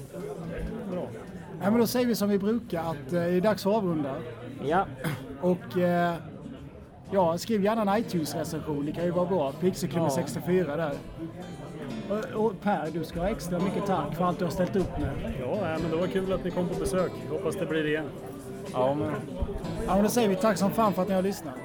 bra. 0.92 1.08
Ja, 1.64 1.72
men 1.72 1.80
då 1.80 1.88
säger 1.88 2.08
vi 2.08 2.16
som 2.16 2.30
vi 2.30 2.40
brukar 2.40 2.80
att 2.82 3.14
eh, 3.14 3.20
det 3.20 3.20
är 3.20 3.42
dags 3.42 3.66
att 3.66 3.74
avrunda. 3.74 4.16
Ja, 4.66 4.86
Och 5.42 5.78
eh, 5.78 6.16
ja, 7.12 7.38
skriv 7.38 7.64
gärna 7.64 7.82
en 7.96 8.02
iTunes-recension. 8.02 8.86
Det 8.86 8.92
kan 8.92 9.04
ju 9.04 9.12
vara 9.12 9.26
bra. 9.26 9.52
Pixelklubben 9.52 10.10
Ja. 10.10 10.16
64 10.16 10.76
där. 10.76 10.94
Och, 12.10 12.46
och 12.46 12.62
Per, 12.62 12.90
du 12.94 13.04
ska 13.04 13.20
ha 13.20 13.30
extra 13.30 13.60
mycket 13.60 13.86
tack 13.86 14.16
för 14.16 14.26
allt 14.26 14.40
du 14.40 14.46
har 14.46 14.52
ställt 14.52 14.76
upp 14.76 15.00
med. 15.00 15.34
Ja, 15.42 15.78
men 15.82 15.92
det 15.92 15.98
var 15.98 16.08
kul 16.08 16.34
att 16.34 16.44
ni 16.44 16.52
kom 16.52 16.68
på 16.68 16.80
besök. 16.80 17.12
Hoppas 17.30 17.56
det 17.56 17.66
blir 17.66 17.88
igen 17.88 18.06
ja 18.74 18.94
men 18.94 19.12
Ja, 19.88 19.94
men 19.96 20.04
då 20.04 20.10
säger 20.10 20.30
vi 20.30 20.36
tack 20.36 20.58
som 20.58 20.72
fan 20.72 20.94
för 20.94 21.02
att 21.02 21.08
ni 21.08 21.14
har 21.14 21.22
lyssnat. 21.22 21.56